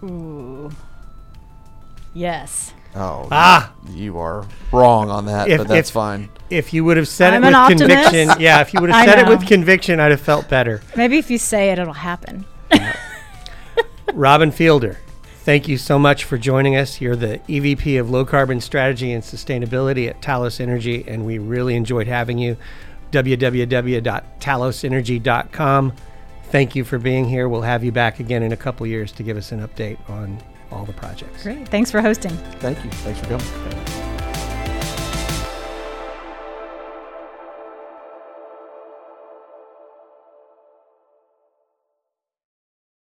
Ooh. 0.04 0.70
Yes. 2.14 2.72
Oh, 2.94 3.26
Ah, 3.30 3.72
you 3.90 4.18
are 4.18 4.46
wrong 4.70 5.08
on 5.08 5.24
that, 5.24 5.48
If- 5.48 5.58
but 5.58 5.68
that's 5.68 5.88
if- 5.88 5.94
fine. 5.94 6.28
if 6.50 6.74
you 6.74 6.84
would 6.84 6.98
have 6.98 7.08
said 7.08 7.32
I'm 7.32 7.42
it 7.42 7.46
with 7.46 7.54
optimist. 7.54 7.88
conviction, 8.10 8.40
yeah, 8.40 8.60
if 8.60 8.74
you 8.74 8.80
would 8.82 8.90
have 8.90 9.02
I 9.02 9.06
said 9.06 9.18
it 9.20 9.28
with 9.28 9.46
conviction, 9.46 9.98
I'd 9.98 10.10
have 10.10 10.20
felt 10.20 10.48
better. 10.50 10.82
Maybe 10.94 11.16
if 11.16 11.30
you 11.30 11.38
say 11.38 11.70
it, 11.70 11.78
it'll 11.78 11.94
happen. 11.94 12.44
Robin 14.14 14.50
Fielder, 14.50 14.98
thank 15.45 15.68
you 15.68 15.76
so 15.76 15.99
much 15.99 16.24
for 16.24 16.38
joining 16.38 16.76
us. 16.76 17.01
You're 17.01 17.16
the 17.16 17.38
EVP 17.49 18.01
of 18.01 18.11
Low 18.11 18.24
Carbon 18.24 18.61
Strategy 18.61 19.12
and 19.12 19.22
Sustainability 19.22 20.09
at 20.09 20.20
Talos 20.20 20.61
Energy, 20.61 21.05
and 21.07 21.26
we 21.26 21.38
really 21.38 21.76
enjoyed 21.76 22.07
having 22.07 22.38
you. 22.38 22.57
www.talosenergy.com. 23.11 25.93
Thank 26.45 26.76
you 26.76 26.84
for 26.84 26.99
being 26.99 27.28
here. 27.28 27.49
We'll 27.49 27.62
have 27.62 27.82
you 27.82 27.93
back 27.93 28.20
again 28.20 28.43
in 28.43 28.53
a 28.53 28.57
couple 28.57 28.86
years 28.86 29.11
to 29.12 29.22
give 29.22 29.36
us 29.36 29.53
an 29.53 29.66
update 29.66 29.99
on 30.09 30.38
all 30.70 30.84
the 30.84 30.93
projects. 30.93 31.43
Great. 31.43 31.68
Thanks 31.68 31.90
for 31.90 32.01
hosting. 32.01 32.36
Thank 32.61 32.82
you. 32.84 32.90
Thanks 32.90 33.20
for 33.20 33.26
coming. 33.26 34.01